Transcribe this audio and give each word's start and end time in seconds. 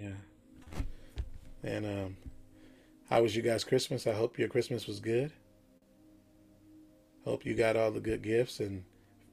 Yeah. 0.00 0.82
And 1.62 1.84
um, 1.84 2.16
how 3.10 3.22
was 3.22 3.34
you 3.34 3.42
guys' 3.42 3.64
Christmas? 3.64 4.06
I 4.06 4.12
hope 4.12 4.38
your 4.38 4.48
Christmas 4.48 4.86
was 4.86 5.00
good. 5.00 5.32
Hope 7.24 7.44
you 7.44 7.54
got 7.54 7.76
all 7.76 7.90
the 7.90 8.00
good 8.00 8.22
gifts 8.22 8.60
and 8.60 8.84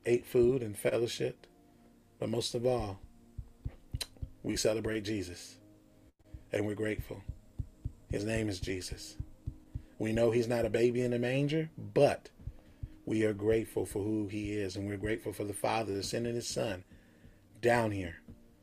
ate 0.05 0.25
food 0.25 0.61
and 0.61 0.77
fellowship. 0.77 1.45
But 2.19 2.29
most 2.29 2.55
of 2.55 2.65
all, 2.65 2.99
we 4.43 4.55
celebrate 4.55 5.01
Jesus 5.01 5.57
and 6.51 6.65
we're 6.65 6.75
grateful. 6.75 7.21
His 8.09 8.25
name 8.25 8.49
is 8.49 8.59
Jesus. 8.59 9.17
We 9.99 10.13
know 10.13 10.31
he's 10.31 10.47
not 10.47 10.65
a 10.65 10.69
baby 10.69 11.01
in 11.01 11.13
a 11.13 11.19
manger, 11.19 11.69
but 11.93 12.29
we 13.05 13.23
are 13.23 13.33
grateful 13.33 13.85
for 13.85 14.03
who 14.03 14.27
he 14.27 14.53
is 14.53 14.75
and 14.75 14.87
we're 14.87 14.97
grateful 14.97 15.31
for 15.31 15.43
the 15.43 15.53
Father 15.53 16.01
sending 16.01 16.35
his 16.35 16.47
Son 16.47 16.83
down 17.61 17.91
here 17.91 18.21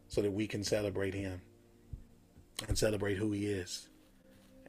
so 0.09 0.21
that 0.21 0.33
we 0.33 0.47
can 0.47 0.65
celebrate 0.65 1.15
him 1.15 1.41
and 2.69 2.79
celebrate 2.79 3.17
who 3.19 3.33
he 3.33 3.47
is 3.47 3.89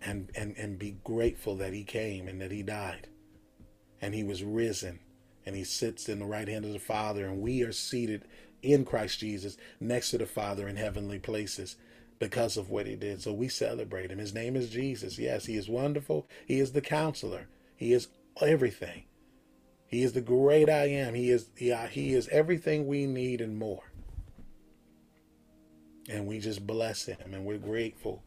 and, 0.02 0.30
and, 0.36 0.56
and 0.58 0.80
be 0.80 0.98
grateful 1.04 1.56
that 1.58 1.74
he 1.74 1.84
came 1.84 2.28
and 2.28 2.42
that 2.42 2.52
he 2.52 2.64
died 2.64 3.08
and 4.02 4.14
he 4.14 4.24
was 4.24 4.44
risen 4.44 5.00
and 5.46 5.56
he 5.56 5.64
sits 5.64 6.10
in 6.10 6.20
the 6.20 6.26
right 6.26 6.48
hand 6.48 6.66
of 6.66 6.74
the 6.74 6.80
Father 6.80 7.26
and 7.26 7.42
we 7.42 7.62
are 7.64 7.72
seated 7.72 8.26
in 8.62 8.86
Christ 8.86 9.20
Jesus 9.20 9.58
next 9.80 10.12
to 10.12 10.18
the 10.18 10.26
Father 10.26 10.68
in 10.68 10.78
heavenly 10.78 11.20
places 11.20 11.76
because 12.20 12.58
of 12.58 12.70
what 12.70 12.88
he 12.88 12.96
did. 12.96 13.22
So 13.22 13.34
we 13.34 13.50
celebrate 13.50 14.12
him. 14.12 14.20
His 14.20 14.34
name 14.34 14.56
is 14.56 14.70
Jesus. 14.70 15.20
Yes, 15.20 15.46
he 15.46 15.56
is 15.56 15.68
wonderful. 15.68 16.28
He 16.48 16.60
is 16.60 16.72
the 16.72 16.82
counselor. 16.82 17.48
He 17.76 17.94
is 17.94 18.08
everything. 18.42 19.04
He 19.88 20.04
is 20.04 20.14
the 20.14 20.22
great 20.22 20.70
I 20.70 20.86
am. 20.86 21.14
He 21.14 21.30
is 21.30 21.50
he, 21.56 21.74
he 21.92 22.14
is 22.14 22.28
everything 22.30 22.88
we 22.88 23.06
need 23.06 23.42
and 23.42 23.58
more. 23.58 23.93
And 26.10 26.28
we 26.28 26.40
just 26.40 26.68
bless 26.68 27.06
him 27.06 27.34
and 27.34 27.46
we're 27.46 27.58
grateful 27.58 28.24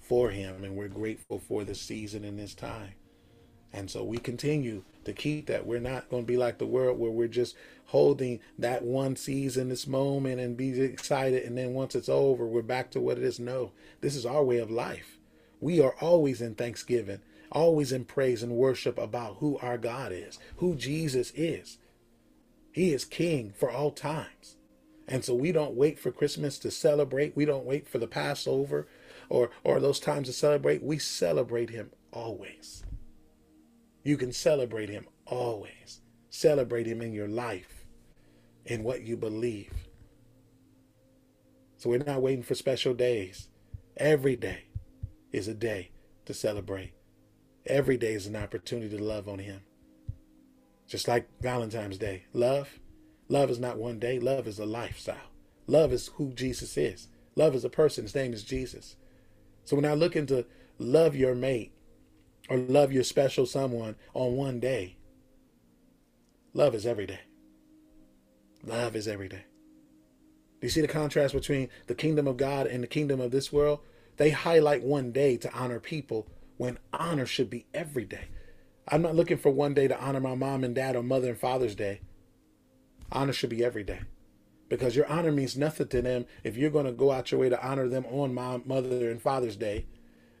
for 0.00 0.30
him 0.30 0.64
and 0.64 0.76
we're 0.76 0.88
grateful 0.88 1.38
for 1.38 1.64
the 1.64 1.74
season 1.74 2.24
and 2.24 2.38
this 2.38 2.54
time. 2.54 2.92
And 3.72 3.90
so 3.90 4.04
we 4.04 4.18
continue 4.18 4.84
to 5.04 5.12
keep 5.12 5.46
that. 5.46 5.66
We're 5.66 5.80
not 5.80 6.08
going 6.08 6.22
to 6.22 6.26
be 6.26 6.36
like 6.36 6.58
the 6.58 6.66
world 6.66 6.98
where 6.98 7.10
we're 7.10 7.28
just 7.28 7.56
holding 7.86 8.40
that 8.58 8.82
one 8.82 9.16
season, 9.16 9.68
this 9.68 9.86
moment, 9.86 10.40
and 10.40 10.56
be 10.56 10.80
excited. 10.80 11.44
And 11.44 11.58
then 11.58 11.74
once 11.74 11.94
it's 11.94 12.08
over, 12.08 12.46
we're 12.46 12.62
back 12.62 12.90
to 12.92 13.00
what 13.00 13.18
it 13.18 13.24
is. 13.24 13.38
No, 13.40 13.72
this 14.00 14.16
is 14.16 14.26
our 14.26 14.44
way 14.44 14.58
of 14.58 14.70
life. 14.70 15.18
We 15.60 15.80
are 15.80 15.94
always 16.00 16.40
in 16.40 16.54
thanksgiving, 16.54 17.20
always 17.52 17.92
in 17.92 18.04
praise 18.04 18.42
and 18.42 18.52
worship 18.52 18.98
about 18.98 19.36
who 19.40 19.58
our 19.58 19.78
God 19.78 20.12
is, 20.12 20.38
who 20.56 20.74
Jesus 20.74 21.32
is. 21.34 21.78
He 22.72 22.92
is 22.92 23.04
King 23.04 23.52
for 23.56 23.70
all 23.70 23.90
times. 23.90 24.55
And 25.08 25.24
so 25.24 25.34
we 25.34 25.52
don't 25.52 25.74
wait 25.74 25.98
for 25.98 26.10
Christmas 26.10 26.58
to 26.58 26.70
celebrate. 26.70 27.36
We 27.36 27.44
don't 27.44 27.64
wait 27.64 27.88
for 27.88 27.98
the 27.98 28.08
Passover 28.08 28.88
or, 29.28 29.50
or 29.62 29.80
those 29.80 30.00
times 30.00 30.26
to 30.28 30.32
celebrate. 30.32 30.82
We 30.82 30.98
celebrate 30.98 31.70
Him 31.70 31.90
always. 32.12 32.84
You 34.02 34.16
can 34.16 34.32
celebrate 34.32 34.88
Him 34.88 35.06
always. 35.26 36.00
Celebrate 36.30 36.86
Him 36.86 37.00
in 37.02 37.12
your 37.12 37.28
life, 37.28 37.86
in 38.64 38.82
what 38.82 39.02
you 39.02 39.16
believe. 39.16 39.72
So 41.76 41.90
we're 41.90 41.98
not 41.98 42.22
waiting 42.22 42.42
for 42.42 42.54
special 42.54 42.94
days. 42.94 43.48
Every 43.96 44.36
day 44.36 44.64
is 45.32 45.46
a 45.46 45.54
day 45.54 45.90
to 46.24 46.34
celebrate. 46.34 46.92
Every 47.66 47.96
day 47.96 48.14
is 48.14 48.26
an 48.26 48.36
opportunity 48.36 48.96
to 48.96 49.02
love 49.02 49.28
on 49.28 49.38
Him. 49.38 49.60
Just 50.86 51.08
like 51.08 51.28
Valentine's 51.40 51.98
Day. 51.98 52.24
Love. 52.32 52.80
Love 53.28 53.50
is 53.50 53.58
not 53.58 53.78
one 53.78 53.98
day, 53.98 54.18
love 54.18 54.46
is 54.46 54.58
a 54.58 54.66
lifestyle. 54.66 55.30
Love 55.66 55.92
is 55.92 56.08
who 56.14 56.32
Jesus 56.32 56.76
is. 56.76 57.08
Love 57.34 57.54
is 57.54 57.64
a 57.64 57.70
person. 57.70 58.04
His 58.04 58.14
name 58.14 58.32
is 58.32 58.44
Jesus. 58.44 58.96
So 59.64 59.74
when 59.76 59.84
I 59.84 59.94
look 59.94 60.14
into 60.14 60.46
love 60.78 61.16
your 61.16 61.34
mate, 61.34 61.72
or 62.48 62.56
love 62.56 62.92
your 62.92 63.04
special 63.04 63.46
someone 63.46 63.96
on 64.14 64.36
one 64.36 64.60
day. 64.60 64.96
Love 66.54 66.74
is 66.74 66.86
every 66.86 67.06
day. 67.06 67.20
Love 68.64 68.96
is 68.96 69.08
every 69.08 69.28
day. 69.28 69.44
Do 70.60 70.66
you 70.66 70.70
see 70.70 70.80
the 70.80 70.88
contrast 70.88 71.34
between 71.34 71.68
the 71.86 71.94
kingdom 71.94 72.26
of 72.26 72.36
God 72.36 72.66
and 72.66 72.82
the 72.82 72.88
kingdom 72.88 73.20
of 73.20 73.30
this 73.30 73.52
world? 73.52 73.80
They 74.16 74.30
highlight 74.30 74.82
one 74.82 75.12
day 75.12 75.36
to 75.38 75.52
honor 75.52 75.78
people 75.78 76.26
when 76.56 76.78
honor 76.92 77.26
should 77.26 77.50
be 77.50 77.66
every 77.74 78.04
day. 78.04 78.28
I'm 78.88 79.02
not 79.02 79.14
looking 79.14 79.36
for 79.36 79.50
one 79.50 79.74
day 79.74 79.88
to 79.88 80.00
honor 80.00 80.20
my 80.20 80.34
mom 80.34 80.64
and 80.64 80.74
dad 80.74 80.96
on 80.96 81.08
Mother 81.08 81.28
and 81.28 81.38
Father's 81.38 81.74
Day. 81.74 82.00
Honor 83.12 83.32
should 83.32 83.50
be 83.50 83.64
every 83.64 83.84
day. 83.84 84.00
Because 84.68 84.96
your 84.96 85.06
honor 85.06 85.30
means 85.30 85.56
nothing 85.56 85.88
to 85.88 86.02
them 86.02 86.26
if 86.42 86.56
you're 86.56 86.70
going 86.70 86.86
to 86.86 86.92
go 86.92 87.12
out 87.12 87.30
your 87.30 87.40
way 87.40 87.48
to 87.48 87.66
honor 87.66 87.88
them 87.88 88.04
on 88.06 88.34
my 88.34 88.60
Mother 88.64 89.10
and 89.10 89.22
Father's 89.22 89.56
Day 89.56 89.86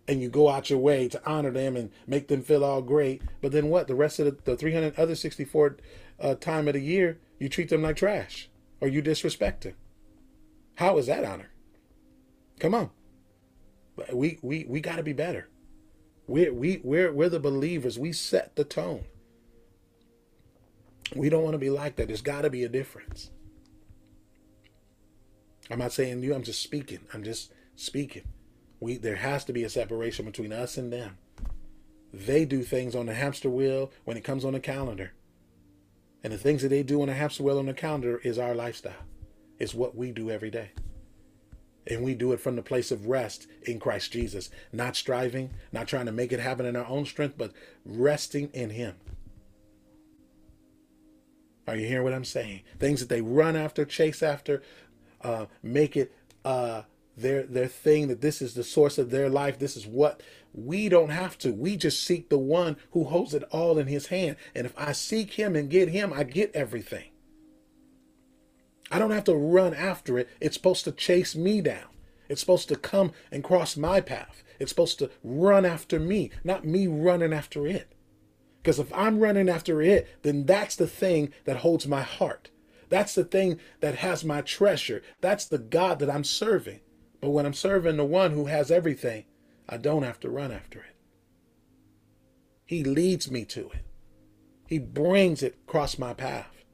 and 0.08 0.20
you 0.20 0.28
go 0.28 0.48
out 0.48 0.70
your 0.70 0.78
way 0.78 1.08
to 1.08 1.20
honor 1.28 1.50
them 1.50 1.76
and 1.76 1.90
make 2.06 2.28
them 2.28 2.42
feel 2.42 2.64
all 2.64 2.82
great. 2.82 3.22
But 3.40 3.52
then 3.52 3.68
what? 3.68 3.88
The 3.88 3.94
rest 3.94 4.18
of 4.18 4.26
the, 4.26 4.52
the 4.52 4.56
300 4.56 4.98
other 4.98 5.14
64 5.14 5.76
uh, 6.20 6.34
time 6.36 6.68
of 6.68 6.74
the 6.74 6.80
year, 6.80 7.18
you 7.38 7.48
treat 7.48 7.68
them 7.68 7.82
like 7.82 7.96
trash 7.96 8.48
or 8.80 8.88
you 8.88 9.02
disrespect 9.02 9.62
them. 9.62 9.74
How 10.76 10.98
is 10.98 11.06
that 11.06 11.24
honor? 11.24 11.50
Come 12.60 12.74
on. 12.74 12.90
We 14.12 14.38
we 14.42 14.66
we 14.68 14.80
got 14.80 14.96
to 14.96 15.02
be 15.02 15.14
better. 15.14 15.48
We 16.26 16.50
we 16.50 16.80
we're 16.84 17.12
we're 17.12 17.30
the 17.30 17.40
believers. 17.40 17.98
We 17.98 18.12
set 18.12 18.56
the 18.56 18.64
tone. 18.64 19.04
We 21.14 21.28
don't 21.28 21.42
want 21.42 21.54
to 21.54 21.58
be 21.58 21.70
like 21.70 21.96
that. 21.96 22.08
There's 22.08 22.22
got 22.22 22.42
to 22.42 22.50
be 22.50 22.64
a 22.64 22.68
difference. 22.68 23.30
I'm 25.70 25.78
not 25.78 25.92
saying 25.92 26.22
you. 26.22 26.34
I'm 26.34 26.42
just 26.42 26.62
speaking. 26.62 27.00
I'm 27.12 27.24
just 27.24 27.52
speaking. 27.76 28.24
We 28.80 28.96
there 28.98 29.16
has 29.16 29.44
to 29.46 29.52
be 29.52 29.64
a 29.64 29.70
separation 29.70 30.24
between 30.24 30.52
us 30.52 30.76
and 30.76 30.92
them. 30.92 31.18
They 32.12 32.44
do 32.44 32.62
things 32.62 32.94
on 32.94 33.06
the 33.06 33.14
hamster 33.14 33.50
wheel 33.50 33.90
when 34.04 34.16
it 34.16 34.24
comes 34.24 34.44
on 34.44 34.52
the 34.52 34.60
calendar. 34.60 35.12
And 36.22 36.32
the 36.32 36.38
things 36.38 36.62
that 36.62 36.68
they 36.68 36.82
do 36.82 37.00
on 37.02 37.08
the 37.08 37.14
hamster 37.14 37.42
wheel 37.42 37.58
on 37.58 37.66
the 37.66 37.74
calendar 37.74 38.18
is 38.24 38.38
our 38.38 38.54
lifestyle. 38.54 39.04
It's 39.58 39.74
what 39.74 39.96
we 39.96 40.12
do 40.12 40.30
every 40.30 40.50
day. 40.50 40.70
And 41.86 42.02
we 42.02 42.14
do 42.14 42.32
it 42.32 42.40
from 42.40 42.56
the 42.56 42.62
place 42.62 42.90
of 42.90 43.06
rest 43.06 43.46
in 43.62 43.78
Christ 43.78 44.12
Jesus, 44.12 44.50
not 44.72 44.96
striving, 44.96 45.50
not 45.70 45.86
trying 45.86 46.06
to 46.06 46.12
make 46.12 46.32
it 46.32 46.40
happen 46.40 46.66
in 46.66 46.74
our 46.74 46.86
own 46.86 47.06
strength, 47.06 47.36
but 47.38 47.52
resting 47.84 48.50
in 48.52 48.70
Him. 48.70 48.96
Are 51.66 51.76
you 51.76 51.86
hearing 51.86 52.04
what 52.04 52.14
I'm 52.14 52.24
saying? 52.24 52.62
Things 52.78 53.00
that 53.00 53.08
they 53.08 53.20
run 53.20 53.56
after, 53.56 53.84
chase 53.84 54.22
after, 54.22 54.62
uh, 55.22 55.46
make 55.62 55.96
it 55.96 56.12
uh, 56.44 56.82
their 57.16 57.42
their 57.44 57.66
thing 57.66 58.08
that 58.08 58.20
this 58.20 58.40
is 58.40 58.54
the 58.54 58.62
source 58.62 58.98
of 58.98 59.10
their 59.10 59.28
life. 59.28 59.58
This 59.58 59.76
is 59.76 59.86
what 59.86 60.22
we 60.52 60.88
don't 60.88 61.10
have 61.10 61.36
to. 61.38 61.52
We 61.52 61.76
just 61.76 62.02
seek 62.02 62.28
the 62.28 62.38
one 62.38 62.76
who 62.92 63.04
holds 63.04 63.34
it 63.34 63.42
all 63.44 63.78
in 63.78 63.86
his 63.88 64.06
hand. 64.06 64.36
And 64.54 64.66
if 64.66 64.74
i 64.76 64.92
seek 64.92 65.32
him 65.32 65.56
and 65.56 65.70
get 65.70 65.88
him 65.88 66.12
i 66.12 66.22
get 66.22 66.54
everything. 66.54 67.10
I 68.90 68.98
don't 69.00 69.10
have 69.10 69.24
to 69.24 69.34
run 69.34 69.74
after 69.74 70.18
it. 70.18 70.28
It's 70.40 70.54
supposed 70.54 70.84
to 70.84 70.92
chase 70.92 71.34
me 71.34 71.60
down. 71.60 71.88
It's 72.28 72.40
supposed 72.40 72.68
to 72.68 72.76
come 72.76 73.12
and 73.32 73.42
cross 73.42 73.76
my 73.76 74.00
path. 74.00 74.44
It's 74.60 74.70
supposed 74.70 74.98
to 75.00 75.10
run 75.24 75.64
after 75.64 75.98
me 75.98 76.30
not 76.44 76.64
me 76.64 76.86
running 76.86 77.32
after 77.32 77.66
it 77.66 77.92
because 78.66 78.80
if 78.80 78.92
i'm 78.92 79.20
running 79.20 79.48
after 79.48 79.80
it 79.80 80.08
then 80.22 80.44
that's 80.44 80.74
the 80.74 80.88
thing 80.88 81.32
that 81.44 81.58
holds 81.58 81.86
my 81.86 82.02
heart 82.02 82.50
that's 82.88 83.14
the 83.14 83.24
thing 83.24 83.58
that 83.80 83.96
has 83.96 84.24
my 84.24 84.40
treasure 84.40 85.02
that's 85.20 85.44
the 85.44 85.58
god 85.58 86.00
that 86.00 86.10
i'm 86.10 86.24
serving 86.24 86.80
but 87.20 87.30
when 87.30 87.46
I'm 87.46 87.54
serving 87.54 87.96
the 87.96 88.04
one 88.04 88.32
who 88.32 88.46
has 88.46 88.70
everything, 88.70 89.24
I 89.68 89.78
don't 89.78 90.02
have 90.02 90.20
to 90.20 90.30
run 90.30 90.52
after 90.52 90.80
it. 90.80 90.96
He 92.64 92.84
leads 92.84 93.30
me 93.30 93.44
to 93.46 93.70
it. 93.70 93.84
He 94.66 94.78
brings 94.78 95.42
it 95.42 95.56
across 95.66 95.98
my 95.98 96.14
path. 96.14 96.64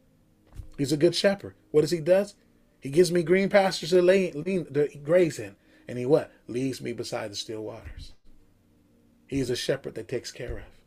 He's 0.79 0.93
a 0.93 0.97
good 0.97 1.15
shepherd. 1.15 1.55
What 1.71 1.83
does 1.83 1.91
he 1.91 2.01
does? 2.01 2.35
He 2.81 2.91
gives 2.91 3.13
me 3.13 3.23
green 3.23 3.49
pastures 3.49 3.91
to, 3.91 4.03
lay, 4.03 4.31
to 4.31 4.89
graze 5.03 5.39
in. 5.39 5.57
And 5.87 5.99
he 5.99 6.07
what? 6.07 6.33
Leads 6.49 6.81
me 6.81 6.93
beside 6.93 7.31
the 7.31 7.37
still 7.37 7.63
waters. 7.63 8.15
He 9.27 9.41
is 9.41 9.51
a 9.51 9.57
shepherd 9.57 9.95
that 9.95 10.09
takes 10.09 10.33
care 10.33 10.59
of. 10.59 10.82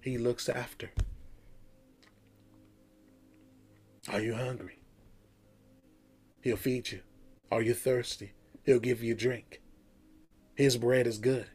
He 0.00 0.18
looks 0.18 0.48
after. 0.48 0.90
Are 4.08 4.20
you 4.20 4.34
hungry? 4.34 4.80
He'll 6.40 6.56
feed 6.56 6.90
you. 6.90 7.00
Are 7.52 7.62
you 7.62 7.74
thirsty? 7.74 8.32
He'll 8.64 8.80
give 8.80 9.02
you 9.02 9.14
drink. 9.14 9.60
His 10.54 10.76
bread 10.76 11.06
is 11.06 11.18
good. 11.18 11.46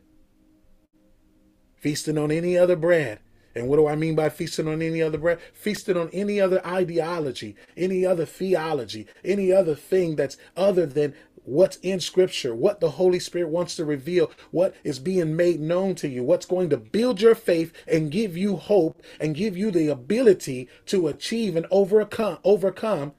Feasting 1.75 2.17
on 2.17 2.31
any 2.31 2.57
other 2.57 2.75
bread. 2.75 3.19
And 3.55 3.69
what 3.69 3.77
do 3.77 3.87
I 3.87 3.95
mean 3.95 4.15
by 4.15 4.29
feasting 4.29 4.67
on 4.67 4.81
any 4.81 5.01
other 5.01 5.17
bread? 5.17 5.39
Feasting 5.53 5.95
on 5.95 6.09
any 6.11 6.41
other 6.41 6.65
ideology, 6.65 7.55
any 7.77 8.05
other 8.05 8.25
theology, 8.25 9.07
any 9.23 9.51
other 9.51 9.75
thing 9.75 10.15
that's 10.15 10.37
other 10.57 10.85
than 10.85 11.13
what's 11.45 11.77
in 11.77 11.99
Scripture, 11.99 12.53
what 12.53 12.79
the 12.79 12.91
Holy 12.91 13.19
Spirit 13.19 13.49
wants 13.49 13.75
to 13.75 13.85
reveal, 13.85 14.31
what 14.51 14.75
is 14.83 14.99
being 14.99 15.35
made 15.35 15.59
known 15.59 15.95
to 15.95 16.07
you, 16.07 16.23
what's 16.23 16.45
going 16.45 16.69
to 16.69 16.77
build 16.77 17.21
your 17.21 17.35
faith 17.35 17.71
and 17.87 18.11
give 18.11 18.35
you 18.35 18.55
hope 18.55 19.01
and 19.19 19.35
give 19.35 19.55
you 19.55 19.71
the 19.71 19.87
ability 19.87 20.67
to 20.87 21.07
achieve 21.07 21.55
and 21.55 21.65
overcome, 21.71 22.39
overcome 22.43 23.13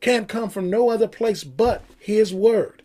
can 0.00 0.24
come 0.24 0.48
from 0.48 0.70
no 0.70 0.88
other 0.88 1.08
place 1.08 1.44
but 1.44 1.84
His 1.98 2.32
Word. 2.32 2.82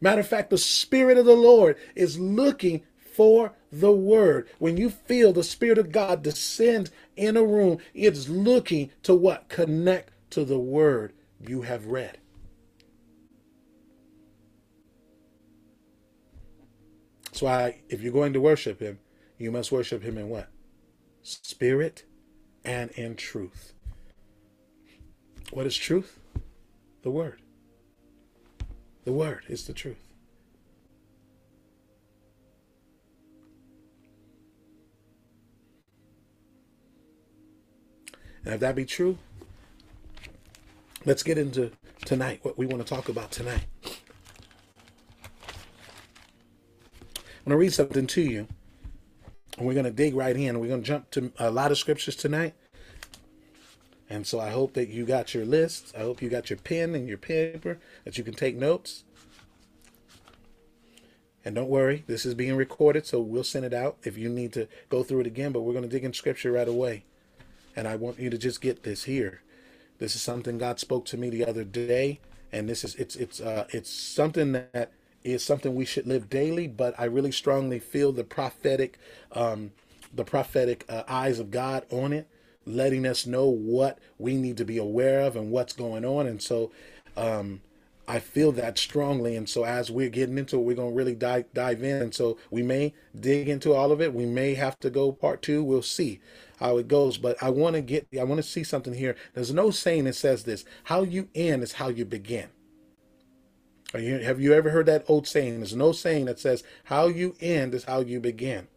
Matter 0.00 0.20
of 0.20 0.26
fact, 0.26 0.50
the 0.50 0.58
Spirit 0.58 1.18
of 1.18 1.26
the 1.26 1.34
Lord 1.34 1.76
is 1.94 2.18
looking 2.18 2.82
for 2.96 3.52
the 3.70 3.92
Word. 3.92 4.48
When 4.58 4.76
you 4.76 4.90
feel 4.90 5.32
the 5.32 5.44
Spirit 5.44 5.78
of 5.78 5.92
God 5.92 6.22
descend 6.22 6.90
in 7.16 7.36
a 7.36 7.44
room, 7.44 7.78
it's 7.92 8.28
looking 8.28 8.90
to 9.02 9.14
what? 9.14 9.48
Connect 9.48 10.12
to 10.30 10.44
the 10.44 10.58
Word 10.58 11.12
you 11.48 11.62
have 11.62 11.86
read. 11.86 12.18
That's 17.24 17.42
why 17.42 17.80
if 17.88 18.02
you're 18.02 18.12
going 18.12 18.34
to 18.34 18.40
worship 18.40 18.80
Him, 18.80 18.98
you 19.38 19.50
must 19.50 19.72
worship 19.72 20.02
Him 20.02 20.18
in 20.18 20.28
what? 20.28 20.48
Spirit 21.22 22.04
and 22.64 22.90
in 22.92 23.16
truth. 23.16 23.72
What 25.50 25.66
is 25.66 25.76
truth? 25.76 26.18
The 27.02 27.10
Word. 27.10 27.40
The 29.04 29.12
Word 29.12 29.44
is 29.48 29.66
the 29.66 29.72
truth. 29.72 30.12
And 38.44 38.54
if 38.54 38.60
that 38.60 38.74
be 38.74 38.84
true, 38.84 39.18
let's 41.04 41.22
get 41.22 41.38
into 41.38 41.72
tonight, 42.04 42.40
what 42.42 42.58
we 42.58 42.66
want 42.66 42.86
to 42.86 42.94
talk 42.94 43.08
about 43.08 43.30
tonight. 43.30 43.66
I'm 47.44 47.46
going 47.46 47.50
to 47.50 47.56
read 47.56 47.72
something 47.72 48.06
to 48.06 48.22
you. 48.22 48.46
And 49.58 49.66
we're 49.66 49.74
going 49.74 49.84
to 49.84 49.90
dig 49.90 50.14
right 50.14 50.36
in. 50.36 50.60
We're 50.60 50.68
going 50.68 50.82
to 50.82 50.86
jump 50.86 51.10
to 51.12 51.32
a 51.38 51.50
lot 51.50 51.72
of 51.72 51.78
scriptures 51.78 52.16
tonight. 52.16 52.54
And 54.08 54.26
so 54.26 54.38
I 54.38 54.50
hope 54.50 54.74
that 54.74 54.88
you 54.88 55.04
got 55.04 55.34
your 55.34 55.44
list. 55.44 55.92
I 55.96 56.00
hope 56.00 56.22
you 56.22 56.28
got 56.28 56.50
your 56.50 56.58
pen 56.58 56.94
and 56.94 57.08
your 57.08 57.18
paper 57.18 57.78
that 58.04 58.16
you 58.16 58.24
can 58.24 58.34
take 58.34 58.56
notes. 58.56 59.04
And 61.44 61.56
don't 61.56 61.68
worry, 61.68 62.04
this 62.06 62.24
is 62.24 62.34
being 62.34 62.54
recorded, 62.54 63.04
so 63.04 63.20
we'll 63.20 63.42
send 63.42 63.64
it 63.64 63.74
out 63.74 63.96
if 64.04 64.16
you 64.16 64.28
need 64.28 64.52
to 64.52 64.68
go 64.88 65.02
through 65.02 65.20
it 65.20 65.26
again. 65.26 65.50
But 65.50 65.62
we're 65.62 65.72
going 65.72 65.82
to 65.82 65.88
dig 65.88 66.04
in 66.04 66.12
scripture 66.12 66.52
right 66.52 66.68
away. 66.68 67.04
And 67.74 67.88
I 67.88 67.96
want 67.96 68.20
you 68.20 68.30
to 68.30 68.38
just 68.38 68.60
get 68.60 68.84
this 68.84 69.04
here. 69.04 69.42
This 70.02 70.16
is 70.16 70.22
something 70.22 70.58
God 70.58 70.80
spoke 70.80 71.04
to 71.06 71.16
me 71.16 71.30
the 71.30 71.46
other 71.46 71.62
day, 71.62 72.18
and 72.50 72.68
this 72.68 72.82
is 72.82 72.96
it's 72.96 73.14
it's 73.14 73.40
uh 73.40 73.68
it's 73.70 73.88
something 73.88 74.50
that 74.50 74.90
is 75.22 75.44
something 75.44 75.76
we 75.76 75.84
should 75.84 76.08
live 76.08 76.28
daily. 76.28 76.66
But 76.66 76.98
I 76.98 77.04
really 77.04 77.30
strongly 77.30 77.78
feel 77.78 78.10
the 78.10 78.24
prophetic, 78.24 78.98
um, 79.30 79.70
the 80.12 80.24
prophetic 80.24 80.84
uh, 80.88 81.04
eyes 81.06 81.38
of 81.38 81.52
God 81.52 81.86
on 81.92 82.12
it, 82.12 82.26
letting 82.66 83.06
us 83.06 83.26
know 83.26 83.46
what 83.46 84.00
we 84.18 84.34
need 84.34 84.56
to 84.56 84.64
be 84.64 84.76
aware 84.76 85.20
of 85.20 85.36
and 85.36 85.52
what's 85.52 85.72
going 85.72 86.04
on. 86.04 86.26
And 86.26 86.42
so, 86.42 86.72
um, 87.16 87.60
I 88.08 88.18
feel 88.18 88.50
that 88.52 88.78
strongly. 88.78 89.36
And 89.36 89.48
so 89.48 89.64
as 89.64 89.88
we're 89.88 90.08
getting 90.08 90.36
into 90.36 90.56
it, 90.56 90.62
we're 90.62 90.74
going 90.74 90.90
to 90.90 90.96
really 90.96 91.14
dive, 91.14 91.44
dive 91.54 91.84
in. 91.84 92.02
And 92.02 92.12
so 92.12 92.38
we 92.50 92.62
may 92.62 92.92
dig 93.18 93.48
into 93.48 93.72
all 93.72 93.92
of 93.92 94.00
it. 94.00 94.12
We 94.12 94.26
may 94.26 94.54
have 94.54 94.80
to 94.80 94.90
go 94.90 95.12
part 95.12 95.42
two. 95.42 95.62
We'll 95.62 95.82
see 95.82 96.20
how 96.62 96.78
it 96.78 96.88
goes. 96.88 97.18
But 97.18 97.42
I 97.42 97.50
want 97.50 97.74
to 97.74 97.82
get, 97.82 98.06
I 98.18 98.24
want 98.24 98.38
to 98.38 98.48
see 98.48 98.64
something 98.64 98.94
here. 98.94 99.16
There's 99.34 99.52
no 99.52 99.70
saying 99.70 100.04
that 100.04 100.14
says 100.14 100.44
this. 100.44 100.64
How 100.84 101.02
you 101.02 101.28
end 101.34 101.62
is 101.62 101.74
how 101.74 101.88
you 101.88 102.04
begin. 102.04 102.48
You, 103.94 104.18
have 104.20 104.40
you 104.40 104.54
ever 104.54 104.70
heard 104.70 104.86
that 104.86 105.04
old 105.08 105.26
saying? 105.26 105.58
There's 105.58 105.76
no 105.76 105.92
saying 105.92 106.26
that 106.26 106.40
says 106.40 106.62
how 106.84 107.08
you 107.08 107.34
end 107.40 107.74
is 107.74 107.84
how 107.84 108.00
you 108.00 108.20
begin. 108.20 108.68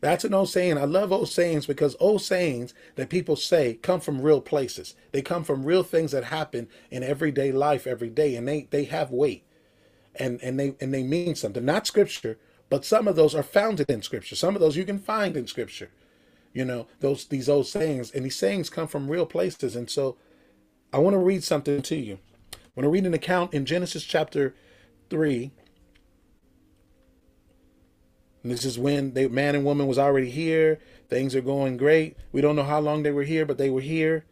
That's 0.00 0.24
an 0.24 0.34
old 0.34 0.50
saying. 0.50 0.76
I 0.76 0.84
love 0.84 1.12
old 1.12 1.30
sayings 1.30 1.64
because 1.64 1.96
old 1.98 2.20
sayings 2.20 2.74
that 2.96 3.08
people 3.08 3.36
say 3.36 3.74
come 3.74 4.00
from 4.00 4.20
real 4.20 4.40
places. 4.40 4.94
They 5.12 5.22
come 5.22 5.44
from 5.44 5.64
real 5.64 5.82
things 5.82 6.12
that 6.12 6.24
happen 6.24 6.68
in 6.90 7.02
everyday 7.02 7.52
life 7.52 7.86
every 7.86 8.10
day, 8.10 8.36
and 8.36 8.46
they 8.46 8.68
they 8.70 8.84
have 8.84 9.10
weight, 9.10 9.44
and 10.14 10.38
and 10.42 10.60
they 10.60 10.74
and 10.78 10.92
they 10.92 11.02
mean 11.04 11.34
something. 11.36 11.64
Not 11.64 11.86
scripture, 11.86 12.36
but 12.70 12.84
some 12.84 13.08
of 13.08 13.16
those 13.16 13.34
are 13.34 13.42
founded 13.42 13.90
in 13.90 14.02
scripture. 14.02 14.36
Some 14.36 14.54
of 14.54 14.60
those 14.60 14.76
you 14.76 14.84
can 14.84 14.98
find 14.98 15.36
in 15.36 15.46
scripture. 15.46 15.90
You 16.52 16.64
know 16.64 16.86
those 17.00 17.24
these 17.26 17.48
old 17.48 17.66
sayings, 17.66 18.10
and 18.10 18.24
these 18.24 18.36
sayings 18.36 18.70
come 18.70 18.86
from 18.86 19.10
real 19.10 19.26
places. 19.26 19.74
And 19.74 19.90
so, 19.90 20.16
I 20.92 20.98
want 20.98 21.14
to 21.14 21.18
read 21.18 21.42
something 21.42 21.82
to 21.82 21.96
you. 21.96 22.18
I 22.52 22.58
want 22.76 22.84
to 22.84 22.90
read 22.90 23.06
an 23.06 23.14
account 23.14 23.54
in 23.54 23.66
Genesis 23.66 24.04
chapter 24.04 24.54
three 25.10 25.52
and 28.44 28.52
this 28.52 28.64
is 28.66 28.78
when 28.78 29.14
the 29.14 29.28
man 29.28 29.54
and 29.54 29.64
woman 29.64 29.86
was 29.86 29.98
already 29.98 30.30
here. 30.30 30.78
Things 31.08 31.34
are 31.34 31.40
going 31.40 31.78
great. 31.78 32.16
We 32.30 32.42
don't 32.42 32.56
know 32.56 32.62
how 32.62 32.78
long 32.78 33.02
they 33.02 33.10
were 33.10 33.24
here, 33.24 33.46
but 33.46 33.56
they 33.56 33.70
were 33.70 33.80
here. 33.80 34.26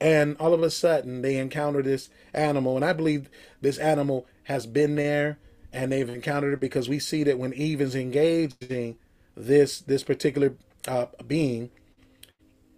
And 0.00 0.36
all 0.38 0.54
of 0.54 0.62
a 0.62 0.70
sudden, 0.70 1.22
they 1.22 1.36
encounter 1.36 1.82
this 1.82 2.08
animal. 2.32 2.76
And 2.76 2.84
I 2.84 2.92
believe 2.92 3.28
this 3.60 3.78
animal 3.78 4.26
has 4.44 4.64
been 4.64 4.94
there 4.94 5.38
and 5.72 5.92
they've 5.92 6.08
encountered 6.08 6.54
it 6.54 6.60
because 6.60 6.88
we 6.88 6.98
see 6.98 7.22
that 7.24 7.38
when 7.38 7.52
Eve 7.54 7.80
is 7.80 7.94
engaging 7.94 8.96
this 9.36 9.80
this 9.80 10.02
particular 10.02 10.54
uh, 10.86 11.06
being, 11.26 11.70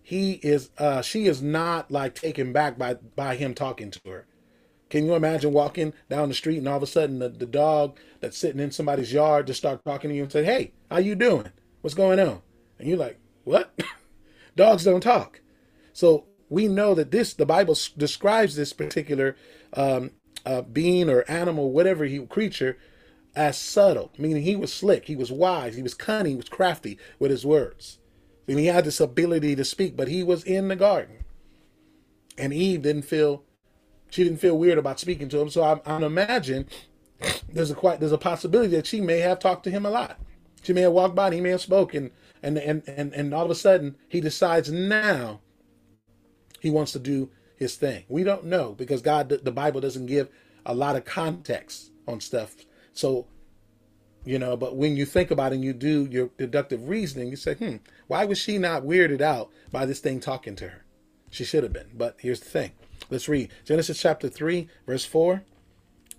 he 0.02 0.32
is 0.42 0.70
uh, 0.78 1.02
she 1.02 1.26
is 1.26 1.42
not 1.42 1.90
like 1.90 2.14
taken 2.14 2.52
back 2.52 2.76
by 2.78 2.94
by 2.94 3.37
him 3.37 3.54
talking 3.54 3.90
to 3.90 4.00
her. 4.06 4.26
Can 4.88 5.06
you 5.06 5.14
imagine 5.14 5.52
walking 5.52 5.92
down 6.08 6.28
the 6.28 6.34
street 6.34 6.58
and 6.58 6.66
all 6.66 6.78
of 6.78 6.82
a 6.82 6.87
sudden 6.87 7.20
the, 7.20 7.28
the 7.28 7.46
dog 7.46 7.96
that's 8.20 8.37
sitting 8.37 8.60
in 8.60 8.72
somebody's 8.72 9.12
yard 9.12 9.46
just 9.46 9.60
start 9.60 9.84
talking 9.84 10.10
to 10.10 10.16
you 10.16 10.25
and 10.25 10.32
say, 10.32 10.44
"Hey, 10.44 10.72
how 10.90 10.98
you 10.98 11.14
doing? 11.14 11.50
What's 11.81 11.94
going 11.94 12.19
on?" 12.19 12.42
And 12.78 12.88
you're 12.88 12.98
like, 12.98 13.20
"What?" 13.44 13.78
Dogs 14.56 14.84
don't 14.84 15.00
talk. 15.00 15.40
So 15.92 16.26
we 16.48 16.66
know 16.66 16.94
that 16.94 17.12
this 17.12 17.32
the 17.32 17.46
Bible 17.46 17.76
describes 17.96 18.56
this 18.56 18.72
particular 18.72 19.37
um, 19.75 20.10
uh, 20.46 20.62
being 20.62 21.08
or 21.08 21.25
animal, 21.28 21.72
whatever 21.72 22.04
he 22.04 22.25
creature, 22.26 22.78
as 23.37 23.56
subtle, 23.56 24.10
meaning 24.19 24.42
he 24.42 24.56
was 24.56 24.72
slick, 24.72 25.06
he 25.06 25.16
was 25.16 25.31
wise, 25.31 25.76
he 25.76 25.82
was 25.82 25.94
cunning, 25.94 26.32
he 26.32 26.37
was 26.37 26.48
crafty 26.48 26.98
with 27.19 27.31
his 27.31 27.46
words. 27.46 27.98
And 28.48 28.58
he 28.58 28.66
had 28.66 28.84
this 28.84 29.00
ability 29.00 29.54
to 29.54 29.64
speak, 29.64 29.96
but 29.96 30.08
he 30.08 30.22
was 30.22 30.42
in 30.42 30.69
the 30.69 30.76
garden. 30.76 31.25
And 32.37 32.52
Eve 32.52 32.82
didn't 32.82 33.02
feel 33.02 33.44
she 34.10 34.25
didn't 34.25 34.40
feel 34.40 34.58
weird 34.58 34.78
about 34.78 34.98
speaking 34.98 35.28
to 35.28 35.40
him. 35.40 35.50
So 35.50 35.62
I, 35.62 35.81
I 35.87 36.02
imagine 36.02 36.66
there's 37.52 37.70
a 37.70 37.75
quite 37.75 38.00
there's 38.00 38.12
a 38.12 38.19
possibility 38.19 38.75
that 38.75 38.87
she 38.87 39.00
may 39.00 39.19
have 39.19 39.38
talked 39.38 39.64
to 39.64 39.70
him 39.70 39.87
a 39.87 39.90
lot. 39.90 40.19
She 40.62 40.72
may 40.72 40.82
have 40.82 40.92
walked 40.92 41.14
by 41.14 41.26
and 41.26 41.34
he 41.34 41.40
may 41.40 41.50
have 41.50 41.60
spoken, 41.60 42.10
and 42.42 42.58
and 42.58 42.82
and 42.87 43.12
and 43.14 43.32
all 43.32 43.44
of 43.44 43.50
a 43.50 43.54
sudden 43.54 43.96
he 44.08 44.20
decides 44.20 44.70
now 44.70 45.40
he 46.60 46.70
wants 46.70 46.92
to 46.92 46.98
do 46.98 47.31
his 47.61 47.77
thing. 47.77 48.05
We 48.09 48.25
don't 48.25 48.45
know 48.47 48.73
because 48.73 49.03
God 49.03 49.29
the 49.29 49.53
Bible 49.53 49.81
doesn't 49.81 50.07
give 50.07 50.29
a 50.67 50.75
lot 50.75 50.97
of 50.97 51.05
context 51.05 51.93
on 52.09 52.21
stuff. 52.21 52.57
So 52.93 53.29
you 54.25 54.38
know, 54.38 54.57
but 54.57 54.76
when 54.76 54.97
you 54.97 55.07
think 55.07 55.31
about 55.31 55.52
it 55.52 55.57
and 55.57 55.64
you 55.64 55.73
do 55.73 56.07
your 56.11 56.31
deductive 56.37 56.88
reasoning, 56.88 57.29
you 57.29 57.37
say, 57.37 57.55
hmm, 57.55 57.76
why 58.07 58.25
was 58.25 58.38
she 58.38 58.59
not 58.59 58.83
weirded 58.83 59.23
out 59.23 59.50
by 59.73 59.87
this 59.87 60.00
thing 60.00 60.21
talking 60.21 60.57
to 60.57 60.69
her? 60.69 60.85
She 61.31 61.45
should 61.45 61.62
have 61.62 61.73
been. 61.73 61.90
But 61.95 62.17
here's 62.19 62.40
the 62.40 62.50
thing 62.50 62.73
Let's 63.09 63.29
read 63.29 63.50
Genesis 63.64 64.00
chapter 64.00 64.29
3, 64.29 64.69
verse 64.87 65.05
4. 65.05 65.43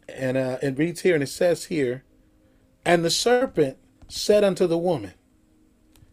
And 0.09 0.35
uh, 0.35 0.57
it 0.61 0.77
reads 0.77 1.01
here, 1.01 1.13
and 1.13 1.23
it 1.23 1.27
says 1.27 1.65
here, 1.65 2.03
And 2.85 3.05
the 3.05 3.11
serpent 3.11 3.77
said 4.07 4.43
unto 4.43 4.67
the 4.67 4.77
woman, 4.77 5.13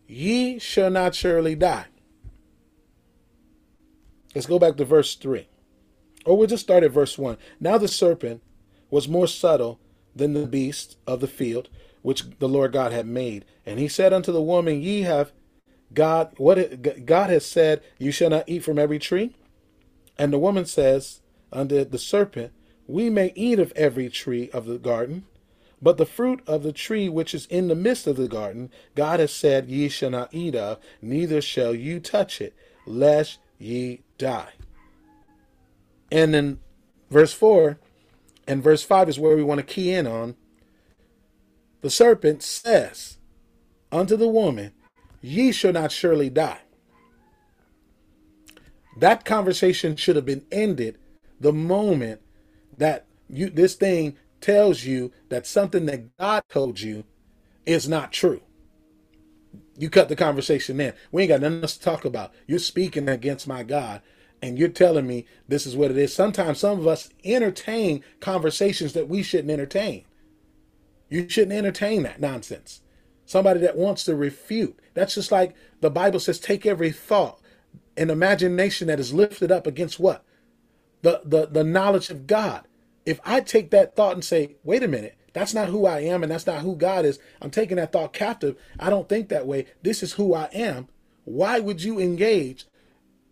Ye 0.06 0.58
shall 0.58 0.90
not 0.90 1.14
surely 1.14 1.54
die. 1.54 1.86
Let's 4.38 4.46
go 4.46 4.60
back 4.60 4.76
to 4.76 4.84
verse 4.84 5.16
3. 5.16 5.48
Or 6.24 6.38
we'll 6.38 6.46
just 6.46 6.62
start 6.62 6.84
at 6.84 6.92
verse 6.92 7.18
1. 7.18 7.38
Now 7.58 7.76
the 7.76 7.88
serpent 7.88 8.40
was 8.88 9.08
more 9.08 9.26
subtle 9.26 9.80
than 10.14 10.32
the 10.32 10.46
beast 10.46 10.96
of 11.08 11.18
the 11.18 11.26
field 11.26 11.68
which 12.02 12.22
the 12.38 12.48
Lord 12.48 12.70
God 12.70 12.92
had 12.92 13.04
made. 13.04 13.44
And 13.66 13.80
he 13.80 13.88
said 13.88 14.12
unto 14.12 14.30
the 14.30 14.40
woman, 14.40 14.80
Ye 14.80 15.02
have 15.02 15.32
God, 15.92 16.34
what 16.36 17.04
God 17.04 17.30
has 17.30 17.44
said, 17.44 17.82
You 17.98 18.12
shall 18.12 18.30
not 18.30 18.48
eat 18.48 18.62
from 18.62 18.78
every 18.78 19.00
tree 19.00 19.34
and 20.16 20.32
the 20.32 20.38
woman 20.38 20.66
says 20.66 21.20
unto 21.52 21.84
the 21.84 21.98
serpent, 21.98 22.52
We 22.86 23.10
may 23.10 23.32
eat 23.34 23.58
of 23.58 23.72
every 23.74 24.08
tree 24.08 24.50
of 24.52 24.66
the 24.66 24.78
garden, 24.78 25.26
but 25.82 25.96
the 25.96 26.06
fruit 26.06 26.44
of 26.46 26.62
the 26.62 26.72
tree 26.72 27.08
which 27.08 27.34
is 27.34 27.46
in 27.46 27.66
the 27.66 27.74
midst 27.74 28.06
of 28.06 28.14
the 28.14 28.28
garden, 28.28 28.70
God 28.94 29.18
has 29.18 29.32
said, 29.32 29.68
Ye 29.68 29.88
shall 29.88 30.10
not 30.10 30.32
eat 30.32 30.54
of, 30.54 30.78
neither 31.02 31.40
shall 31.40 31.74
you 31.74 31.98
touch 31.98 32.40
it, 32.40 32.54
lest 32.86 33.40
ye 33.58 34.02
die. 34.16 34.52
And 36.10 36.32
then 36.32 36.60
verse 37.10 37.32
4 37.32 37.78
and 38.46 38.62
verse 38.62 38.82
5 38.82 39.08
is 39.10 39.18
where 39.18 39.36
we 39.36 39.42
want 39.42 39.58
to 39.58 39.66
key 39.66 39.92
in 39.92 40.06
on. 40.06 40.36
The 41.80 41.90
serpent 41.90 42.42
says 42.42 43.18
unto 43.92 44.16
the 44.16 44.28
woman, 44.28 44.72
Ye 45.20 45.52
shall 45.52 45.72
not 45.72 45.92
surely 45.92 46.30
die. 46.30 46.60
That 48.96 49.24
conversation 49.24 49.96
should 49.96 50.16
have 50.16 50.24
been 50.24 50.46
ended 50.50 50.98
the 51.40 51.52
moment 51.52 52.20
that 52.76 53.06
you 53.28 53.50
this 53.50 53.74
thing 53.74 54.16
tells 54.40 54.84
you 54.84 55.12
that 55.28 55.46
something 55.46 55.86
that 55.86 56.16
God 56.16 56.42
told 56.48 56.80
you 56.80 57.04
is 57.66 57.88
not 57.88 58.12
true. 58.12 58.40
You 59.78 59.90
cut 59.90 60.10
the 60.10 60.16
conversation 60.16 60.80
in. 60.80 60.94
We 61.12 61.24
ain't 61.24 61.30
got 61.30 61.42
nothing 61.42 61.62
else 61.62 61.78
to 61.78 61.84
talk 61.84 62.04
about. 62.06 62.32
You're 62.48 62.60
speaking 62.60 63.08
against 63.08 63.48
my 63.48 63.64
God. 63.64 64.02
and 64.42 64.58
you're 64.58 64.68
telling 64.68 65.06
me 65.06 65.26
this 65.48 65.66
is 65.66 65.76
what 65.76 65.90
it 65.90 65.98
is. 65.98 66.14
Sometimes 66.14 66.60
some 66.60 66.78
of 66.80 66.86
us 66.86 67.10
entertain 67.24 68.04
conversations 68.20 68.92
that 68.94 69.08
we 69.08 69.22
shouldn't 69.22 69.50
entertain. 69.50 70.04
You 71.10 71.28
shouldn't 71.28 71.54
entertain 71.58 72.04
that 72.04 72.20
nonsense. 72.20 72.82
Somebody 73.26 73.60
that 73.60 73.76
wants 73.76 74.04
to 74.06 74.16
refute. 74.16 74.78
That's 74.94 75.16
just 75.16 75.32
like 75.32 75.56
the 75.80 75.90
Bible 75.90 76.20
says 76.20 76.40
take 76.40 76.66
every 76.66 76.92
thought 76.92 77.40
and 77.96 78.10
imagination 78.10 78.88
that 78.88 79.00
is 79.00 79.14
lifted 79.14 79.52
up 79.52 79.66
against 79.66 80.00
what? 80.00 80.24
The, 81.02 81.22
the, 81.24 81.46
the 81.48 81.64
knowledge 81.64 82.10
of 82.10 82.26
God. 82.28 82.66
If 83.06 83.20
I 83.24 83.42
take 83.42 83.70
that 83.72 83.96
thought 83.96 84.14
and 84.14 84.24
say, 84.24 84.56
wait 84.64 84.84
a 84.84 84.88
minute, 84.88 85.17
that's 85.32 85.54
not 85.54 85.68
who 85.68 85.86
I 85.86 86.00
am 86.00 86.22
and 86.22 86.32
that's 86.32 86.46
not 86.46 86.62
who 86.62 86.76
God 86.76 87.04
is, 87.04 87.18
I'm 87.40 87.50
taking 87.50 87.76
that 87.76 87.92
thought 87.92 88.12
captive. 88.12 88.56
I 88.78 88.90
don't 88.90 89.08
think 89.08 89.28
that 89.28 89.46
way. 89.46 89.66
This 89.82 90.02
is 90.02 90.14
who 90.14 90.34
I 90.34 90.48
am. 90.52 90.88
Why 91.24 91.60
would 91.60 91.82
you 91.82 91.98
engage 91.98 92.66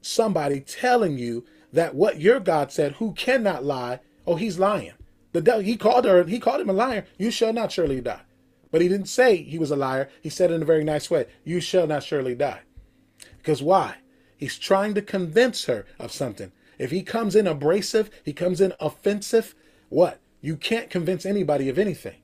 somebody 0.02 0.60
telling 0.60 1.18
you 1.18 1.44
that 1.72 1.94
what 1.94 2.20
your 2.20 2.40
God 2.40 2.72
said, 2.72 2.92
who 2.92 3.12
cannot 3.12 3.64
lie, 3.64 4.00
oh, 4.26 4.36
he's 4.36 4.58
lying. 4.58 4.92
The 5.32 5.40
devil, 5.40 5.60
he 5.60 5.76
called 5.76 6.04
her, 6.04 6.24
he 6.24 6.38
called 6.38 6.60
him 6.60 6.70
a 6.70 6.74
liar. 6.74 7.04
You 7.18 7.30
shall 7.30 7.52
not 7.52 7.72
surely 7.72 8.00
die. 8.00 8.22
But 8.70 8.80
he 8.80 8.88
didn't 8.88 9.08
say 9.08 9.36
he 9.36 9.58
was 9.58 9.70
a 9.70 9.76
liar. 9.76 10.08
He 10.22 10.30
said 10.30 10.50
in 10.50 10.62
a 10.62 10.66
very 10.66 10.84
nice 10.84 11.10
way, 11.10 11.26
you 11.44 11.60
shall 11.60 11.86
not 11.86 12.02
surely 12.02 12.34
die. 12.34 12.60
Because 13.38 13.62
why? 13.62 13.96
He's 14.36 14.58
trying 14.58 14.94
to 14.94 15.02
convince 15.02 15.66
her 15.66 15.86
of 15.98 16.12
something. 16.12 16.52
If 16.78 16.90
he 16.90 17.02
comes 17.02 17.36
in 17.36 17.46
abrasive, 17.46 18.10
he 18.24 18.32
comes 18.32 18.60
in 18.60 18.72
offensive, 18.80 19.54
what? 19.88 20.20
You 20.46 20.56
can't 20.56 20.90
convince 20.90 21.26
anybody 21.26 21.68
of 21.68 21.76
anything. 21.76 22.18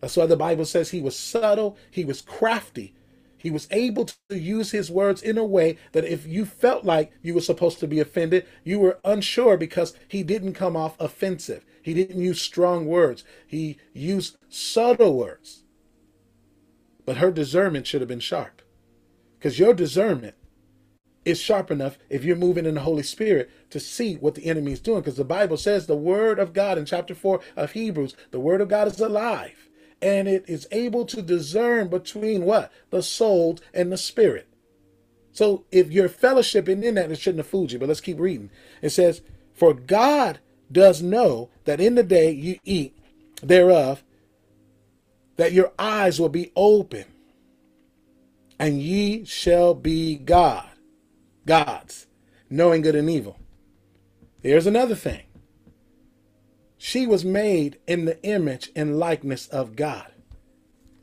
That's 0.00 0.16
why 0.16 0.26
the 0.26 0.36
Bible 0.36 0.64
says 0.64 0.90
he 0.90 1.00
was 1.00 1.16
subtle, 1.16 1.76
he 1.92 2.04
was 2.04 2.20
crafty, 2.20 2.92
he 3.38 3.52
was 3.52 3.68
able 3.70 4.06
to 4.06 4.36
use 4.36 4.72
his 4.72 4.90
words 4.90 5.22
in 5.22 5.38
a 5.38 5.44
way 5.44 5.78
that 5.92 6.04
if 6.04 6.26
you 6.26 6.44
felt 6.44 6.84
like 6.84 7.12
you 7.22 7.34
were 7.34 7.40
supposed 7.40 7.78
to 7.78 7.86
be 7.86 8.00
offended, 8.00 8.46
you 8.64 8.80
were 8.80 8.98
unsure 9.04 9.56
because 9.56 9.94
he 10.08 10.24
didn't 10.24 10.54
come 10.54 10.76
off 10.76 10.96
offensive. 10.98 11.64
He 11.80 11.94
didn't 11.94 12.20
use 12.20 12.42
strong 12.42 12.86
words. 12.86 13.22
He 13.46 13.76
used 13.92 14.38
subtle 14.48 15.16
words. 15.16 15.62
But 17.06 17.18
her 17.18 17.30
discernment 17.30 17.86
should 17.86 18.00
have 18.00 18.08
been 18.08 18.18
sharp. 18.18 18.60
Because 19.38 19.60
your 19.60 19.72
discernment 19.72 20.34
is 21.24 21.40
sharp 21.40 21.70
enough 21.70 21.98
if 22.08 22.24
you're 22.24 22.36
moving 22.36 22.66
in 22.66 22.74
the 22.74 22.80
Holy 22.80 23.02
Spirit 23.02 23.50
to 23.70 23.78
see 23.78 24.16
what 24.16 24.34
the 24.34 24.46
enemy 24.46 24.72
is 24.72 24.80
doing. 24.80 25.00
Because 25.00 25.16
the 25.16 25.24
Bible 25.24 25.56
says 25.56 25.86
the 25.86 25.96
word 25.96 26.38
of 26.38 26.52
God 26.52 26.78
in 26.78 26.84
chapter 26.84 27.14
4 27.14 27.40
of 27.56 27.72
Hebrews, 27.72 28.16
the 28.30 28.40
word 28.40 28.60
of 28.60 28.68
God 28.68 28.88
is 28.88 29.00
alive 29.00 29.68
and 30.02 30.26
it 30.26 30.44
is 30.48 30.66
able 30.72 31.04
to 31.06 31.22
discern 31.22 31.88
between 31.88 32.44
what? 32.44 32.72
The 32.90 33.02
soul 33.02 33.58
and 33.72 33.92
the 33.92 33.96
spirit. 33.96 34.48
So 35.32 35.64
if 35.70 35.90
you're 35.90 36.08
fellowshipping 36.08 36.82
in 36.82 36.96
that, 36.96 37.10
it 37.10 37.18
shouldn't 37.18 37.38
have 37.38 37.46
fooled 37.46 37.72
you. 37.72 37.78
But 37.78 37.88
let's 37.88 38.00
keep 38.00 38.18
reading. 38.18 38.50
It 38.82 38.90
says, 38.90 39.22
For 39.54 39.72
God 39.72 40.40
does 40.70 41.00
know 41.00 41.50
that 41.64 41.80
in 41.80 41.94
the 41.94 42.02
day 42.02 42.32
you 42.32 42.58
eat 42.64 42.96
thereof, 43.42 44.02
that 45.36 45.52
your 45.52 45.72
eyes 45.78 46.20
will 46.20 46.28
be 46.28 46.52
open, 46.54 47.04
and 48.58 48.82
ye 48.82 49.24
shall 49.24 49.74
be 49.74 50.16
God, 50.16 50.68
gods, 51.46 52.06
knowing 52.48 52.82
good 52.82 52.94
and 52.94 53.10
evil. 53.10 53.38
Here's 54.42 54.66
another 54.66 54.94
thing. 54.94 55.22
She 56.76 57.06
was 57.06 57.24
made 57.24 57.78
in 57.86 58.06
the 58.06 58.20
image 58.24 58.70
and 58.74 58.98
likeness 58.98 59.46
of 59.48 59.76
God. 59.76 60.12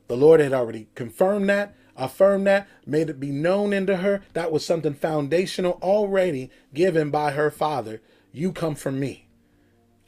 The 0.08 0.17
Lord 0.17 0.39
had 0.39 0.53
already 0.53 0.89
confirmed 0.96 1.48
that, 1.50 1.75
affirmed 1.96 2.48
that, 2.48 2.67
made 2.86 3.10
it 3.10 3.19
be 3.19 3.31
known 3.31 3.72
into 3.72 3.98
her. 3.98 4.22
That 4.34 4.51
was 4.51 4.65
something 4.65 4.93
foundational 4.93 5.79
already 5.81 6.50
given 6.74 7.12
by 7.12 7.31
her 7.31 7.50
father. 7.50 8.01
You 8.34 8.51
come 8.51 8.75
from 8.75 9.00
me. 9.00 9.29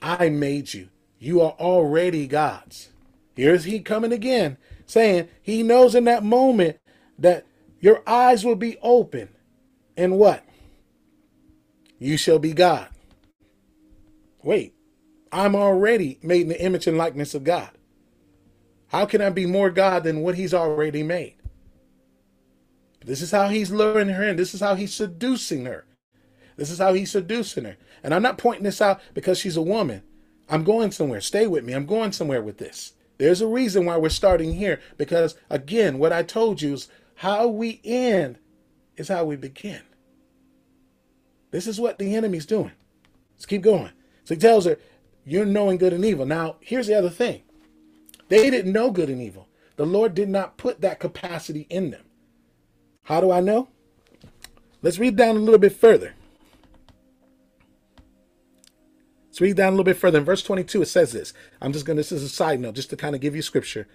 I 0.02 0.30
made 0.30 0.74
you. 0.74 0.90
You 1.20 1.40
are 1.42 1.56
already 1.60 2.28
God's. 2.28 2.90
Here's 3.36 3.64
he 3.64 3.80
coming 3.80 4.12
again, 4.12 4.58
saying 4.86 5.30
he 5.42 5.64
knows 5.64 5.96
in 5.96 6.04
that 6.06 6.24
moment 6.24 6.80
that 7.18 7.46
your 7.80 8.02
eyes 8.06 8.44
will 8.44 8.56
be 8.56 8.78
open. 8.82 9.30
And 10.02 10.18
what? 10.18 10.44
You 12.00 12.18
shall 12.18 12.40
be 12.40 12.54
God. 12.54 12.88
Wait, 14.42 14.74
I'm 15.32 15.56
already 15.56 16.18
made 16.24 16.42
in 16.42 16.48
the 16.48 16.60
image 16.60 16.88
and 16.88 16.98
likeness 16.98 17.36
of 17.36 17.44
God. 17.44 17.70
How 18.88 19.06
can 19.06 19.22
I 19.22 19.30
be 19.30 19.46
more 19.46 19.70
God 19.70 20.04
than 20.04 20.22
what 20.22 20.34
he's 20.34 20.56
already 20.56 21.04
made? 21.04 21.36
This 23.06 23.22
is 23.22 23.30
how 23.30 23.50
he's 23.50 23.70
luring 23.70 24.10
her 24.10 24.24
in. 24.24 24.38
This 24.38 24.56
is 24.56 24.62
how 24.62 24.74
he's 24.74 24.92
seducing 24.92 25.66
her. 25.66 25.86
This 26.58 26.72
is 26.72 26.80
how 26.80 26.94
he's 26.94 27.12
seducing 27.12 27.66
her. 27.66 27.78
And 28.02 28.16
I'm 28.16 28.24
not 28.24 28.40
pointing 28.40 28.64
this 28.64 28.82
out 28.82 29.02
because 29.14 29.38
she's 29.38 29.56
a 29.56 29.62
woman. 29.62 30.02
I'm 30.50 30.64
going 30.64 30.90
somewhere. 30.90 31.22
Stay 31.22 31.46
with 31.46 31.64
me. 31.64 31.74
I'm 31.74 31.86
going 31.86 32.12
somewhere 32.12 32.42
with 32.42 32.58
this. 32.58 32.94
There's 33.20 33.42
a 33.42 33.48
reason 33.48 33.86
why 33.86 33.98
we're 33.98 34.10
starting 34.10 34.54
here 34.54 34.82
because, 34.98 35.36
again, 35.52 36.00
what 36.00 36.12
I 36.12 36.24
told 36.24 36.64
you 36.64 36.74
is 36.74 36.88
how 37.18 37.48
we 37.48 37.82
end 37.84 38.40
is 38.98 39.10
how 39.10 39.26
we 39.26 39.36
begin. 39.36 39.82
This 41.52 41.68
is 41.68 41.80
what 41.80 42.00
the 42.00 42.16
enemy's 42.16 42.46
doing. 42.46 42.72
Let's 43.36 43.46
keep 43.46 43.62
going. 43.62 43.92
So 44.24 44.36
he 44.36 44.40
tells 44.40 44.66
her, 44.66 44.78
you're 45.26 45.46
knowing 45.46 45.78
good 45.78 45.94
and 45.94 46.04
evil. 46.04 46.26
Now, 46.26 46.56
here's 46.60 46.88
the 46.88 46.98
other 46.98 47.10
thing 47.10 47.44
they 48.30 48.50
didn't 48.50 48.72
know 48.72 48.92
good 48.92 49.10
and 49.10 49.22
evil. 49.22 49.48
The 49.76 49.86
Lord 49.86 50.14
did 50.14 50.30
not 50.30 50.58
put 50.58 50.82
that 50.82 51.00
capacity 51.00 51.68
in 51.70 51.92
them. 51.92 52.04
How 53.04 53.20
do 53.20 53.32
I 53.32 53.42
know? 53.42 53.70
Let's 54.82 55.00
read 55.00 55.16
down 55.16 55.36
a 55.36 55.40
little 55.40 55.60
bit 55.60 55.74
further. 55.74 56.14
Let's 59.28 59.42
read 59.42 59.56
down 59.56 59.70
a 59.70 59.72
little 59.72 59.86
bit 59.86 59.98
further. 59.98 60.20
In 60.20 60.26
verse 60.26 60.44
22, 60.44 60.82
it 60.82 60.88
says 60.88 61.14
this. 61.14 61.34
I'm 61.62 61.72
just 61.72 61.86
going 61.86 61.96
to, 61.96 62.00
this 62.00 62.12
is 62.12 62.24
a 62.24 62.30
side 62.30 62.60
note, 62.60 62.76
just 62.76 62.90
to 62.90 62.98
kind 62.98 63.16
of 63.16 63.22
give 63.22 63.36
you 63.36 63.42
scripture. 63.42 63.88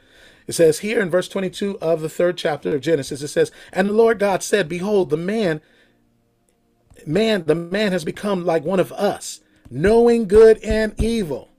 It 0.46 0.54
says 0.54 0.78
here 0.78 1.00
in 1.00 1.10
verse 1.10 1.28
22 1.28 1.78
of 1.80 2.00
the 2.00 2.08
third 2.08 2.38
chapter 2.38 2.74
of 2.74 2.80
Genesis, 2.80 3.22
it 3.22 3.28
says, 3.28 3.50
And 3.72 3.88
the 3.88 3.92
Lord 3.92 4.18
God 4.18 4.42
said, 4.42 4.68
Behold, 4.68 5.10
the 5.10 5.16
man, 5.16 5.60
man, 7.06 7.44
the 7.44 7.54
man 7.54 7.92
has 7.92 8.04
become 8.04 8.44
like 8.44 8.64
one 8.64 8.80
of 8.80 8.92
us 8.92 9.40
knowing 9.70 10.28
good 10.28 10.58
and 10.62 10.94
evil. 11.00 11.50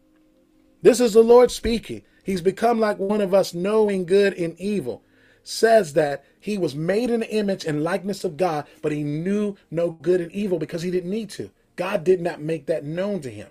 This 0.82 1.00
is 1.00 1.14
the 1.14 1.24
Lord 1.24 1.52
speaking. 1.52 2.04
He's 2.24 2.42
become 2.42 2.80
like 2.80 3.00
one 3.00 3.22
of 3.22 3.34
us, 3.34 3.54
knowing 3.54 4.06
good 4.06 4.34
and 4.34 4.60
evil. 4.60 5.04
Says 5.44 5.94
that 5.94 6.26
he 6.40 6.58
was 6.58 6.76
made 6.76 7.10
in 7.10 7.22
the 7.22 7.34
image 7.34 7.66
and 7.66 7.84
likeness 7.84 8.24
of 8.24 8.38
God, 8.38 8.66
but 8.82 8.92
he 8.92 9.04
knew 9.04 9.56
no 9.72 9.92
good 9.92 10.22
and 10.22 10.32
evil 10.32 10.60
because 10.60 10.82
he 10.82 10.92
didn't 10.92 11.10
need 11.10 11.30
to. 11.32 11.52
God 11.76 12.04
did 12.04 12.22
not 12.22 12.42
make 12.42 12.66
that 12.66 12.84
known 12.84 13.22
to 13.22 13.30
him. 13.30 13.48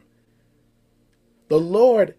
The 1.49 1.61
Lord 1.61 2.15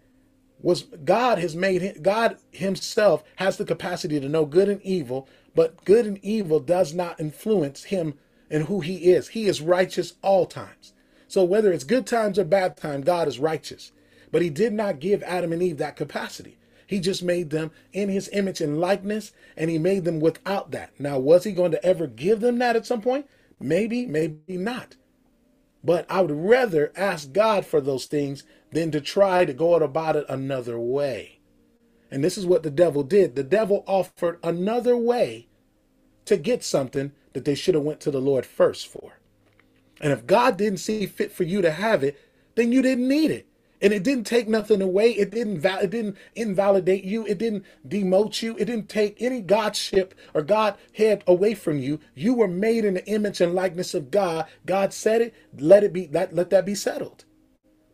was 0.60 0.82
God 1.04 1.38
has 1.38 1.54
made 1.54 1.82
him, 1.82 2.02
God 2.02 2.38
himself 2.50 3.22
has 3.36 3.56
the 3.56 3.64
capacity 3.64 4.18
to 4.18 4.28
know 4.28 4.44
good 4.44 4.68
and 4.68 4.82
evil, 4.82 5.28
but 5.54 5.84
good 5.84 6.06
and 6.06 6.18
evil 6.24 6.58
does 6.58 6.92
not 6.92 7.20
influence 7.20 7.84
him 7.84 8.14
and 8.50 8.64
who 8.64 8.80
he 8.80 9.12
is. 9.12 9.28
He 9.28 9.46
is 9.46 9.60
righteous 9.60 10.14
all 10.22 10.46
times. 10.46 10.94
So 11.26 11.44
whether 11.44 11.72
it's 11.72 11.84
good 11.84 12.06
times 12.06 12.38
or 12.38 12.44
bad 12.44 12.76
times, 12.76 13.04
God 13.04 13.28
is 13.28 13.38
righteous. 13.38 13.92
But 14.30 14.42
he 14.42 14.50
did 14.50 14.72
not 14.72 15.00
give 15.00 15.22
Adam 15.22 15.52
and 15.52 15.62
Eve 15.62 15.78
that 15.78 15.96
capacity. 15.96 16.58
He 16.86 17.00
just 17.00 17.22
made 17.22 17.50
them 17.50 17.70
in 17.92 18.08
his 18.08 18.30
image 18.32 18.62
and 18.62 18.80
likeness, 18.80 19.32
and 19.56 19.70
he 19.70 19.78
made 19.78 20.04
them 20.04 20.20
without 20.20 20.70
that. 20.70 20.98
Now, 20.98 21.18
was 21.18 21.44
he 21.44 21.52
going 21.52 21.72
to 21.72 21.84
ever 21.84 22.06
give 22.06 22.40
them 22.40 22.58
that 22.58 22.76
at 22.76 22.86
some 22.86 23.02
point? 23.02 23.26
Maybe, 23.60 24.06
maybe 24.06 24.56
not. 24.56 24.96
But 25.84 26.06
I 26.10 26.22
would 26.22 26.30
rather 26.30 26.92
ask 26.96 27.32
God 27.32 27.66
for 27.66 27.80
those 27.82 28.06
things 28.06 28.42
than 28.72 28.90
to 28.92 29.00
try 29.00 29.44
to 29.44 29.52
go 29.52 29.74
about 29.74 30.16
it 30.16 30.24
another 30.28 30.78
way. 30.78 31.40
And 32.10 32.24
this 32.24 32.38
is 32.38 32.46
what 32.46 32.62
the 32.62 32.70
devil 32.70 33.02
did. 33.02 33.36
The 33.36 33.42
devil 33.42 33.84
offered 33.86 34.38
another 34.42 34.96
way 34.96 35.48
to 36.24 36.36
get 36.38 36.64
something 36.64 37.12
that 37.32 37.44
they 37.44 37.54
should 37.54 37.74
have 37.74 37.84
went 37.84 38.00
to 38.00 38.10
the 38.10 38.20
Lord 38.20 38.46
first 38.46 38.86
for. 38.86 39.18
And 40.00 40.12
if 40.12 40.26
God 40.26 40.56
didn't 40.56 40.78
see 40.78 41.06
fit 41.06 41.32
for 41.32 41.44
you 41.44 41.60
to 41.62 41.70
have 41.70 42.04
it, 42.04 42.18
then 42.54 42.72
you 42.72 42.82
didn't 42.82 43.08
need 43.08 43.30
it. 43.30 43.46
And 43.80 43.92
it 43.92 44.02
didn't 44.02 44.24
take 44.24 44.48
nothing 44.48 44.82
away. 44.82 45.10
It 45.10 45.30
didn't 45.30 45.60
val- 45.60 45.78
it 45.78 45.90
didn't 45.90 46.16
invalidate 46.34 47.04
you. 47.04 47.24
It 47.26 47.38
didn't 47.38 47.64
demote 47.86 48.42
you. 48.42 48.56
It 48.58 48.64
didn't 48.64 48.88
take 48.88 49.22
any 49.22 49.40
godship 49.40 50.14
or 50.34 50.42
Godhead 50.42 51.22
away 51.28 51.54
from 51.54 51.78
you. 51.78 52.00
You 52.14 52.34
were 52.34 52.48
made 52.48 52.84
in 52.84 52.94
the 52.94 53.06
image 53.06 53.40
and 53.40 53.54
likeness 53.54 53.94
of 53.94 54.10
God. 54.10 54.46
God 54.66 54.92
said 54.92 55.22
it. 55.22 55.34
Let 55.56 55.84
it 55.84 55.92
be. 55.92 56.08
Let, 56.10 56.34
let 56.34 56.50
that 56.50 56.66
be 56.66 56.74
settled. 56.74 57.24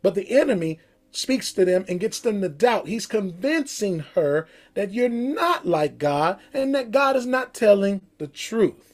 But 0.01 0.15
the 0.15 0.31
enemy 0.31 0.79
speaks 1.11 1.53
to 1.53 1.65
them 1.65 1.85
and 1.87 1.99
gets 1.99 2.19
them 2.19 2.41
to 2.41 2.49
doubt. 2.49 2.87
He's 2.87 3.07
convincing 3.07 3.99
her 4.15 4.47
that 4.73 4.93
you're 4.93 5.09
not 5.09 5.65
like 5.65 5.97
God 5.97 6.39
and 6.53 6.73
that 6.75 6.91
God 6.91 7.15
is 7.15 7.25
not 7.25 7.53
telling 7.53 8.01
the 8.17 8.27
truth. 8.27 8.84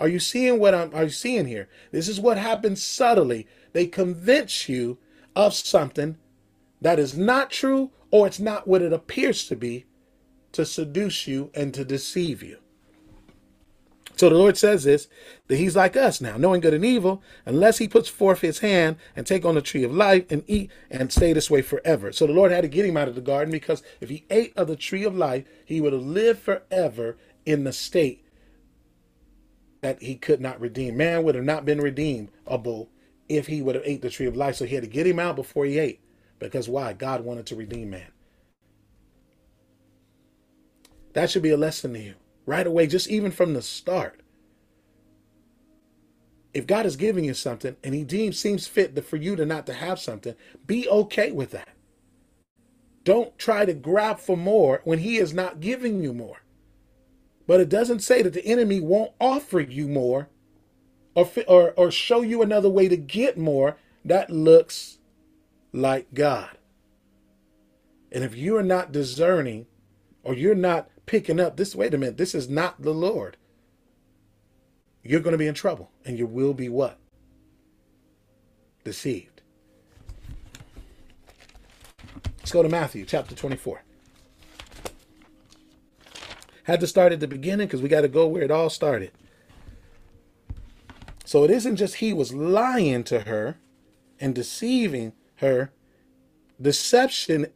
Are 0.00 0.08
you 0.08 0.18
seeing 0.18 0.58
what 0.58 0.74
I'm 0.74 0.94
are 0.94 1.04
you 1.04 1.10
seeing 1.10 1.46
here? 1.46 1.68
This 1.92 2.08
is 2.08 2.18
what 2.18 2.38
happens 2.38 2.82
subtly. 2.82 3.46
They 3.74 3.86
convince 3.86 4.66
you 4.66 4.96
of 5.36 5.52
something 5.52 6.16
that 6.80 6.98
is 6.98 7.18
not 7.18 7.50
true 7.50 7.90
or 8.10 8.26
it's 8.26 8.40
not 8.40 8.66
what 8.66 8.80
it 8.80 8.94
appears 8.94 9.46
to 9.48 9.56
be 9.56 9.84
to 10.52 10.64
seduce 10.64 11.26
you 11.26 11.50
and 11.54 11.74
to 11.74 11.84
deceive 11.84 12.42
you. 12.42 12.56
So 14.16 14.30
the 14.30 14.36
Lord 14.36 14.56
says 14.56 14.84
this 14.84 15.06
that 15.48 15.58
he's 15.58 15.76
like 15.76 15.98
us 15.98 16.18
now, 16.22 16.38
knowing 16.38 16.62
good 16.62 16.74
and 16.74 16.84
evil, 16.84 17.22
unless 17.44 17.76
he 17.76 17.86
puts 17.86 18.08
forth 18.08 18.40
his 18.40 18.60
hand 18.60 18.96
and 19.14 19.26
take 19.26 19.44
on 19.44 19.54
the 19.54 19.60
tree 19.60 19.84
of 19.84 19.92
life 19.92 20.24
and 20.30 20.44
eat 20.46 20.70
and 20.90 21.12
stay 21.12 21.34
this 21.34 21.50
way 21.50 21.60
forever. 21.60 22.10
So 22.10 22.26
the 22.26 22.32
Lord 22.32 22.52
had 22.52 22.62
to 22.62 22.68
get 22.68 22.86
him 22.86 22.96
out 22.96 23.08
of 23.08 23.16
the 23.16 23.20
garden 23.20 23.52
because 23.52 23.82
if 24.00 24.08
he 24.08 24.24
ate 24.30 24.54
of 24.56 24.66
the 24.66 24.76
tree 24.76 25.04
of 25.04 25.14
life, 25.14 25.44
he 25.62 25.78
would 25.82 25.92
have 25.92 26.02
lived 26.02 26.40
forever 26.40 27.18
in 27.44 27.64
the 27.64 27.72
state 27.74 28.24
that 29.80 30.02
he 30.02 30.16
could 30.16 30.40
not 30.40 30.60
redeem. 30.60 30.96
Man 30.96 31.22
would 31.22 31.34
have 31.34 31.44
not 31.44 31.64
been 31.64 31.80
redeemable 31.80 32.90
if 33.28 33.46
he 33.46 33.62
would 33.62 33.74
have 33.74 33.84
ate 33.86 34.02
the 34.02 34.10
tree 34.10 34.26
of 34.26 34.36
life. 34.36 34.56
So 34.56 34.64
he 34.64 34.74
had 34.74 34.84
to 34.84 34.90
get 34.90 35.06
him 35.06 35.18
out 35.18 35.36
before 35.36 35.64
he 35.64 35.78
ate. 35.78 36.00
Because 36.38 36.68
why? 36.68 36.92
God 36.92 37.24
wanted 37.24 37.46
to 37.46 37.56
redeem 37.56 37.90
man. 37.90 38.12
That 41.12 41.30
should 41.30 41.42
be 41.42 41.50
a 41.50 41.56
lesson 41.56 41.92
to 41.94 42.00
you 42.00 42.14
right 42.46 42.66
away, 42.66 42.86
just 42.86 43.08
even 43.08 43.30
from 43.30 43.54
the 43.54 43.62
start. 43.62 44.20
If 46.52 46.66
God 46.66 46.84
is 46.86 46.96
giving 46.96 47.24
you 47.24 47.34
something 47.34 47.76
and 47.84 47.94
he 47.94 48.04
deems 48.04 48.38
seems 48.38 48.66
fit 48.66 48.94
that 48.94 49.04
for 49.04 49.16
you 49.16 49.36
to 49.36 49.46
not 49.46 49.66
to 49.66 49.74
have 49.74 50.00
something, 50.00 50.34
be 50.66 50.88
okay 50.88 51.30
with 51.30 51.52
that. 51.52 51.68
Don't 53.04 53.38
try 53.38 53.64
to 53.64 53.72
grab 53.72 54.18
for 54.18 54.36
more 54.36 54.80
when 54.84 54.98
he 54.98 55.16
is 55.18 55.32
not 55.32 55.60
giving 55.60 56.02
you 56.02 56.12
more. 56.12 56.42
But 57.50 57.58
it 57.58 57.68
doesn't 57.68 57.98
say 57.98 58.22
that 58.22 58.32
the 58.32 58.46
enemy 58.46 58.78
won't 58.78 59.10
offer 59.20 59.58
you 59.58 59.88
more 59.88 60.28
or, 61.16 61.28
or, 61.48 61.72
or 61.72 61.90
show 61.90 62.20
you 62.20 62.42
another 62.42 62.68
way 62.68 62.86
to 62.86 62.96
get 62.96 63.36
more 63.36 63.76
that 64.04 64.30
looks 64.30 64.98
like 65.72 66.14
God. 66.14 66.56
And 68.12 68.22
if 68.22 68.36
you 68.36 68.56
are 68.56 68.62
not 68.62 68.92
discerning 68.92 69.66
or 70.22 70.34
you're 70.34 70.54
not 70.54 70.90
picking 71.06 71.40
up 71.40 71.56
this, 71.56 71.74
wait 71.74 71.92
a 71.92 71.98
minute, 71.98 72.18
this 72.18 72.36
is 72.36 72.48
not 72.48 72.82
the 72.82 72.94
Lord, 72.94 73.36
you're 75.02 75.18
going 75.18 75.32
to 75.32 75.36
be 75.36 75.48
in 75.48 75.54
trouble 75.54 75.90
and 76.04 76.16
you 76.16 76.28
will 76.28 76.54
be 76.54 76.68
what? 76.68 77.00
Deceived. 78.84 79.42
Let's 82.38 82.52
go 82.52 82.62
to 82.62 82.68
Matthew 82.68 83.04
chapter 83.04 83.34
24. 83.34 83.82
Had 86.64 86.80
to 86.80 86.86
start 86.86 87.12
at 87.12 87.20
the 87.20 87.28
beginning 87.28 87.66
because 87.66 87.82
we 87.82 87.88
got 87.88 88.02
to 88.02 88.08
go 88.08 88.26
where 88.26 88.42
it 88.42 88.50
all 88.50 88.70
started. 88.70 89.12
So 91.24 91.44
it 91.44 91.50
isn't 91.50 91.76
just 91.76 91.96
he 91.96 92.12
was 92.12 92.34
lying 92.34 93.04
to 93.04 93.20
her 93.20 93.58
and 94.18 94.34
deceiving 94.34 95.12
her. 95.36 95.72
Deception 96.60 97.46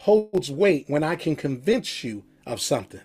holds 0.00 0.50
weight 0.50 0.84
when 0.88 1.02
I 1.02 1.16
can 1.16 1.36
convince 1.36 2.04
you 2.04 2.24
of 2.46 2.60
something. 2.60 3.00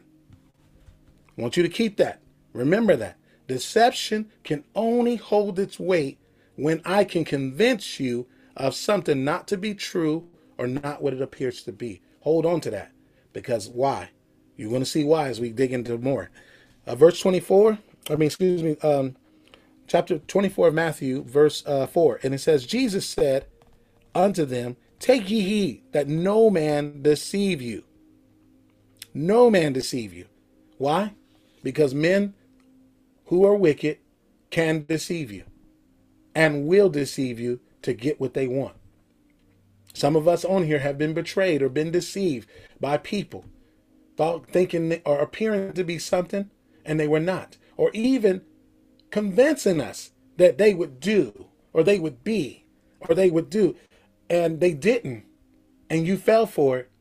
I 1.37 1.41
want 1.41 1.57
you 1.57 1.63
to 1.63 1.69
keep 1.69 1.97
that. 1.97 2.21
Remember 2.53 2.95
that. 2.95 3.17
Deception 3.47 4.29
can 4.43 4.63
only 4.75 5.15
hold 5.15 5.57
its 5.57 5.79
weight 5.79 6.19
when 6.55 6.81
I 6.83 7.03
can 7.03 7.23
convince 7.23 7.99
you 7.99 8.27
of 8.55 8.75
something 8.75 9.23
not 9.23 9.47
to 9.49 9.57
be 9.57 9.73
true 9.73 10.27
or 10.57 10.67
not 10.67 11.01
what 11.01 11.13
it 11.13 11.21
appears 11.21 11.63
to 11.63 11.71
be. 11.71 12.01
Hold 12.21 12.45
on 12.45 12.59
to 12.61 12.71
that. 12.71 12.91
Because 13.31 13.69
why? 13.69 14.09
You're 14.57 14.69
going 14.69 14.81
to 14.81 14.85
see 14.85 15.03
why 15.03 15.29
as 15.29 15.39
we 15.39 15.51
dig 15.51 15.71
into 15.71 15.97
more. 15.97 16.29
Uh, 16.85 16.95
verse 16.95 17.19
24, 17.21 17.77
I 18.09 18.15
mean, 18.15 18.25
excuse 18.25 18.63
me, 18.63 18.75
um, 18.81 19.15
chapter 19.85 20.17
24 20.17 20.69
of 20.69 20.73
Matthew, 20.73 21.23
verse 21.23 21.63
uh, 21.65 21.85
4. 21.85 22.19
And 22.23 22.33
it 22.33 22.39
says, 22.39 22.65
Jesus 22.65 23.05
said 23.05 23.45
unto 24.15 24.45
them, 24.45 24.75
Take 24.99 25.29
ye 25.29 25.41
heed 25.41 25.83
that 25.91 26.07
no 26.07 26.49
man 26.49 27.03
deceive 27.03 27.61
you. 27.61 27.83
No 29.13 29.51
man 29.51 29.73
deceive 29.73 30.11
you. 30.11 30.25
Why? 30.79 31.13
Because 31.63 31.93
men 31.93 32.33
who 33.25 33.45
are 33.45 33.55
wicked 33.55 33.99
can 34.49 34.85
deceive 34.85 35.31
you 35.31 35.43
and 36.33 36.65
will 36.65 36.89
deceive 36.89 37.39
you 37.39 37.59
to 37.83 37.93
get 37.93 38.19
what 38.19 38.33
they 38.33 38.47
want. 38.47 38.75
Some 39.93 40.15
of 40.15 40.27
us 40.27 40.45
on 40.45 40.63
here 40.63 40.79
have 40.79 40.97
been 40.97 41.13
betrayed 41.13 41.61
or 41.61 41.69
been 41.69 41.91
deceived 41.91 42.49
by 42.79 42.97
people 42.97 43.45
thought 44.17 44.47
thinking 44.47 45.01
or 45.05 45.19
appearing 45.19 45.73
to 45.73 45.83
be 45.83 45.99
something 45.99 46.49
and 46.85 46.99
they 46.99 47.07
were 47.07 47.19
not, 47.19 47.57
or 47.77 47.91
even 47.93 48.41
convincing 49.11 49.79
us 49.79 50.11
that 50.37 50.57
they 50.57 50.73
would 50.73 50.99
do 50.99 51.45
or 51.73 51.83
they 51.83 51.99
would 51.99 52.23
be 52.23 52.65
or 53.01 53.15
they 53.15 53.29
would 53.29 53.49
do. 53.49 53.75
And 54.29 54.59
they 54.59 54.73
didn't. 54.73 55.23
And 55.89 56.05
you 56.05 56.17
fell 56.17 56.45
for 56.45 56.79
it 56.79 56.91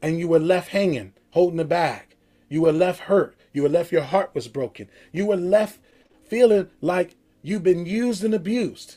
and 0.00 0.18
you 0.18 0.26
were 0.26 0.40
left 0.40 0.70
hanging 0.70 1.12
holding 1.30 1.58
the 1.58 1.64
bag. 1.64 2.16
You 2.48 2.62
were 2.62 2.72
left 2.72 3.00
hurt. 3.00 3.36
You 3.52 3.62
were 3.62 3.68
left 3.68 3.92
your 3.92 4.02
heart 4.02 4.34
was 4.34 4.48
broken. 4.48 4.88
You 5.12 5.26
were 5.26 5.36
left 5.36 5.78
feeling 6.24 6.68
like 6.80 7.16
you've 7.42 7.62
been 7.62 7.86
used 7.86 8.24
and 8.24 8.34
abused. 8.34 8.96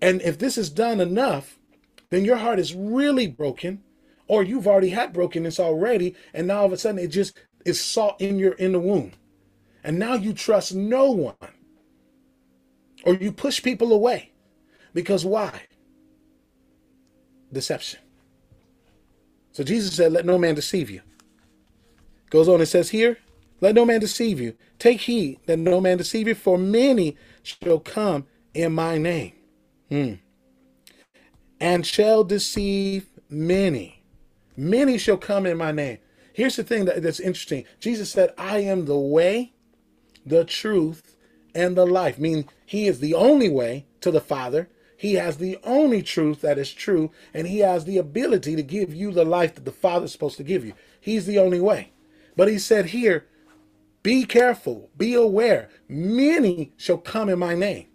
And 0.00 0.22
if 0.22 0.38
this 0.38 0.56
is 0.56 0.70
done 0.70 1.00
enough 1.00 1.58
then 2.12 2.26
your 2.26 2.36
heart 2.36 2.58
is 2.58 2.74
really 2.74 3.26
broken 3.26 3.82
or 4.32 4.42
you've 4.42 4.66
already 4.66 4.88
had 4.88 5.12
brokenness 5.12 5.60
already 5.60 6.16
and 6.32 6.48
now 6.48 6.60
all 6.60 6.64
of 6.66 6.72
a 6.72 6.78
sudden 6.78 6.98
it 6.98 7.08
just 7.08 7.38
is 7.66 7.78
sought 7.78 8.18
in 8.18 8.38
your 8.38 8.54
in 8.54 8.72
the 8.72 8.80
womb 8.80 9.12
and 9.84 9.98
now 9.98 10.14
you 10.14 10.32
trust 10.32 10.74
no 10.74 11.10
one 11.10 11.36
or 13.04 13.14
you 13.14 13.32
push 13.32 13.62
people 13.62 13.92
away. 13.92 14.32
Because 14.94 15.24
why? 15.26 15.62
Deception. 17.52 18.00
So 19.52 19.64
jesus 19.64 19.96
said 19.96 20.12
let 20.12 20.26
no 20.26 20.38
man 20.38 20.56
deceive 20.56 20.90
you. 20.90 21.02
Goes 22.30 22.48
on 22.48 22.60
and 22.60 22.68
says 22.68 22.90
here 22.90 23.18
let 23.60 23.74
no 23.74 23.84
man 23.84 24.00
deceive 24.00 24.40
you. 24.40 24.56
Take 24.78 25.02
heed 25.02 25.40
that 25.46 25.58
no 25.58 25.80
man 25.80 25.98
deceive 25.98 26.28
you 26.28 26.34
for 26.34 26.58
many 26.58 27.18
shall 27.44 27.80
come 27.80 28.26
in 28.54 28.72
my 28.72 28.98
name. 28.98 29.34
Hmm. 29.90 30.14
and 31.60 31.86
shall 31.86 32.24
deceive 32.24 33.06
many 33.30 34.01
Many 34.56 34.98
shall 34.98 35.16
come 35.16 35.46
in 35.46 35.56
my 35.56 35.72
name. 35.72 35.98
Here's 36.32 36.56
the 36.56 36.64
thing 36.64 36.84
that, 36.86 37.02
that's 37.02 37.20
interesting. 37.20 37.64
Jesus 37.80 38.10
said, 38.10 38.32
I 38.38 38.58
am 38.58 38.86
the 38.86 38.98
way, 38.98 39.52
the 40.24 40.44
truth, 40.44 41.16
and 41.54 41.76
the 41.76 41.86
life. 41.86 42.18
Meaning 42.18 42.48
he 42.64 42.86
is 42.86 43.00
the 43.00 43.14
only 43.14 43.48
way 43.48 43.86
to 44.00 44.10
the 44.10 44.20
Father. 44.20 44.68
He 44.96 45.14
has 45.14 45.38
the 45.38 45.58
only 45.64 46.02
truth 46.02 46.40
that 46.42 46.58
is 46.58 46.72
true, 46.72 47.10
and 47.34 47.46
he 47.46 47.58
has 47.58 47.84
the 47.84 47.98
ability 47.98 48.54
to 48.56 48.62
give 48.62 48.94
you 48.94 49.10
the 49.10 49.24
life 49.24 49.54
that 49.56 49.64
the 49.64 49.72
Father 49.72 50.04
is 50.04 50.12
supposed 50.12 50.36
to 50.36 50.44
give 50.44 50.64
you. 50.64 50.74
He's 51.00 51.26
the 51.26 51.38
only 51.38 51.60
way. 51.60 51.92
But 52.36 52.48
he 52.48 52.58
said 52.58 52.86
here, 52.86 53.26
be 54.02 54.24
careful, 54.24 54.90
be 54.96 55.14
aware. 55.14 55.68
Many 55.88 56.72
shall 56.76 56.98
come 56.98 57.28
in 57.28 57.38
my 57.38 57.54
name. 57.54 57.86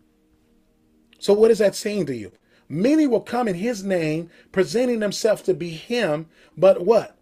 So, 1.20 1.34
what 1.34 1.52
is 1.52 1.58
that 1.60 1.76
saying 1.76 2.06
to 2.08 2.16
you? 2.16 2.32
Many 2.70 3.08
will 3.08 3.22
come 3.22 3.48
in 3.48 3.56
his 3.56 3.84
name, 3.84 4.30
presenting 4.52 5.00
themselves 5.00 5.42
to 5.44 5.54
be 5.54 5.70
him, 5.70 6.28
but 6.58 6.86
what? 6.86 7.18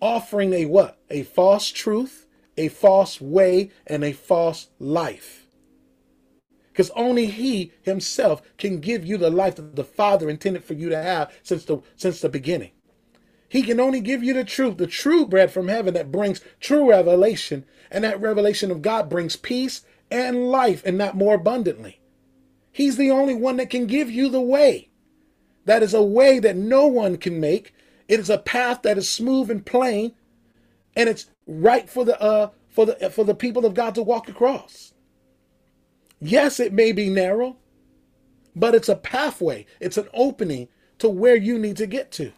Offering 0.00 0.52
a 0.52 0.66
what? 0.66 0.98
A 1.10 1.24
false 1.24 1.68
truth, 1.68 2.26
a 2.56 2.68
false 2.68 3.20
way, 3.20 3.70
and 3.86 4.04
a 4.04 4.12
false 4.12 4.68
life. 4.78 5.46
Because 6.72 6.90
only 6.90 7.26
he 7.26 7.72
himself 7.82 8.40
can 8.56 8.80
give 8.80 9.04
you 9.04 9.18
the 9.18 9.30
life 9.30 9.56
that 9.56 9.76
the 9.76 9.84
Father 9.84 10.30
intended 10.30 10.64
for 10.64 10.74
you 10.74 10.88
to 10.88 11.02
have 11.02 11.32
since 11.42 11.64
the 11.64 11.78
since 11.96 12.20
the 12.20 12.28
beginning. 12.28 12.70
He 13.48 13.62
can 13.62 13.80
only 13.80 14.00
give 14.00 14.22
you 14.22 14.32
the 14.32 14.44
truth, 14.44 14.78
the 14.78 14.86
true 14.86 15.26
bread 15.26 15.50
from 15.50 15.68
heaven 15.68 15.92
that 15.92 16.10
brings 16.10 16.40
true 16.58 16.88
revelation, 16.88 17.66
and 17.90 18.02
that 18.04 18.20
revelation 18.20 18.70
of 18.70 18.80
God 18.80 19.10
brings 19.10 19.36
peace 19.36 19.82
and 20.10 20.48
life, 20.48 20.82
and 20.86 20.96
not 20.96 21.16
more 21.16 21.34
abundantly. 21.34 22.00
He's 22.72 22.96
the 22.96 23.10
only 23.10 23.34
one 23.34 23.58
that 23.58 23.70
can 23.70 23.86
give 23.86 24.10
you 24.10 24.30
the 24.30 24.40
way. 24.40 24.88
That 25.66 25.82
is 25.82 25.94
a 25.94 26.02
way 26.02 26.38
that 26.38 26.56
no 26.56 26.86
one 26.86 27.18
can 27.18 27.38
make. 27.38 27.74
It 28.08 28.18
is 28.18 28.30
a 28.30 28.38
path 28.38 28.82
that 28.82 28.98
is 28.98 29.08
smooth 29.08 29.50
and 29.50 29.64
plain, 29.64 30.12
and 30.96 31.08
it's 31.08 31.26
right 31.46 31.88
for 31.88 32.04
the 32.04 32.20
uh 32.20 32.50
for 32.68 32.86
the 32.86 33.10
for 33.10 33.24
the 33.24 33.34
people 33.34 33.64
of 33.64 33.74
God 33.74 33.94
to 33.94 34.02
walk 34.02 34.28
across. 34.28 34.94
Yes, 36.20 36.58
it 36.58 36.72
may 36.72 36.92
be 36.92 37.10
narrow, 37.10 37.56
but 38.56 38.74
it's 38.74 38.88
a 38.88 38.96
pathway. 38.96 39.66
It's 39.78 39.98
an 39.98 40.08
opening 40.14 40.68
to 40.98 41.08
where 41.08 41.36
you 41.36 41.58
need 41.58 41.76
to 41.76 41.86
get 41.86 42.10
to. 42.12 42.32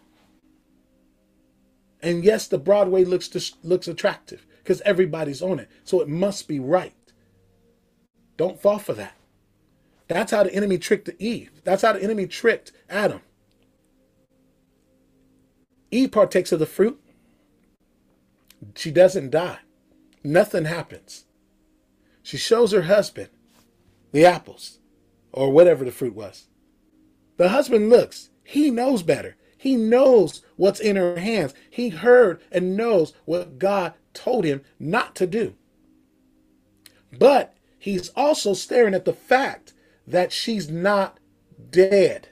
And 2.02 2.24
yes, 2.24 2.48
the 2.48 2.58
broad 2.58 2.88
way 2.88 3.04
looks 3.04 3.54
looks 3.62 3.88
attractive 3.88 4.46
because 4.58 4.80
everybody's 4.82 5.42
on 5.42 5.58
it, 5.58 5.70
so 5.84 6.00
it 6.00 6.08
must 6.08 6.48
be 6.48 6.58
right. 6.58 6.94
Don't 8.36 8.60
fall 8.60 8.78
for 8.78 8.94
that. 8.94 9.16
That's 10.08 10.32
how 10.32 10.42
the 10.42 10.54
enemy 10.54 10.78
tricked 10.78 11.08
Eve. 11.18 11.62
That's 11.64 11.82
how 11.82 11.92
the 11.94 12.02
enemy 12.02 12.26
tricked 12.26 12.72
Adam. 12.90 13.20
Eve 15.90 16.12
partakes 16.12 16.52
of 16.52 16.58
the 16.58 16.66
fruit. 16.66 17.00
She 18.74 18.90
doesn't 18.90 19.30
die. 19.30 19.58
Nothing 20.22 20.64
happens. 20.64 21.26
She 22.22 22.36
shows 22.36 22.72
her 22.72 22.82
husband 22.82 23.28
the 24.12 24.24
apples 24.24 24.78
or 25.32 25.52
whatever 25.52 25.84
the 25.84 25.92
fruit 25.92 26.14
was. 26.14 26.48
The 27.36 27.50
husband 27.50 27.90
looks. 27.90 28.30
He 28.42 28.70
knows 28.70 29.02
better. 29.02 29.36
He 29.56 29.76
knows 29.76 30.42
what's 30.56 30.80
in 30.80 30.96
her 30.96 31.18
hands. 31.18 31.54
He 31.70 31.90
heard 31.90 32.40
and 32.50 32.76
knows 32.76 33.12
what 33.24 33.58
God 33.58 33.94
told 34.12 34.44
him 34.44 34.62
not 34.78 35.14
to 35.16 35.26
do. 35.26 35.54
But 37.16 37.54
he's 37.78 38.08
also 38.10 38.54
staring 38.54 38.94
at 38.94 39.04
the 39.04 39.12
fact 39.12 39.73
that 40.06 40.32
she's 40.32 40.68
not 40.70 41.18
dead. 41.70 42.28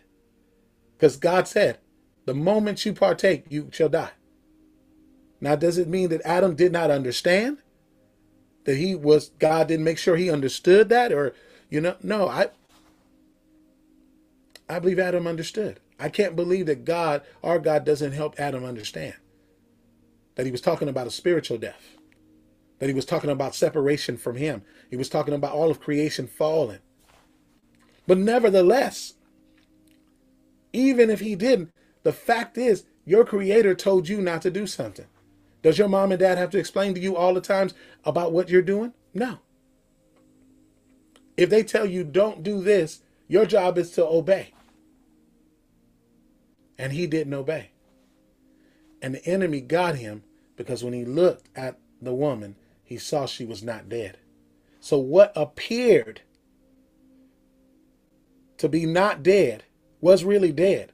Because 0.96 1.16
God 1.16 1.48
said, 1.48 1.78
the 2.26 2.35
moment 2.35 2.85
you 2.87 2.92
partake, 2.92 3.44
you 3.48 3.68
shall 3.72 3.88
die. 3.88 4.12
Now, 5.40 5.56
does 5.56 5.78
it 5.78 5.88
mean 5.88 6.08
that 6.11 6.22
Adam 6.24 6.54
did 6.54 6.72
not 6.72 6.90
understand? 6.90 7.58
That 8.64 8.76
he 8.76 8.94
was, 8.94 9.30
God 9.40 9.66
didn't 9.68 9.85
make 9.85 9.98
sure 9.98 10.16
he 10.16 10.30
understood 10.30 10.88
that? 10.90 11.12
Or, 11.12 11.35
you 11.68 11.80
know, 11.80 11.96
no, 12.02 12.28
I, 12.28 12.48
I 14.68 14.78
believe 14.78 15.00
Adam 15.00 15.26
understood. 15.26 15.80
I 15.98 16.08
can't 16.08 16.37
believe 16.37 16.66
that 16.66 16.85
God, 16.85 17.22
our 17.42 17.58
God, 17.58 17.85
doesn't 17.85 18.12
help 18.12 18.38
Adam 18.38 18.64
understand 18.64 19.14
that 20.37 20.46
he 20.46 20.52
was 20.52 20.61
talking 20.61 20.88
about 20.88 21.06
a 21.06 21.11
spiritual 21.11 21.58
death, 21.58 21.96
that 22.78 22.88
he 22.88 22.94
was 22.94 23.04
talking 23.04 23.30
about 23.30 23.54
separation 23.54 24.16
from 24.16 24.37
him. 24.37 24.62
He 24.90 24.96
was 24.96 25.08
talking 25.08 25.35
about 25.35 25.52
all 25.52 25.70
of 25.70 25.80
creation 25.80 26.26
falling. 26.26 26.80
But 28.06 28.18
nevertheless, 28.18 29.14
even 30.72 31.10
if 31.10 31.20
he 31.20 31.34
didn't, 31.34 31.72
the 32.02 32.12
fact 32.12 32.58
is 32.58 32.84
your 33.04 33.24
creator 33.24 33.74
told 33.74 34.08
you 34.08 34.20
not 34.20 34.42
to 34.42 34.50
do 34.50 34.66
something. 34.66 35.06
Does 35.62 35.78
your 35.78 35.88
mom 35.88 36.10
and 36.10 36.18
dad 36.18 36.38
have 36.38 36.50
to 36.50 36.58
explain 36.58 36.94
to 36.94 37.00
you 37.00 37.16
all 37.16 37.34
the 37.34 37.40
times 37.40 37.74
about 38.04 38.32
what 38.32 38.48
you're 38.48 38.62
doing? 38.62 38.92
No. 39.14 39.38
If 41.36 41.50
they 41.50 41.62
tell 41.62 41.86
you 41.86 42.04
don't 42.04 42.42
do 42.42 42.60
this, 42.60 43.02
your 43.28 43.46
job 43.46 43.78
is 43.78 43.92
to 43.92 44.04
obey. 44.04 44.52
And 46.78 46.92
he 46.92 47.06
didn't 47.06 47.34
obey. 47.34 47.70
And 49.00 49.14
the 49.14 49.24
enemy 49.24 49.60
got 49.60 49.96
him 49.96 50.24
because 50.56 50.82
when 50.82 50.92
he 50.92 51.04
looked 51.04 51.48
at 51.56 51.78
the 52.00 52.14
woman, 52.14 52.56
he 52.84 52.98
saw 52.98 53.26
she 53.26 53.44
was 53.44 53.62
not 53.62 53.88
dead. 53.88 54.18
So 54.80 54.98
what 54.98 55.32
appeared 55.36 56.22
to 58.62 58.68
be 58.68 58.87
not 58.87 59.25
dead 59.25 59.64
was 60.01 60.22
really 60.22 60.53
dead. 60.53 60.92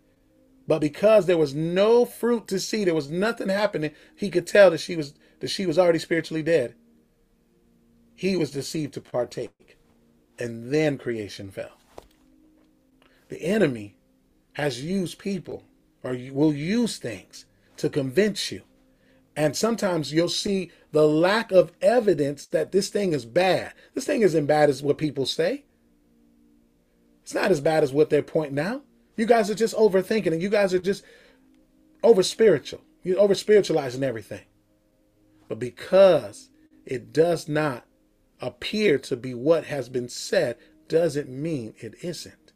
But 0.66 0.80
because 0.80 1.26
there 1.26 1.36
was 1.36 1.54
no 1.54 2.06
fruit 2.06 2.48
to 2.48 2.58
see, 2.58 2.82
there 2.82 2.94
was 2.94 3.10
nothing 3.10 3.50
happening, 3.50 3.90
he 4.16 4.30
could 4.30 4.46
tell 4.46 4.70
that 4.70 4.78
she 4.78 4.96
was 4.96 5.12
that 5.40 5.48
she 5.48 5.66
was 5.66 5.78
already 5.78 5.98
spiritually 5.98 6.42
dead. 6.42 6.74
He 8.14 8.36
was 8.36 8.50
deceived 8.50 8.94
to 8.94 9.02
partake. 9.02 9.76
And 10.38 10.72
then 10.72 10.96
creation 10.96 11.50
fell. 11.50 11.76
The 13.28 13.42
enemy 13.42 13.96
has 14.54 14.82
used 14.82 15.18
people 15.18 15.64
or 16.02 16.16
will 16.32 16.54
use 16.54 16.96
things 16.96 17.44
to 17.76 17.90
convince 17.90 18.50
you. 18.50 18.62
And 19.36 19.54
sometimes 19.54 20.10
you'll 20.12 20.30
see 20.30 20.72
the 20.92 21.06
lack 21.06 21.52
of 21.52 21.72
evidence 21.82 22.46
that 22.46 22.72
this 22.72 22.88
thing 22.88 23.12
is 23.12 23.26
bad. 23.26 23.74
This 23.94 24.06
thing 24.06 24.22
isn't 24.22 24.46
bad 24.46 24.70
as 24.70 24.82
what 24.82 24.96
people 24.96 25.26
say. 25.26 25.64
It's 27.28 27.34
not 27.34 27.50
as 27.50 27.60
bad 27.60 27.82
as 27.82 27.92
what 27.92 28.08
they're 28.08 28.22
pointing 28.22 28.58
out. 28.58 28.86
You 29.14 29.26
guys 29.26 29.50
are 29.50 29.54
just 29.54 29.76
overthinking 29.76 30.32
and 30.32 30.40
you 30.40 30.48
guys 30.48 30.72
are 30.72 30.78
just 30.78 31.04
over 32.02 32.22
spiritual. 32.22 32.80
You're 33.02 33.20
over 33.20 33.34
spiritualizing 33.34 34.02
everything. 34.02 34.46
But 35.46 35.58
because 35.58 36.48
it 36.86 37.12
does 37.12 37.46
not 37.46 37.84
appear 38.40 38.98
to 39.00 39.14
be 39.14 39.34
what 39.34 39.64
has 39.64 39.90
been 39.90 40.08
said, 40.08 40.56
doesn't 40.88 41.28
mean 41.28 41.74
it 41.76 41.96
isn't. 42.02 42.54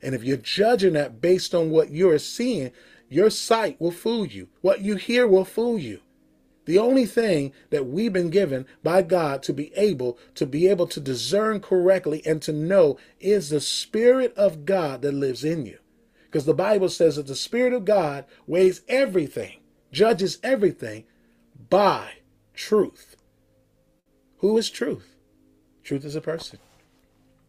And 0.00 0.14
if 0.14 0.22
you're 0.22 0.36
judging 0.36 0.92
that 0.92 1.20
based 1.20 1.52
on 1.52 1.70
what 1.70 1.90
you're 1.90 2.20
seeing, 2.20 2.70
your 3.08 3.30
sight 3.30 3.80
will 3.80 3.90
fool 3.90 4.24
you. 4.24 4.48
What 4.60 4.80
you 4.80 4.94
hear 4.94 5.26
will 5.26 5.44
fool 5.44 5.76
you. 5.76 6.02
The 6.68 6.78
only 6.78 7.06
thing 7.06 7.54
that 7.70 7.86
we've 7.86 8.12
been 8.12 8.28
given 8.28 8.66
by 8.82 9.00
God 9.00 9.42
to 9.44 9.54
be 9.54 9.72
able 9.74 10.18
to 10.34 10.44
be 10.44 10.68
able 10.68 10.86
to 10.88 11.00
discern 11.00 11.60
correctly 11.60 12.20
and 12.26 12.42
to 12.42 12.52
know 12.52 12.98
is 13.20 13.48
the 13.48 13.62
Spirit 13.62 14.34
of 14.36 14.66
God 14.66 15.00
that 15.00 15.14
lives 15.14 15.44
in 15.44 15.64
you. 15.64 15.78
Because 16.26 16.44
the 16.44 16.52
Bible 16.52 16.90
says 16.90 17.16
that 17.16 17.26
the 17.26 17.34
Spirit 17.34 17.72
of 17.72 17.86
God 17.86 18.26
weighs 18.46 18.82
everything, 18.86 19.60
judges 19.92 20.36
everything 20.42 21.04
by 21.70 22.16
truth. 22.52 23.16
Who 24.40 24.58
is 24.58 24.68
truth? 24.68 25.16
Truth 25.82 26.04
is 26.04 26.16
a 26.16 26.20
person. 26.20 26.58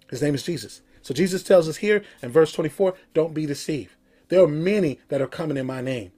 His 0.10 0.22
name 0.22 0.34
is 0.34 0.44
Jesus. 0.44 0.82
So 1.02 1.14
Jesus 1.14 1.44
tells 1.44 1.68
us 1.68 1.76
here 1.76 2.04
in 2.22 2.32
verse 2.32 2.54
24 2.54 2.94
don't 3.14 3.34
be 3.34 3.46
deceived. 3.46 3.98
There 4.30 4.42
are 4.42 4.48
many 4.48 5.02
that 5.10 5.22
are 5.22 5.28
coming 5.28 5.58
in 5.58 5.66
my 5.66 5.82
name. 5.82 6.14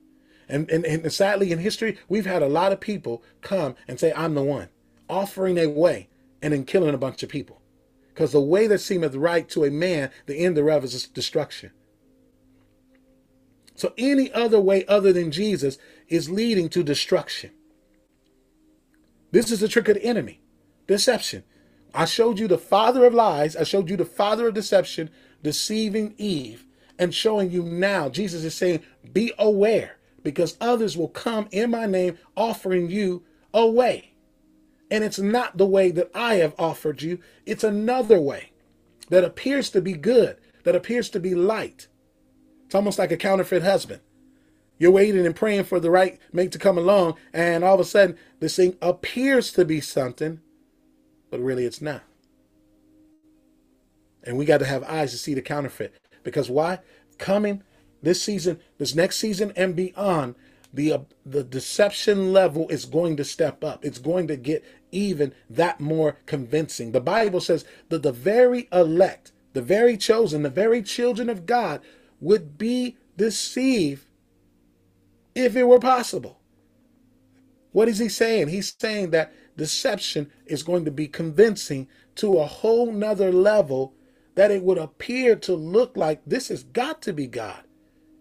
And, 0.52 0.70
and, 0.70 0.86
and 0.86 1.12
sadly, 1.12 1.52
in 1.52 1.60
history, 1.60 1.98
we've 2.10 2.26
had 2.26 2.44
a 2.44 2.48
lot 2.48 2.74
of 2.74 2.82
people 2.82 3.24
come 3.40 3.76
and 3.88 3.98
say, 3.98 4.12
I'm 4.14 4.36
the 4.36 4.44
one, 4.44 4.68
offering 5.10 5.58
a 5.58 5.68
way 5.68 6.10
and 6.42 6.54
then 6.54 6.66
killing 6.66 6.94
a 6.94 6.98
bunch 6.98 7.24
of 7.24 7.30
people. 7.30 7.62
Because 8.10 8.34
the 8.34 8.42
way 8.42 8.68
that 8.68 8.80
seemeth 8.80 9.16
right 9.16 9.48
to 9.50 9.64
a 9.64 9.72
man, 9.72 10.12
the 10.26 10.38
end 10.38 10.58
thereof 10.58 10.84
is 10.84 11.08
destruction. 11.08 11.72
So 13.76 13.94
any 13.98 14.32
other 14.34 14.60
way 14.60 14.86
other 14.88 15.14
than 15.14 15.32
Jesus 15.32 15.78
is 16.10 16.30
leading 16.30 16.68
to 16.70 16.84
destruction. 16.84 17.52
This 19.32 19.50
is 19.50 19.62
the 19.62 19.70
trick 19.70 19.88
of 19.88 19.96
the 19.96 20.04
enemy 20.04 20.42
deception. 20.86 21.46
I 21.94 22.04
showed 22.04 22.40
you 22.40 22.50
the 22.50 22.58
father 22.58 23.06
of 23.06 23.14
lies, 23.14 23.56
I 23.56 23.64
showed 23.64 23.90
you 23.90 23.96
the 23.96 24.04
father 24.04 24.50
of 24.50 24.54
deception, 24.54 25.10
deceiving 25.42 26.14
Eve, 26.18 26.66
and 27.00 27.14
showing 27.14 27.50
you 27.52 27.64
now. 27.64 28.10
Jesus 28.10 28.44
is 28.44 28.54
saying, 28.54 28.82
Be 29.14 29.32
aware 29.40 29.98
because 30.24 30.58
others 30.62 30.98
will 30.98 31.08
come 31.08 31.48
in 31.52 31.72
my 31.72 31.86
name 31.86 32.18
offering 32.36 32.90
you 32.90 33.24
a 33.54 33.66
way. 33.68 34.14
And 34.90 35.04
it's 35.04 35.20
not 35.20 35.58
the 35.58 35.66
way 35.66 35.92
that 35.92 36.12
I 36.14 36.36
have 36.36 36.54
offered 36.60 37.02
you, 37.02 37.20
it's 37.46 37.64
another 37.64 38.20
way 38.20 38.52
that 39.10 39.24
appears 39.24 39.70
to 39.72 39.82
be 39.82 39.94
good, 39.94 40.38
that 40.64 40.76
appears 40.76 41.10
to 41.12 41.20
be 41.20 41.34
light. 41.34 41.88
It's 42.66 42.76
almost 42.76 43.00
like 43.00 43.12
a 43.12 43.18
counterfeit 43.18 43.64
husband. 43.64 44.02
You're 44.78 44.92
waiting 44.92 45.26
and 45.26 45.36
praying 45.36 45.66
for 45.66 45.80
the 45.80 45.92
right 45.92 46.20
mate 46.34 46.52
to 46.54 46.58
come 46.58 46.78
along, 46.78 47.16
and 47.34 47.64
all 47.64 47.76
of 47.76 47.80
a 47.80 47.86
sudden, 47.86 48.18
this 48.40 48.56
thing 48.56 48.78
appears 48.82 49.52
to 49.54 49.64
be 49.64 49.80
something, 49.80 50.40
but 51.30 51.40
really 51.40 51.66
it's 51.66 51.82
not. 51.82 52.02
And 54.24 54.38
we 54.38 54.46
got 54.46 54.60
to 54.60 54.66
have 54.66 54.84
eyes 54.84 55.12
to 55.12 55.18
see 55.18 55.34
the 55.34 55.42
counterfeit. 55.42 55.94
Because 56.24 56.50
why? 56.50 56.80
Coming 57.18 57.64
this 58.02 58.22
season, 58.22 58.60
this 58.78 58.96
next 58.96 59.18
season 59.18 59.54
and 59.56 59.76
beyond, 59.76 60.36
the 60.74 60.94
uh, 60.94 61.00
the 61.26 61.44
deception 61.44 62.32
level 62.32 62.68
is 62.70 62.86
going 62.86 63.18
to 63.18 63.26
step 63.26 63.64
up. 63.64 63.84
It's 63.84 64.00
going 64.00 64.28
to 64.28 64.38
get 64.38 64.64
even 64.92 65.34
that 65.50 65.80
more 65.80 66.18
convincing. 66.26 66.92
The 66.92 67.02
Bible 67.02 67.42
says 67.42 67.66
that 67.90 68.04
the 68.04 68.12
very 68.12 68.68
elect, 68.72 69.32
the 69.54 69.62
very 69.62 69.98
chosen, 69.98 70.44
the 70.44 70.50
very 70.50 70.82
children 70.82 71.30
of 71.30 71.46
God 71.46 71.82
would 72.20 72.58
be 72.58 72.98
deceived 73.18 74.06
if 75.36 75.56
it 75.56 75.64
were 75.64 75.80
possible. 75.80 76.40
What 77.72 77.88
is 77.88 78.00
he 78.00 78.10
saying? 78.10 78.50
He's 78.50 78.76
saying 78.80 79.12
that 79.12 79.34
deception 79.58 80.32
is 80.46 80.64
going 80.64 80.86
to 80.86 80.92
be 80.92 81.08
convincing 81.08 81.88
to 82.16 82.38
a 82.38 82.46
whole 82.46 82.92
nother 82.92 83.32
level 83.32 83.94
that 84.36 84.52
it 84.52 84.64
would 84.64 84.78
appear 84.78 85.36
to 85.36 85.54
look 85.54 85.96
like 85.96 86.22
this 86.26 86.50
has 86.50 86.64
got 86.64 87.02
to 87.04 87.14
be 87.14 87.28
God. 87.28 87.64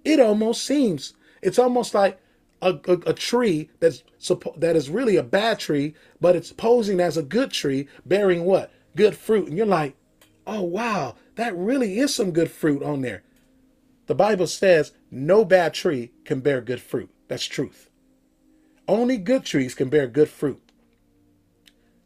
It 0.04 0.20
almost 0.20 0.64
seems, 0.64 1.14
it's 1.42 1.58
almost 1.58 1.94
like 1.94 2.20
a, 2.62 2.78
a, 2.86 2.92
a, 3.06 3.14
tree 3.14 3.70
that's 3.80 4.02
that 4.56 4.76
is 4.76 4.90
really 4.90 5.16
a 5.16 5.22
bad 5.22 5.58
tree, 5.58 5.94
but 6.20 6.36
it's 6.36 6.52
posing 6.52 7.00
as 7.00 7.16
a 7.16 7.22
good 7.22 7.50
tree, 7.50 7.88
bearing 8.04 8.44
what? 8.44 8.72
Good 8.96 9.16
fruit. 9.16 9.48
And 9.48 9.56
you're 9.56 9.66
like, 9.66 9.96
oh 10.46 10.62
wow, 10.62 11.16
that 11.36 11.56
really 11.56 11.98
is 11.98 12.14
some 12.14 12.32
good 12.32 12.50
fruit 12.50 12.82
on 12.82 13.00
there. 13.00 13.22
The 14.06 14.14
Bible 14.14 14.46
says 14.46 14.92
no 15.10 15.44
bad 15.44 15.72
tree 15.74 16.12
can 16.24 16.40
bear 16.40 16.60
good 16.60 16.80
fruit. 16.80 17.10
That's 17.28 17.46
truth. 17.46 17.90
Only 18.88 19.18
good 19.18 19.44
trees 19.44 19.74
can 19.74 19.88
bear 19.88 20.08
good 20.08 20.28
fruit. 20.28 20.60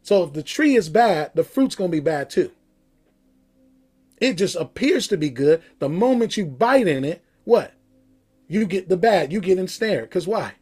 So 0.03 0.23
if 0.23 0.33
the 0.33 0.43
tree 0.43 0.75
is 0.75 0.87
bad, 0.87 1.31
the 1.33 1.43
fruit's 1.43 1.75
going 1.75 1.89
to 1.89 1.97
be 1.97 2.01
bad 2.01 2.29
too. 2.29 2.51
It 4.21 4.35
just 4.35 4.55
appears 4.55 5.07
to 5.07 5.17
be 5.17 5.31
good. 5.31 5.63
The 5.79 5.89
moment 5.89 6.37
you 6.37 6.45
bite 6.45 6.87
in 6.87 7.03
it, 7.03 7.23
what? 7.43 7.73
You 8.47 8.65
get 8.65 8.89
the 8.89 8.97
bad. 8.97 9.33
You 9.33 9.41
get 9.41 9.57
ensnared. 9.57 10.09
Because 10.09 10.27
why? 10.27 10.53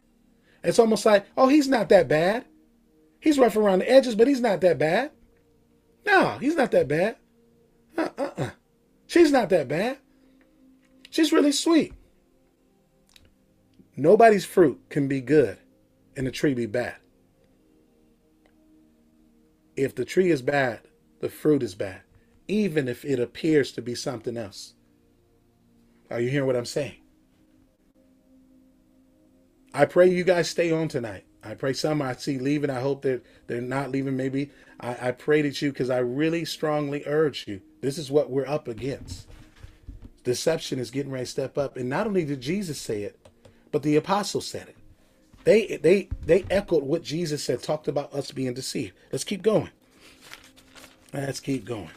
It's 0.62 0.78
almost 0.78 1.04
like, 1.04 1.26
oh, 1.36 1.48
he's 1.48 1.68
not 1.68 1.88
that 1.90 2.08
bad. 2.08 2.46
He's 3.20 3.38
rough 3.38 3.56
around 3.56 3.80
the 3.80 3.90
edges, 3.90 4.14
but 4.14 4.28
he's 4.28 4.40
not 4.40 4.60
that 4.62 4.78
bad. 4.78 5.10
No, 6.06 6.38
he's 6.38 6.56
not 6.56 6.70
that 6.72 6.88
bad. 6.88 7.16
Uh 7.96 8.08
uh 8.18 8.30
uh. 8.36 8.50
She's 9.06 9.30
not 9.30 9.50
that 9.50 9.68
bad. 9.68 9.98
She's 11.10 11.32
really 11.32 11.52
sweet. 11.52 11.94
Nobody's 13.96 14.44
fruit 14.44 14.80
can 14.88 15.06
be 15.06 15.20
good 15.20 15.58
and 16.16 16.26
the 16.26 16.30
tree 16.30 16.54
be 16.54 16.66
bad. 16.66 16.96
If 19.76 19.94
the 19.94 20.04
tree 20.04 20.30
is 20.30 20.42
bad, 20.42 20.80
the 21.20 21.28
fruit 21.28 21.62
is 21.62 21.74
bad 21.74 22.02
even 22.48 22.88
if 22.88 23.04
it 23.04 23.18
appears 23.18 23.72
to 23.72 23.82
be 23.82 23.94
something 23.94 24.36
else. 24.36 24.74
Are 26.10 26.20
you 26.20 26.28
hearing 26.28 26.46
what 26.46 26.56
I'm 26.56 26.64
saying? 26.64 26.96
I 29.74 29.86
pray 29.86 30.08
you 30.08 30.22
guys 30.22 30.48
stay 30.48 30.70
on 30.70 30.86
tonight. 30.86 31.24
I 31.42 31.54
pray 31.54 31.72
some 31.72 32.00
I 32.00 32.14
see 32.14 32.38
leaving. 32.38 32.70
I 32.70 32.80
hope 32.80 33.02
that 33.02 33.22
they're 33.48 33.60
not 33.60 33.90
leaving. 33.90 34.16
Maybe 34.16 34.50
I, 34.80 35.08
I 35.08 35.10
pray 35.10 35.42
that 35.42 35.60
you 35.60 35.72
because 35.72 35.90
I 35.90 35.98
really 35.98 36.44
strongly 36.44 37.02
urge 37.06 37.46
you. 37.48 37.60
This 37.80 37.98
is 37.98 38.10
what 38.10 38.30
we're 38.30 38.46
up 38.46 38.68
against. 38.68 39.26
Deception 40.22 40.78
is 40.78 40.92
getting 40.92 41.10
ready 41.10 41.24
to 41.24 41.30
step 41.30 41.58
up. 41.58 41.76
And 41.76 41.88
not 41.88 42.06
only 42.06 42.24
did 42.24 42.40
Jesus 42.40 42.80
say 42.80 43.02
it, 43.02 43.18
but 43.72 43.82
the 43.82 43.96
apostles 43.96 44.46
said 44.46 44.68
it. 44.68 44.76
They 45.42 45.76
they 45.76 46.08
they 46.24 46.44
echoed 46.50 46.84
what 46.84 47.02
Jesus 47.02 47.42
said, 47.42 47.62
talked 47.62 47.88
about 47.88 48.14
us 48.14 48.30
being 48.30 48.54
deceived. 48.54 48.94
Let's 49.10 49.24
keep 49.24 49.42
going. 49.42 49.70
Let's 51.12 51.40
keep 51.40 51.64
going. 51.64 51.90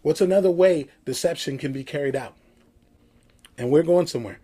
What's 0.00 0.20
another 0.20 0.50
way 0.50 0.88
deception 1.04 1.58
can 1.58 1.72
be 1.72 1.84
carried 1.84 2.16
out? 2.16 2.34
And 3.62 3.70
we're 3.70 3.84
going 3.84 4.08
somewhere. 4.08 4.40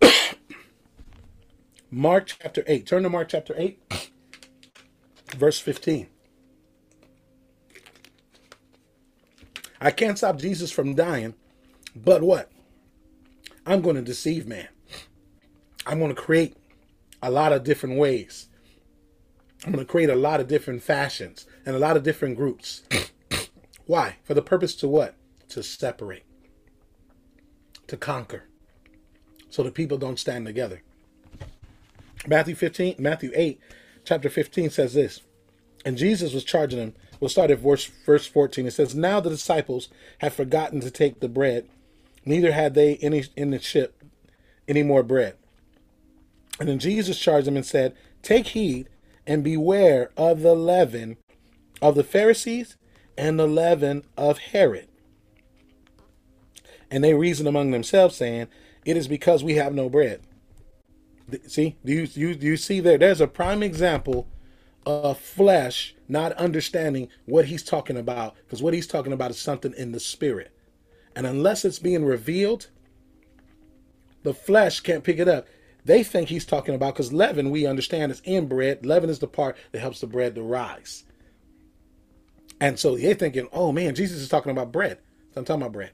Mark 1.90 2.28
chapter 2.40 2.62
8. 2.68 2.86
Turn 2.86 3.02
to 3.02 3.10
Mark 3.10 3.28
chapter 3.28 3.56
8, 3.58 4.12
verse 5.34 5.58
15. 5.58 6.06
I 9.80 9.90
can't 9.90 10.16
stop 10.16 10.38
Jesus 10.38 10.70
from 10.70 10.94
dying, 10.94 11.34
but 11.96 12.22
what? 12.22 12.52
I'm 13.66 13.82
going 13.82 13.96
to 13.96 14.02
deceive 14.02 14.46
man. 14.46 14.68
I'm 15.84 15.98
going 15.98 16.14
to 16.14 16.22
create 16.22 16.56
a 17.20 17.32
lot 17.32 17.52
of 17.52 17.64
different 17.64 17.98
ways. 17.98 18.46
I'm 19.66 19.72
going 19.72 19.84
to 19.84 19.90
create 19.90 20.08
a 20.08 20.14
lot 20.14 20.38
of 20.38 20.46
different 20.46 20.84
fashions 20.84 21.46
and 21.66 21.74
a 21.74 21.80
lot 21.80 21.96
of 21.96 22.04
different 22.04 22.36
groups. 22.36 22.82
Why? 23.86 24.18
For 24.22 24.34
the 24.34 24.40
purpose 24.40 24.76
to 24.76 24.86
what? 24.86 25.16
To 25.48 25.64
separate, 25.64 26.22
to 27.88 27.96
conquer, 27.96 28.44
so 29.52 29.62
the 29.62 29.70
people 29.70 29.98
don't 29.98 30.18
stand 30.18 30.46
together. 30.46 30.80
Matthew 32.26 32.54
15, 32.54 32.96
Matthew 32.98 33.30
8, 33.34 33.60
chapter 34.02 34.30
15 34.30 34.70
says 34.70 34.94
this. 34.94 35.20
And 35.84 35.98
Jesus 35.98 36.32
was 36.32 36.42
charging 36.42 36.78
them. 36.78 36.94
We'll 37.20 37.28
start 37.28 37.50
at 37.50 37.58
verse, 37.58 37.84
verse 38.06 38.26
14. 38.26 38.66
It 38.66 38.70
says, 38.70 38.94
Now 38.94 39.20
the 39.20 39.28
disciples 39.28 39.90
had 40.18 40.32
forgotten 40.32 40.80
to 40.80 40.90
take 40.90 41.20
the 41.20 41.28
bread, 41.28 41.68
neither 42.24 42.52
had 42.52 42.72
they 42.72 42.96
any 42.96 43.24
in 43.36 43.50
the 43.50 43.58
ship 43.58 44.02
any 44.66 44.82
more 44.82 45.02
bread. 45.02 45.36
And 46.58 46.68
then 46.68 46.78
Jesus 46.78 47.18
charged 47.18 47.46
them 47.46 47.56
and 47.56 47.66
said, 47.66 47.94
Take 48.22 48.48
heed 48.48 48.88
and 49.26 49.44
beware 49.44 50.12
of 50.16 50.40
the 50.40 50.54
leaven 50.54 51.18
of 51.82 51.94
the 51.94 52.04
Pharisees 52.04 52.76
and 53.18 53.38
the 53.38 53.46
leaven 53.46 54.04
of 54.16 54.38
Herod. 54.38 54.88
And 56.90 57.04
they 57.04 57.12
reasoned 57.12 57.48
among 57.48 57.70
themselves, 57.70 58.16
saying, 58.16 58.48
It 58.84 58.96
is 58.96 59.08
because 59.08 59.44
we 59.44 59.54
have 59.54 59.74
no 59.74 59.88
bread. 59.88 60.20
See, 61.46 61.76
do 61.84 61.92
you, 61.92 62.08
you, 62.14 62.28
you 62.28 62.56
see 62.56 62.80
there? 62.80 62.98
There's 62.98 63.20
a 63.20 63.26
prime 63.26 63.62
example 63.62 64.28
of 64.84 65.18
flesh 65.18 65.94
not 66.08 66.32
understanding 66.32 67.08
what 67.24 67.46
he's 67.46 67.62
talking 67.62 67.96
about, 67.96 68.34
because 68.44 68.62
what 68.62 68.74
he's 68.74 68.86
talking 68.86 69.12
about 69.12 69.30
is 69.30 69.38
something 69.38 69.72
in 69.76 69.92
the 69.92 70.00
spirit. 70.00 70.50
And 71.14 71.26
unless 71.26 71.64
it's 71.64 71.78
being 71.78 72.04
revealed, 72.04 72.68
the 74.22 74.34
flesh 74.34 74.80
can't 74.80 75.04
pick 75.04 75.18
it 75.18 75.28
up. 75.28 75.46
They 75.84 76.02
think 76.04 76.28
he's 76.28 76.44
talking 76.44 76.74
about 76.74 76.94
because 76.94 77.12
leaven, 77.12 77.50
we 77.50 77.66
understand, 77.66 78.12
is 78.12 78.22
in 78.24 78.46
bread. 78.46 78.86
Leaven 78.86 79.10
is 79.10 79.18
the 79.18 79.26
part 79.26 79.56
that 79.72 79.80
helps 79.80 80.00
the 80.00 80.06
bread 80.06 80.34
to 80.36 80.42
rise. 80.42 81.04
And 82.60 82.78
so 82.78 82.96
they're 82.96 83.14
thinking, 83.14 83.48
oh 83.52 83.72
man, 83.72 83.94
Jesus 83.94 84.20
is 84.20 84.28
talking 84.28 84.52
about 84.52 84.70
bread. 84.70 84.98
So 85.34 85.40
I'm 85.40 85.44
talking 85.44 85.62
about 85.62 85.72
bread. 85.72 85.90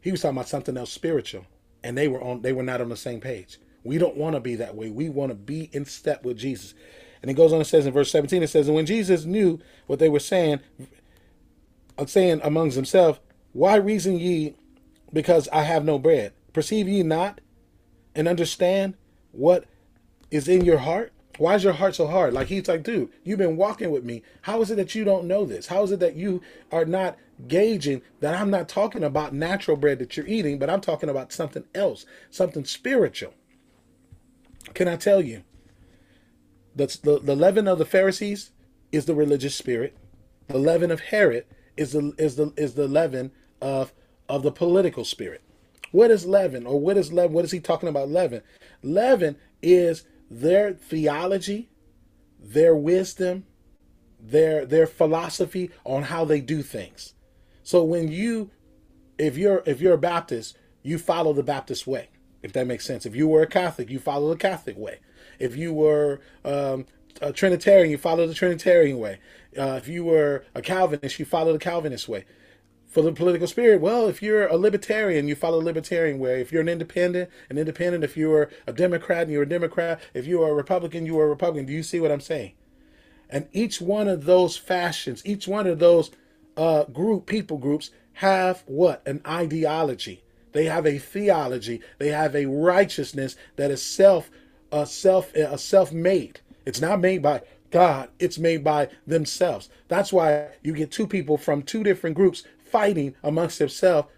He 0.00 0.10
was 0.10 0.22
talking 0.22 0.36
about 0.36 0.48
something 0.48 0.76
else 0.76 0.92
spiritual. 0.92 1.46
And 1.82 1.96
they 1.96 2.08
were 2.08 2.22
on 2.22 2.42
they 2.42 2.52
were 2.52 2.62
not 2.62 2.80
on 2.80 2.88
the 2.88 2.96
same 2.96 3.20
page. 3.20 3.58
We 3.84 3.98
don't 3.98 4.16
want 4.16 4.34
to 4.34 4.40
be 4.40 4.56
that 4.56 4.74
way. 4.74 4.90
We 4.90 5.08
want 5.08 5.30
to 5.30 5.34
be 5.34 5.70
in 5.72 5.84
step 5.86 6.24
with 6.24 6.36
Jesus. 6.36 6.74
And 7.22 7.30
it 7.30 7.34
goes 7.34 7.52
on 7.52 7.58
and 7.58 7.66
says 7.66 7.86
in 7.86 7.92
verse 7.92 8.10
17, 8.10 8.42
it 8.42 8.48
says, 8.48 8.66
And 8.66 8.74
when 8.74 8.86
Jesus 8.86 9.24
knew 9.24 9.58
what 9.86 9.98
they 9.98 10.08
were 10.08 10.20
saying, 10.20 10.60
uh, 11.98 12.06
saying 12.06 12.40
amongst 12.42 12.76
themselves, 12.76 13.20
Why 13.52 13.76
reason 13.76 14.18
ye 14.18 14.54
because 15.12 15.48
I 15.48 15.62
have 15.62 15.84
no 15.84 15.98
bread? 15.98 16.32
Perceive 16.52 16.88
ye 16.88 17.02
not 17.02 17.40
and 18.14 18.28
understand 18.28 18.94
what 19.32 19.64
is 20.30 20.48
in 20.48 20.64
your 20.64 20.78
heart? 20.78 21.12
Why 21.38 21.54
is 21.54 21.64
your 21.64 21.72
heart 21.72 21.94
so 21.94 22.06
hard? 22.06 22.34
Like 22.34 22.48
he's 22.48 22.68
like, 22.68 22.82
dude, 22.82 23.10
you've 23.24 23.38
been 23.38 23.56
walking 23.56 23.90
with 23.90 24.04
me. 24.04 24.22
How 24.42 24.60
is 24.60 24.70
it 24.70 24.76
that 24.76 24.94
you 24.94 25.04
don't 25.04 25.24
know 25.24 25.46
this? 25.46 25.68
How 25.68 25.82
is 25.82 25.90
it 25.90 26.00
that 26.00 26.16
you 26.16 26.42
are 26.70 26.84
not 26.84 27.16
gauging 27.48 28.02
that 28.20 28.34
I'm 28.34 28.50
not 28.50 28.68
talking 28.68 29.04
about 29.04 29.34
natural 29.34 29.76
bread 29.76 29.98
that 29.98 30.16
you're 30.16 30.26
eating, 30.26 30.58
but 30.58 30.70
I'm 30.70 30.80
talking 30.80 31.08
about 31.08 31.32
something 31.32 31.64
else, 31.74 32.06
something 32.30 32.64
spiritual? 32.64 33.34
Can 34.74 34.88
I 34.88 34.96
tell 34.96 35.20
you? 35.20 35.42
The, 36.74 36.98
the, 37.02 37.18
the 37.18 37.36
leaven 37.36 37.66
of 37.66 37.78
the 37.78 37.84
Pharisees 37.84 38.52
is 38.92 39.06
the 39.06 39.14
religious 39.14 39.54
spirit. 39.54 39.96
The 40.48 40.58
leaven 40.58 40.90
of 40.90 41.00
Herod 41.00 41.46
is 41.76 41.92
the 41.92 42.12
is 42.18 42.36
the 42.36 42.52
is 42.56 42.74
the 42.74 42.88
leaven 42.88 43.32
of 43.60 43.92
of 44.28 44.42
the 44.42 44.52
political 44.52 45.04
spirit. 45.04 45.42
What 45.92 46.10
is 46.10 46.26
leaven, 46.26 46.66
or 46.66 46.80
what 46.80 46.96
is 46.96 47.12
leaven? 47.12 47.32
What 47.32 47.44
is 47.44 47.50
he 47.50 47.60
talking 47.60 47.88
about? 47.88 48.08
Leaven. 48.08 48.42
Leaven 48.82 49.36
is 49.62 50.04
their 50.30 50.72
theology, 50.72 51.70
their 52.38 52.74
wisdom, 52.74 53.46
their 54.20 54.64
their 54.66 54.86
philosophy 54.86 55.70
on 55.84 56.04
how 56.04 56.24
they 56.24 56.40
do 56.40 56.62
things. 56.62 57.14
So 57.70 57.84
when 57.84 58.08
you 58.08 58.50
if 59.16 59.38
you're 59.38 59.62
if 59.64 59.80
you're 59.80 59.94
a 59.94 59.98
Baptist, 60.12 60.58
you 60.82 60.98
follow 60.98 61.32
the 61.32 61.44
Baptist 61.44 61.86
way, 61.86 62.08
if 62.42 62.52
that 62.54 62.66
makes 62.66 62.84
sense. 62.84 63.06
If 63.06 63.14
you 63.14 63.28
were 63.28 63.42
a 63.42 63.46
Catholic, 63.46 63.88
you 63.88 64.00
follow 64.00 64.28
the 64.30 64.36
Catholic 64.36 64.76
way. 64.76 64.98
If 65.38 65.54
you 65.54 65.72
were 65.72 66.20
um, 66.44 66.86
a 67.20 67.32
Trinitarian, 67.32 67.88
you 67.88 67.96
follow 67.96 68.26
the 68.26 68.34
Trinitarian 68.34 68.98
way. 68.98 69.20
Uh, 69.56 69.78
if 69.80 69.86
you 69.86 70.04
were 70.04 70.44
a 70.52 70.62
Calvinist, 70.62 71.20
you 71.20 71.24
follow 71.24 71.52
the 71.52 71.60
Calvinist 71.60 72.08
way 72.08 72.24
for 72.88 73.02
the 73.02 73.12
political 73.12 73.46
spirit, 73.46 73.80
well, 73.80 74.08
if 74.08 74.20
you're 74.20 74.48
a 74.48 74.56
libertarian, 74.56 75.28
you 75.28 75.36
follow 75.36 75.60
the 75.60 75.64
libertarian 75.64 76.18
way. 76.18 76.40
If 76.40 76.50
you're 76.50 76.62
an 76.62 76.68
independent, 76.68 77.30
an 77.48 77.56
independent. 77.56 78.02
If 78.02 78.16
you're 78.16 78.50
a 78.66 78.72
Democrat, 78.72 79.22
and 79.22 79.30
you're 79.30 79.44
a 79.44 79.48
Democrat. 79.48 80.00
If 80.12 80.26
you 80.26 80.42
are 80.42 80.50
a 80.50 80.54
Republican, 80.54 81.06
you 81.06 81.16
are 81.20 81.26
a 81.26 81.28
Republican. 81.28 81.66
Do 81.66 81.72
you 81.72 81.84
see 81.84 82.00
what 82.00 82.10
I'm 82.10 82.20
saying? 82.20 82.54
And 83.28 83.46
each 83.52 83.80
one 83.80 84.08
of 84.08 84.24
those 84.24 84.56
fashions, 84.56 85.24
each 85.24 85.46
one 85.46 85.68
of 85.68 85.78
those 85.78 86.10
uh, 86.56 86.84
group 86.84 87.26
people 87.26 87.58
groups 87.58 87.90
have 88.14 88.62
what 88.66 89.06
an 89.06 89.20
ideology. 89.26 90.22
They 90.52 90.64
have 90.66 90.86
a 90.86 90.98
theology. 90.98 91.80
They 91.98 92.08
have 92.08 92.34
a 92.34 92.46
righteousness 92.46 93.36
that 93.56 93.70
is 93.70 93.82
self, 93.82 94.30
uh, 94.72 94.84
self, 94.84 95.34
uh, 95.34 95.56
self-made. 95.56 96.40
It's 96.66 96.80
not 96.80 97.00
made 97.00 97.22
by 97.22 97.42
God. 97.70 98.10
It's 98.18 98.38
made 98.38 98.64
by 98.64 98.88
themselves. 99.06 99.68
That's 99.88 100.12
why 100.12 100.48
you 100.62 100.74
get 100.74 100.90
two 100.90 101.06
people 101.06 101.36
from 101.36 101.62
two 101.62 101.84
different 101.84 102.16
groups 102.16 102.42
fighting 102.64 103.14
amongst 103.22 103.58
themselves. 103.58 104.08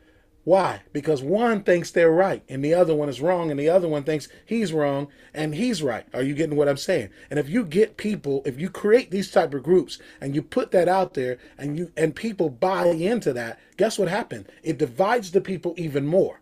Why? 0.44 0.82
Because 0.92 1.22
one 1.22 1.62
thinks 1.62 1.90
they're 1.90 2.10
right 2.10 2.42
and 2.48 2.64
the 2.64 2.74
other 2.74 2.94
one 2.94 3.08
is 3.08 3.20
wrong, 3.20 3.50
and 3.50 3.60
the 3.60 3.68
other 3.68 3.86
one 3.88 4.02
thinks 4.02 4.28
he's 4.44 4.72
wrong 4.72 5.08
and 5.32 5.54
he's 5.54 5.82
right. 5.82 6.04
Are 6.12 6.22
you 6.22 6.34
getting 6.34 6.56
what 6.56 6.68
I'm 6.68 6.76
saying? 6.76 7.10
And 7.30 7.38
if 7.38 7.48
you 7.48 7.64
get 7.64 7.96
people, 7.96 8.42
if 8.44 8.60
you 8.60 8.68
create 8.68 9.10
these 9.10 9.30
type 9.30 9.54
of 9.54 9.62
groups 9.62 9.98
and 10.20 10.34
you 10.34 10.42
put 10.42 10.72
that 10.72 10.88
out 10.88 11.14
there 11.14 11.38
and 11.56 11.78
you 11.78 11.92
and 11.96 12.16
people 12.16 12.50
buy 12.50 12.86
into 12.86 13.32
that, 13.34 13.60
guess 13.76 13.98
what 13.98 14.08
happened? 14.08 14.50
It 14.64 14.78
divides 14.78 15.30
the 15.30 15.40
people 15.40 15.74
even 15.76 16.06
more. 16.06 16.40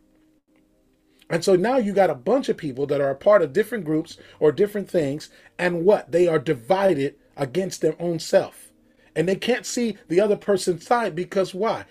And 1.29 1.45
so 1.45 1.55
now 1.55 1.77
you 1.77 1.93
got 1.93 2.11
a 2.11 2.15
bunch 2.15 2.49
of 2.49 2.57
people 2.57 2.87
that 2.87 3.01
are 3.01 3.11
a 3.11 3.15
part 3.15 3.43
of 3.43 3.53
different 3.53 3.85
groups 3.85 4.19
or 4.41 4.51
different 4.51 4.91
things, 4.91 5.31
and 5.59 5.85
what? 5.85 6.11
They 6.11 6.27
are 6.27 6.41
divided 6.41 7.15
against 7.37 7.83
their 7.83 7.95
own 8.01 8.19
self. 8.19 8.73
And 9.15 9.29
they 9.29 9.37
can't 9.37 9.67
see 9.67 9.97
the 10.09 10.21
other 10.21 10.37
person's 10.37 10.87
side 10.87 11.15
because 11.15 11.55
why? 11.55 11.85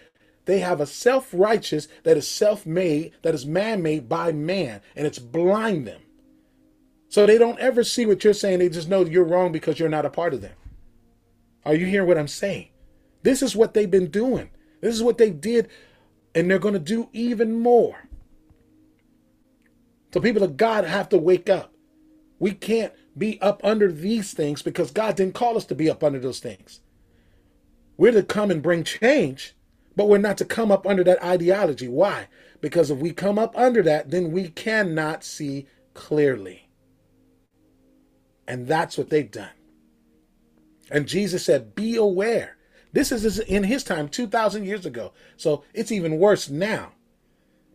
They 0.49 0.61
have 0.61 0.81
a 0.81 0.87
self 0.87 1.29
righteous 1.31 1.87
that 2.01 2.17
is 2.17 2.27
self 2.27 2.65
made, 2.65 3.11
that 3.21 3.35
is 3.35 3.45
man 3.45 3.83
made 3.83 4.09
by 4.09 4.31
man, 4.31 4.81
and 4.95 5.05
it's 5.05 5.19
blind 5.19 5.85
them. 5.85 6.01
So 7.07 7.27
they 7.27 7.37
don't 7.37 7.59
ever 7.59 7.83
see 7.83 8.07
what 8.07 8.23
you're 8.23 8.33
saying. 8.33 8.57
They 8.57 8.69
just 8.69 8.89
know 8.89 9.05
you're 9.05 9.23
wrong 9.23 9.51
because 9.51 9.77
you're 9.77 9.89
not 9.89 10.07
a 10.07 10.09
part 10.09 10.33
of 10.33 10.41
them. 10.41 10.55
Are 11.65 11.75
you 11.75 11.85
hearing 11.85 12.07
what 12.07 12.17
I'm 12.17 12.27
saying? 12.27 12.69
This 13.21 13.43
is 13.43 13.55
what 13.55 13.75
they've 13.75 13.91
been 13.91 14.09
doing. 14.09 14.49
This 14.81 14.95
is 14.95 15.03
what 15.03 15.19
they 15.19 15.29
did, 15.29 15.69
and 16.33 16.49
they're 16.49 16.57
going 16.57 16.73
to 16.73 16.79
do 16.79 17.09
even 17.13 17.59
more. 17.59 18.09
So 20.11 20.19
people 20.19 20.41
of 20.41 20.57
God 20.57 20.83
have 20.83 21.09
to 21.09 21.19
wake 21.19 21.47
up. 21.47 21.75
We 22.39 22.53
can't 22.53 22.93
be 23.15 23.39
up 23.39 23.61
under 23.63 23.91
these 23.91 24.33
things 24.33 24.63
because 24.63 24.89
God 24.89 25.15
didn't 25.15 25.35
call 25.35 25.57
us 25.57 25.65
to 25.65 25.75
be 25.75 25.91
up 25.91 26.03
under 26.03 26.17
those 26.19 26.39
things. 26.39 26.79
We're 27.97 28.13
to 28.13 28.23
come 28.23 28.49
and 28.49 28.63
bring 28.63 28.83
change, 28.83 29.53
but 29.99 30.07
we're 30.07 30.17
not 30.17 30.37
to 30.37 30.45
come 30.45 30.71
up 30.71 30.87
under 30.87 31.03
that 31.03 31.21
ideology. 31.21 31.89
Why? 31.89 32.29
Because 32.61 32.89
if 32.89 32.99
we 32.99 33.11
come 33.11 33.37
up 33.37 33.53
under 33.57 33.83
that, 33.83 34.11
then 34.11 34.31
we 34.31 34.47
cannot 34.47 35.25
see 35.25 35.67
clearly. 35.93 36.69
And 38.47 38.65
that's 38.65 38.97
what 38.97 39.09
they've 39.09 39.29
done. 39.29 39.49
And 40.89 41.05
Jesus 41.05 41.43
said, 41.43 41.75
Be 41.75 41.97
aware. 41.97 42.55
This 42.93 43.11
is 43.11 43.39
in 43.39 43.65
his 43.65 43.83
time, 43.83 44.07
2,000 44.07 44.63
years 44.63 44.85
ago. 44.85 45.11
So 45.35 45.65
it's 45.73 45.91
even 45.91 46.17
worse 46.17 46.47
now. 46.49 46.93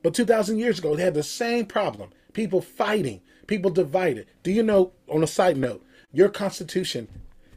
But 0.02 0.14
2,000 0.14 0.58
years 0.58 0.78
ago, 0.78 0.96
they 0.96 1.02
had 1.02 1.12
the 1.12 1.22
same 1.22 1.66
problem. 1.66 2.08
people 2.32 2.62
fighting, 2.62 3.20
people 3.46 3.70
divided. 3.70 4.28
Do 4.42 4.50
you 4.50 4.62
know, 4.62 4.92
on 5.10 5.22
a 5.22 5.26
side 5.26 5.58
note, 5.58 5.84
your 6.10 6.30
Constitution, 6.30 7.06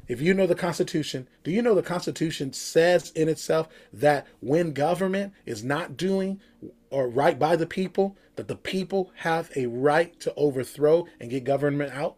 if 0.07 0.21
you 0.21 0.33
know 0.33 0.47
the 0.47 0.55
Constitution, 0.55 1.27
do 1.43 1.51
you 1.51 1.61
know 1.61 1.75
the 1.75 1.83
Constitution 1.83 2.53
says 2.53 3.11
in 3.11 3.27
itself 3.27 3.67
that 3.91 4.25
when 4.39 4.73
government 4.73 5.33
is 5.45 5.63
not 5.63 5.97
doing 5.97 6.39
or 6.89 7.09
right 7.09 7.37
by 7.37 7.55
the 7.55 7.67
people, 7.67 8.15
that 8.35 8.47
the 8.47 8.55
people 8.55 9.11
have 9.15 9.51
a 9.55 9.65
right 9.65 10.17
to 10.21 10.33
overthrow 10.35 11.05
and 11.19 11.29
get 11.29 11.43
government 11.43 11.91
out 11.93 12.15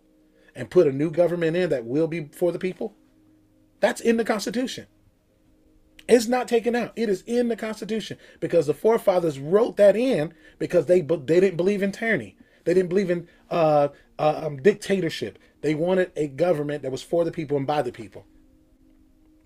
and 0.56 0.70
put 0.70 0.88
a 0.88 0.92
new 0.92 1.10
government 1.10 1.58
in 1.58 1.70
that 1.70 1.86
will 1.86 2.08
be 2.08 2.30
for 2.32 2.52
the 2.52 2.60
people? 2.60 2.96
That's 3.80 4.02
in 4.02 4.18
the 4.18 4.26
Constitution. 4.26 4.88
It's 6.08 6.28
not 6.28 6.48
taken 6.48 6.76
out. 6.76 6.94
It 6.96 7.08
is 7.08 7.24
in 7.28 7.50
the 7.50 7.56
Constitution 7.56 8.18
because 8.40 8.68
the 8.68 8.74
forefathers 8.74 9.40
wrote 9.40 9.78
that 9.78 9.96
in 9.96 10.34
because 10.58 10.88
they 10.88 11.02
they 11.02 11.40
didn't 11.40 11.58
believe 11.58 11.84
in 11.84 11.92
tyranny. 11.92 12.36
They 12.66 12.74
didn't 12.74 12.90
believe 12.90 13.10
in 13.10 13.28
uh, 13.50 13.90
uh, 14.18 14.42
um, 14.46 14.58
dictatorship. 14.62 15.40
They 15.62 15.76
wanted 15.76 16.12
a 16.16 16.28
government 16.28 16.84
that 16.84 16.92
was 16.92 17.02
for 17.02 17.26
the 17.26 17.32
people 17.32 17.58
and 17.58 17.68
by 17.68 17.82
the 17.82 17.92
people. 17.92 18.26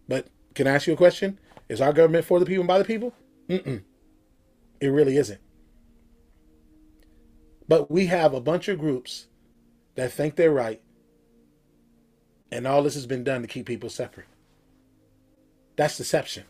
But 0.07 0.27
can 0.53 0.67
I 0.67 0.71
ask 0.71 0.87
you 0.87 0.93
a 0.93 0.97
question? 0.97 1.39
Is 1.69 1.81
our 1.81 1.93
government 1.93 2.25
for 2.25 2.39
the 2.39 2.45
people 2.45 2.61
and 2.61 2.67
by 2.67 2.77
the 2.77 2.85
people? 2.85 3.13
Mm-mm. 3.49 3.83
It 4.79 4.87
really 4.87 5.17
isn't. 5.17 5.41
But 7.67 7.89
we 7.89 8.07
have 8.07 8.33
a 8.33 8.41
bunch 8.41 8.67
of 8.67 8.79
groups 8.79 9.27
that 9.95 10.11
think 10.11 10.35
they're 10.35 10.51
right, 10.51 10.81
and 12.51 12.67
all 12.67 12.83
this 12.83 12.95
has 12.95 13.05
been 13.05 13.23
done 13.23 13.41
to 13.41 13.47
keep 13.47 13.65
people 13.65 13.89
separate. 13.89 14.27
That's 15.75 15.97
deception. 15.97 16.43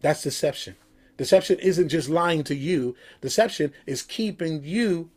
That's 0.00 0.22
deception. 0.22 0.76
Deception 1.16 1.58
isn't 1.58 1.88
just 1.88 2.08
lying 2.08 2.44
to 2.44 2.54
you, 2.54 2.96
deception 3.20 3.72
is 3.86 4.02
keeping 4.02 4.62
you 4.64 5.10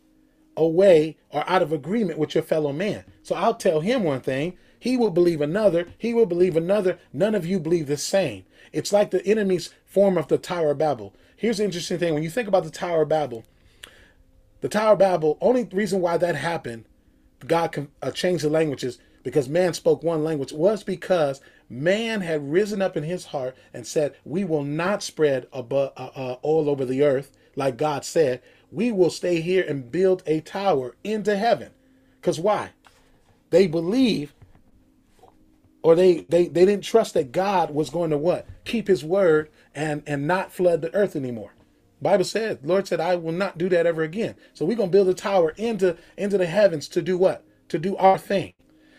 away 0.56 1.16
or 1.30 1.48
out 1.48 1.62
of 1.62 1.72
agreement 1.72 2.18
with 2.18 2.34
your 2.34 2.44
fellow 2.44 2.72
man. 2.72 3.04
So 3.22 3.34
I'll 3.34 3.54
tell 3.54 3.80
him 3.80 4.02
one 4.04 4.20
thing, 4.20 4.56
he 4.78 4.96
will 4.96 5.10
believe 5.10 5.40
another, 5.40 5.88
he 5.96 6.12
will 6.12 6.26
believe 6.26 6.56
another. 6.56 6.98
None 7.12 7.34
of 7.34 7.46
you 7.46 7.58
believe 7.58 7.86
the 7.86 7.96
same. 7.96 8.44
It's 8.72 8.92
like 8.92 9.10
the 9.10 9.26
enemy's 9.26 9.72
form 9.86 10.18
of 10.18 10.28
the 10.28 10.38
Tower 10.38 10.72
of 10.72 10.78
Babel. 10.78 11.14
Here's 11.36 11.58
the 11.58 11.64
interesting 11.64 11.98
thing 11.98 12.14
when 12.14 12.22
you 12.22 12.30
think 12.30 12.48
about 12.48 12.64
the 12.64 12.70
Tower 12.70 13.02
of 13.02 13.08
Babel, 13.08 13.44
the 14.60 14.68
Tower 14.68 14.92
of 14.92 14.98
Babel, 14.98 15.38
only 15.40 15.64
reason 15.64 16.00
why 16.00 16.16
that 16.18 16.36
happened, 16.36 16.84
God 17.46 17.88
uh, 18.02 18.10
change 18.10 18.42
the 18.42 18.48
languages 18.48 18.98
because 19.22 19.48
man 19.48 19.74
spoke 19.74 20.02
one 20.02 20.22
language 20.22 20.52
was 20.52 20.84
because 20.84 21.40
man 21.68 22.20
had 22.20 22.50
risen 22.50 22.82
up 22.82 22.96
in 22.96 23.02
his 23.02 23.26
heart 23.26 23.56
and 23.72 23.86
said, 23.86 24.14
We 24.24 24.44
will 24.44 24.64
not 24.64 25.02
spread 25.02 25.46
above, 25.52 25.92
uh, 25.96 26.10
uh, 26.14 26.36
all 26.42 26.68
over 26.68 26.84
the 26.84 27.02
earth 27.02 27.32
like 27.56 27.76
God 27.76 28.04
said. 28.04 28.42
We 28.74 28.92
will 28.92 29.10
stay 29.10 29.40
here 29.40 29.64
and 29.66 29.90
build 29.90 30.22
a 30.26 30.40
tower 30.40 30.96
into 31.04 31.36
heaven. 31.36 31.70
Because 32.20 32.40
why? 32.40 32.70
They 33.50 33.66
believe 33.66 34.34
or 35.82 35.94
they, 35.94 36.22
they 36.30 36.48
they 36.48 36.64
didn't 36.64 36.84
trust 36.84 37.12
that 37.14 37.30
God 37.30 37.74
was 37.74 37.90
going 37.90 38.10
to 38.10 38.16
what? 38.16 38.46
Keep 38.64 38.88
his 38.88 39.04
word 39.04 39.50
and 39.74 40.02
and 40.06 40.26
not 40.26 40.50
flood 40.50 40.80
the 40.80 40.94
earth 40.94 41.14
anymore. 41.14 41.52
Bible 42.00 42.24
said, 42.24 42.60
Lord 42.64 42.88
said, 42.88 43.00
I 43.00 43.16
will 43.16 43.32
not 43.32 43.58
do 43.58 43.68
that 43.68 43.86
ever 43.86 44.02
again. 44.02 44.34
So 44.54 44.64
we're 44.64 44.76
gonna 44.76 44.90
build 44.90 45.08
a 45.08 45.14
tower 45.14 45.50
into 45.56 45.96
into 46.16 46.38
the 46.38 46.46
heavens 46.46 46.88
to 46.88 47.02
do 47.02 47.18
what? 47.18 47.44
To 47.68 47.78
do 47.78 47.96
our 47.96 48.18
thing. 48.18 48.54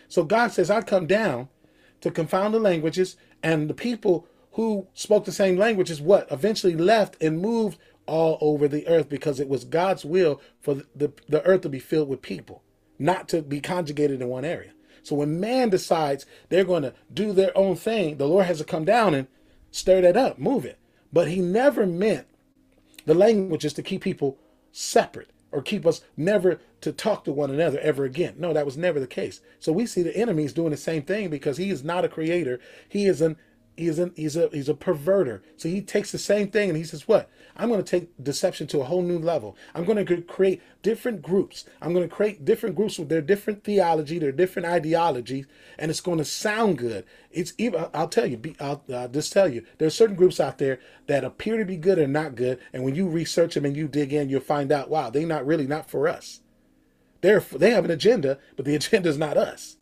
So 0.08 0.24
God 0.24 0.52
says, 0.52 0.70
I 0.70 0.80
come 0.82 1.06
down 1.06 1.48
to 2.00 2.10
confound 2.10 2.54
the 2.54 2.60
languages, 2.60 3.16
and 3.42 3.68
the 3.68 3.74
people 3.74 4.26
who 4.52 4.86
spoke 4.94 5.24
the 5.24 5.32
same 5.32 5.56
languages, 5.56 6.00
what 6.00 6.30
eventually 6.30 6.74
left 6.76 7.20
and 7.20 7.40
moved 7.40 7.78
all 8.06 8.38
over 8.40 8.68
the 8.68 8.86
earth 8.88 9.08
because 9.08 9.40
it 9.40 9.48
was 9.48 9.64
God's 9.64 10.04
will 10.04 10.40
for 10.60 10.74
the, 10.94 11.12
the 11.28 11.44
earth 11.44 11.62
to 11.62 11.68
be 11.68 11.78
filled 11.78 12.08
with 12.08 12.22
people, 12.22 12.62
not 12.98 13.28
to 13.28 13.42
be 13.42 13.60
conjugated 13.60 14.20
in 14.20 14.28
one 14.28 14.44
area. 14.44 14.72
So 15.02 15.14
when 15.16 15.38
man 15.38 15.70
decides 15.70 16.26
they're 16.48 16.64
going 16.64 16.82
to 16.82 16.94
do 17.12 17.32
their 17.32 17.56
own 17.56 17.76
thing, 17.76 18.16
the 18.16 18.26
Lord 18.26 18.46
has 18.46 18.58
to 18.58 18.64
come 18.64 18.84
down 18.84 19.14
and 19.14 19.28
stir 19.70 20.00
that 20.00 20.16
up, 20.16 20.38
move 20.38 20.64
it. 20.64 20.78
But 21.12 21.28
he 21.28 21.40
never 21.40 21.86
meant 21.86 22.26
the 23.04 23.14
languages 23.14 23.72
to 23.74 23.82
keep 23.82 24.02
people 24.02 24.38
separate 24.72 25.30
or 25.52 25.62
keep 25.62 25.86
us 25.86 26.02
never 26.16 26.60
to 26.80 26.92
talk 26.92 27.24
to 27.24 27.32
one 27.32 27.50
another 27.50 27.78
ever 27.78 28.04
again. 28.04 28.34
No, 28.36 28.52
that 28.52 28.66
was 28.66 28.76
never 28.76 29.00
the 29.00 29.06
case. 29.06 29.40
So 29.60 29.72
we 29.72 29.86
see 29.86 30.02
the 30.02 30.16
enemy 30.16 30.44
is 30.44 30.52
doing 30.52 30.70
the 30.70 30.76
same 30.76 31.02
thing 31.02 31.30
because 31.30 31.56
he 31.56 31.70
is 31.70 31.84
not 31.84 32.04
a 32.04 32.08
creator. 32.08 32.60
He 32.88 33.06
is 33.06 33.20
an 33.20 33.36
he's 33.76 33.98
an 33.98 34.12
he's 34.16 34.36
a 34.36 34.48
he's 34.52 34.68
a 34.68 34.74
perverter. 34.74 35.42
So 35.56 35.68
he 35.68 35.80
takes 35.80 36.12
the 36.12 36.18
same 36.18 36.50
thing 36.50 36.68
and 36.68 36.76
he 36.76 36.84
says, 36.84 37.06
"What? 37.06 37.30
I'm 37.58 37.68
going 37.68 37.82
to 37.82 37.90
take 37.90 38.10
deception 38.22 38.66
to 38.68 38.80
a 38.80 38.84
whole 38.84 39.02
new 39.02 39.18
level. 39.18 39.56
I'm 39.74 39.84
going 39.84 40.04
to 40.04 40.22
create 40.22 40.62
different 40.82 41.22
groups. 41.22 41.64
I'm 41.80 41.94
going 41.94 42.06
to 42.06 42.14
create 42.14 42.44
different 42.44 42.76
groups 42.76 42.98
with 42.98 43.08
their 43.08 43.22
different 43.22 43.64
theology, 43.64 44.18
their 44.18 44.32
different 44.32 44.66
ideologies, 44.66 45.46
and 45.78 45.90
it's 45.90 46.00
going 46.00 46.18
to 46.18 46.24
sound 46.24 46.78
good. 46.78 47.04
It's 47.30 47.54
even 47.56 47.86
I'll 47.94 48.08
tell 48.08 48.26
you, 48.26 48.40
I'll, 48.60 48.82
I'll 48.92 49.08
just 49.08 49.32
tell 49.32 49.48
you, 49.48 49.64
there's 49.78 49.94
certain 49.94 50.16
groups 50.16 50.40
out 50.40 50.58
there 50.58 50.80
that 51.06 51.24
appear 51.24 51.56
to 51.56 51.64
be 51.64 51.76
good 51.76 51.98
and 51.98 52.12
not 52.12 52.34
good, 52.34 52.60
and 52.72 52.84
when 52.84 52.94
you 52.94 53.08
research 53.08 53.54
them 53.54 53.64
and 53.64 53.76
you 53.76 53.88
dig 53.88 54.12
in, 54.12 54.28
you'll 54.28 54.40
find 54.40 54.70
out, 54.70 54.90
wow, 54.90 55.10
they're 55.10 55.26
not 55.26 55.46
really 55.46 55.66
not 55.66 55.90
for 55.90 56.08
us. 56.08 56.40
They're 57.22 57.40
they 57.40 57.70
have 57.70 57.84
an 57.84 57.90
agenda, 57.90 58.38
but 58.56 58.64
the 58.64 58.74
agenda 58.76 59.08
is 59.08 59.18
not 59.18 59.36
us. 59.36 59.76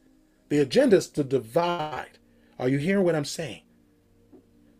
The 0.49 0.59
agenda 0.59 0.97
is 0.97 1.09
to 1.09 1.25
divide. 1.25 2.19
Are 2.59 2.69
you 2.69 2.79
hearing 2.79 3.05
what 3.05 3.17
I'm 3.17 3.25
saying? 3.25 3.63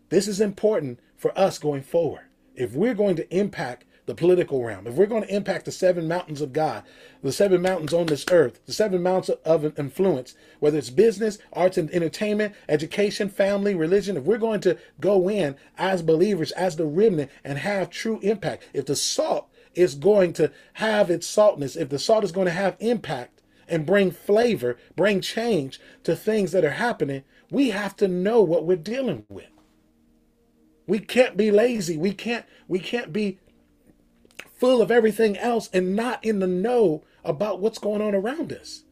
This 0.09 0.27
is 0.27 0.39
important 0.39 0.99
for 1.15 1.37
us 1.37 1.57
going 1.57 1.81
forward. 1.81 2.25
If 2.55 2.73
we're 2.73 2.93
going 2.93 3.15
to 3.15 3.35
impact 3.35 3.85
the 4.05 4.13
political 4.13 4.63
realm, 4.63 4.85
if 4.85 4.93
we're 4.93 5.07
going 5.07 5.23
to 5.23 5.35
impact 5.35 5.65
the 5.65 5.71
seven 5.71 6.07
mountains 6.07 6.41
of 6.41 6.53
God, 6.53 6.83
the 7.23 7.31
seven 7.31 7.59
mountains 7.63 7.91
on 7.91 8.05
this 8.05 8.23
earth, 8.29 8.63
the 8.67 8.71
seven 8.71 9.01
mountains 9.01 9.35
of 9.43 9.79
influence, 9.79 10.35
whether 10.59 10.77
it's 10.77 10.91
business, 10.91 11.39
arts 11.53 11.79
and 11.79 11.89
entertainment, 11.89 12.53
education, 12.69 13.29
family, 13.29 13.73
religion, 13.73 14.15
if 14.15 14.23
we're 14.23 14.37
going 14.37 14.61
to 14.61 14.77
go 15.01 15.27
in 15.27 15.55
as 15.77 16.03
believers, 16.03 16.51
as 16.51 16.75
the 16.75 16.85
remnant, 16.85 17.31
and 17.43 17.57
have 17.57 17.89
true 17.89 18.19
impact, 18.21 18.69
if 18.73 18.85
the 18.85 18.95
salt 18.95 19.49
is 19.73 19.95
going 19.95 20.33
to 20.33 20.51
have 20.73 21.09
its 21.09 21.25
saltness, 21.25 21.75
if 21.75 21.89
the 21.89 21.99
salt 21.99 22.23
is 22.23 22.31
going 22.31 22.45
to 22.45 22.51
have 22.51 22.77
impact 22.79 23.41
and 23.67 23.87
bring 23.87 24.11
flavor, 24.11 24.77
bring 24.95 25.19
change 25.19 25.79
to 26.03 26.15
things 26.15 26.51
that 26.51 26.63
are 26.63 26.71
happening, 26.71 27.23
we 27.49 27.71
have 27.71 27.95
to 27.95 28.07
know 28.07 28.43
what 28.43 28.65
we're 28.65 28.75
dealing 28.75 29.25
with. 29.29 29.47
We 30.87 30.99
can't 30.99 31.35
be 31.35 31.51
lazy. 31.51 31.97
We 31.97 32.13
can't 32.13 32.45
we 32.67 32.79
can't 32.79 33.11
be 33.11 33.39
full 34.53 34.81
of 34.81 34.91
everything 34.91 35.37
else 35.37 35.69
and 35.73 35.95
not 35.95 36.23
in 36.23 36.39
the 36.39 36.47
know 36.47 37.03
about 37.23 37.59
what's 37.59 37.79
going 37.79 38.01
on 38.01 38.15
around 38.15 38.53
us. 38.53 38.83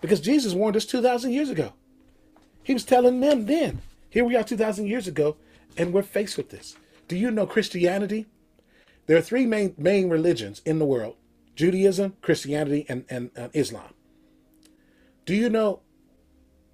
Because 0.00 0.20
Jesus 0.20 0.52
warned 0.52 0.76
us 0.76 0.84
2,000 0.84 1.32
years 1.32 1.48
ago. 1.48 1.72
He 2.62 2.74
was 2.74 2.84
telling 2.84 3.20
them 3.20 3.46
then. 3.46 3.80
Here 4.10 4.24
we 4.24 4.36
are 4.36 4.44
2,000 4.44 4.86
years 4.86 5.06
ago, 5.08 5.36
and 5.76 5.92
we're 5.92 6.02
faced 6.02 6.36
with 6.36 6.50
this. 6.50 6.76
Do 7.08 7.16
you 7.16 7.30
know 7.30 7.46
Christianity? 7.46 8.26
There 9.06 9.16
are 9.16 9.22
three 9.22 9.46
main, 9.46 9.74
main 9.78 10.08
religions 10.08 10.60
in 10.64 10.78
the 10.78 10.84
world 10.84 11.16
Judaism, 11.54 12.16
Christianity, 12.22 12.86
and, 12.88 13.04
and, 13.08 13.30
and 13.36 13.50
Islam. 13.52 13.94
Do 15.24 15.34
you 15.34 15.48
know 15.50 15.80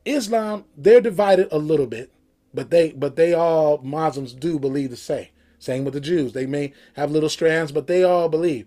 Islam? 0.05 0.65
They're 0.77 1.01
divided 1.01 1.49
a 1.51 1.59
little 1.59 1.87
bit, 1.87 2.13
but 2.59 2.71
they 2.71 2.91
but 2.91 3.15
they 3.15 3.33
all 3.33 3.79
Muslims 3.85 4.33
do 4.33 4.59
believe 4.59 4.91
the 4.91 4.97
same. 4.97 5.29
Same 5.61 5.85
with 5.85 5.95
the 5.95 6.01
Jews. 6.01 6.33
They 6.33 6.45
may 6.45 6.73
have 6.95 7.13
little 7.13 7.29
strands, 7.29 7.71
but 7.71 7.87
they 7.87 8.03
all 8.03 8.29
believe. 8.29 8.67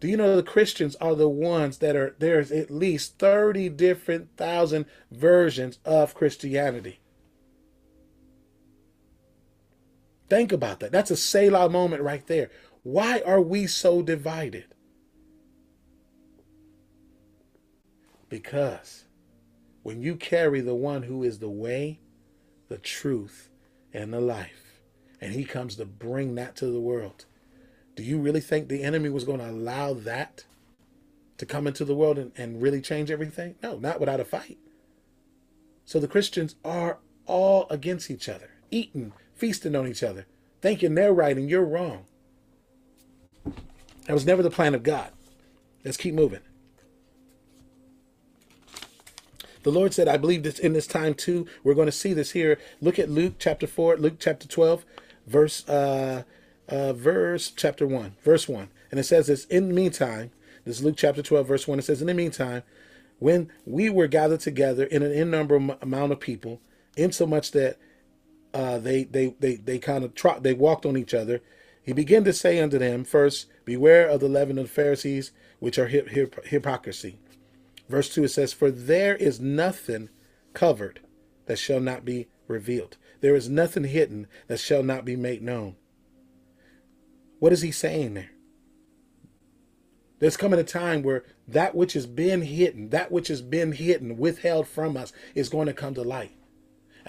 Do 0.00 0.08
you 0.08 0.16
know 0.16 0.34
the 0.34 0.42
Christians 0.42 0.96
are 0.96 1.14
the 1.14 1.28
ones 1.28 1.78
that 1.78 1.94
are 1.94 2.16
there's 2.18 2.50
at 2.50 2.72
least 2.72 3.20
30 3.20 3.68
different 3.68 4.36
thousand 4.36 4.86
versions 5.12 5.78
of 5.84 6.12
Christianity. 6.12 6.98
Think 10.28 10.50
about 10.50 10.80
that. 10.80 10.90
That's 10.90 11.12
a 11.12 11.16
Selah 11.16 11.68
moment 11.68 12.02
right 12.02 12.26
there. 12.26 12.50
Why 12.82 13.22
are 13.24 13.40
we 13.40 13.68
so 13.68 14.02
divided? 14.02 14.74
Because 18.28 19.04
when 19.84 20.02
you 20.02 20.16
carry 20.16 20.60
the 20.60 20.74
one 20.74 21.04
who 21.04 21.22
is 21.22 21.38
the 21.38 21.48
way, 21.48 22.00
the 22.70 22.78
truth, 22.78 23.50
and 23.92 24.12
the 24.12 24.20
life, 24.20 24.80
and 25.20 25.34
he 25.34 25.44
comes 25.44 25.74
to 25.76 25.84
bring 25.84 26.36
that 26.36 26.56
to 26.56 26.66
the 26.66 26.80
world, 26.80 27.26
do 27.96 28.02
you 28.04 28.18
really 28.18 28.40
think 28.40 28.68
the 28.68 28.84
enemy 28.84 29.10
was 29.10 29.24
going 29.24 29.40
to 29.40 29.50
allow 29.50 29.92
that 29.92 30.44
to 31.36 31.44
come 31.44 31.66
into 31.66 31.84
the 31.84 31.94
world 31.94 32.16
and, 32.16 32.32
and 32.36 32.62
really 32.62 32.80
change 32.80 33.10
everything? 33.10 33.56
No, 33.62 33.76
not 33.76 33.98
without 33.98 34.20
a 34.20 34.24
fight. 34.24 34.58
So 35.84 35.98
the 35.98 36.08
Christians 36.08 36.54
are 36.64 36.98
all 37.26 37.66
against 37.68 38.10
each 38.10 38.28
other, 38.28 38.50
eating, 38.70 39.12
feasting 39.34 39.74
on 39.74 39.88
each 39.88 40.04
other, 40.04 40.26
thinking 40.62 40.94
they're 40.94 41.12
right 41.12 41.36
and 41.36 41.50
you're 41.50 41.64
wrong. 41.64 42.04
That 44.06 44.14
was 44.14 44.24
never 44.24 44.42
the 44.42 44.50
plan 44.50 44.74
of 44.74 44.84
God. 44.84 45.10
Let's 45.84 45.96
keep 45.96 46.14
moving. 46.14 46.40
The 49.62 49.70
Lord 49.70 49.92
said, 49.92 50.08
I 50.08 50.16
believe 50.16 50.42
this 50.42 50.58
in 50.58 50.72
this 50.72 50.86
time 50.86 51.14
too. 51.14 51.46
We're 51.62 51.74
going 51.74 51.86
to 51.86 51.92
see 51.92 52.12
this 52.12 52.32
here. 52.32 52.58
Look 52.80 52.98
at 52.98 53.10
Luke 53.10 53.34
chapter 53.38 53.66
4, 53.66 53.96
Luke 53.96 54.16
chapter 54.18 54.48
12, 54.48 54.84
verse 55.26 55.68
uh, 55.68 56.22
uh, 56.68 56.92
verse 56.92 57.50
chapter 57.54 57.86
1, 57.86 58.16
verse 58.22 58.48
1. 58.48 58.68
And 58.90 59.00
it 59.00 59.04
says 59.04 59.26
this 59.26 59.44
in 59.46 59.68
the 59.68 59.74
meantime, 59.74 60.30
this 60.64 60.78
is 60.78 60.84
Luke 60.84 60.96
chapter 60.96 61.22
12, 61.22 61.46
verse 61.46 61.68
1. 61.68 61.78
It 61.78 61.82
says, 61.82 62.00
In 62.00 62.06
the 62.06 62.14
meantime, 62.14 62.62
when 63.18 63.50
we 63.66 63.90
were 63.90 64.06
gathered 64.06 64.40
together 64.40 64.84
in 64.84 65.02
an 65.02 65.12
innumerable 65.12 65.76
amount 65.82 66.12
of 66.12 66.20
people, 66.20 66.60
insomuch 66.96 67.50
that 67.52 67.76
uh, 68.52 68.78
they 68.78 69.04
they 69.04 69.34
they 69.38 69.56
they 69.56 69.78
kind 69.78 70.04
of 70.04 70.14
trot 70.14 70.42
they 70.42 70.54
walked 70.54 70.84
on 70.84 70.96
each 70.96 71.14
other. 71.14 71.40
He 71.82 71.92
began 71.92 72.24
to 72.24 72.32
say 72.32 72.60
unto 72.60 72.78
them, 72.78 73.04
First, 73.04 73.46
beware 73.64 74.06
of 74.06 74.20
the 74.20 74.28
leaven 74.28 74.58
of 74.58 74.66
the 74.66 74.72
Pharisees, 74.72 75.32
which 75.60 75.78
are 75.78 75.86
hip, 75.86 76.08
hip, 76.08 76.44
hypocrisy. 76.46 77.18
Verse 77.90 78.08
2 78.14 78.24
it 78.24 78.28
says, 78.28 78.52
For 78.52 78.70
there 78.70 79.16
is 79.16 79.40
nothing 79.40 80.10
covered 80.54 81.00
that 81.46 81.58
shall 81.58 81.80
not 81.80 82.04
be 82.04 82.28
revealed. 82.46 82.96
There 83.20 83.34
is 83.34 83.48
nothing 83.48 83.82
hidden 83.82 84.28
that 84.46 84.60
shall 84.60 84.84
not 84.84 85.04
be 85.04 85.16
made 85.16 85.42
known. 85.42 85.74
What 87.40 87.52
is 87.52 87.62
he 87.62 87.72
saying 87.72 88.14
there? 88.14 88.30
There's 90.20 90.36
coming 90.36 90.60
a 90.60 90.64
time 90.64 91.02
where 91.02 91.24
that 91.48 91.74
which 91.74 91.94
has 91.94 92.06
been 92.06 92.42
hidden, 92.42 92.90
that 92.90 93.10
which 93.10 93.26
has 93.26 93.42
been 93.42 93.72
hidden, 93.72 94.18
withheld 94.18 94.68
from 94.68 94.96
us, 94.96 95.12
is 95.34 95.48
going 95.48 95.66
to 95.66 95.72
come 95.72 95.94
to 95.94 96.02
light. 96.02 96.32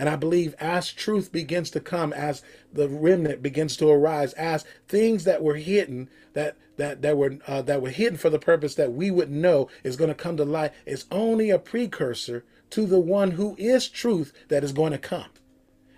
And 0.02 0.10
I 0.10 0.16
believe 0.16 0.56
as 0.58 0.92
truth 0.92 1.32
begins 1.32 1.70
to 1.70 1.80
come, 1.80 2.12
as 2.12 2.42
the 2.74 2.90
remnant 2.90 3.44
begins 3.44 3.78
to 3.78 3.88
arise, 3.88 4.34
as 4.34 4.66
things 4.88 5.26
that 5.26 5.44
were 5.44 5.58
hidden, 5.58 6.10
that 6.34 6.58
that 6.78 7.04
that 7.04 7.18
were 7.18 7.38
uh, 7.46 7.62
that 7.62 7.84
were 7.84 7.92
hidden 7.92 8.18
for 8.18 8.32
the 8.32 8.40
purpose 8.40 8.74
that 8.74 8.94
we 8.94 9.12
would 9.12 9.30
know 9.30 9.70
is 9.84 9.98
going 9.98 10.08
to 10.08 10.16
come 10.16 10.38
to 10.38 10.44
light, 10.44 10.72
is 10.88 11.06
only 11.12 11.52
a 11.52 11.60
precursor 11.60 12.44
to 12.72 12.88
the 12.88 13.00
one 13.00 13.30
who 13.30 13.56
is 13.60 13.88
truth 13.88 14.34
that 14.48 14.64
is 14.64 14.72
going 14.72 14.92
to 14.92 14.98
come. 14.98 15.30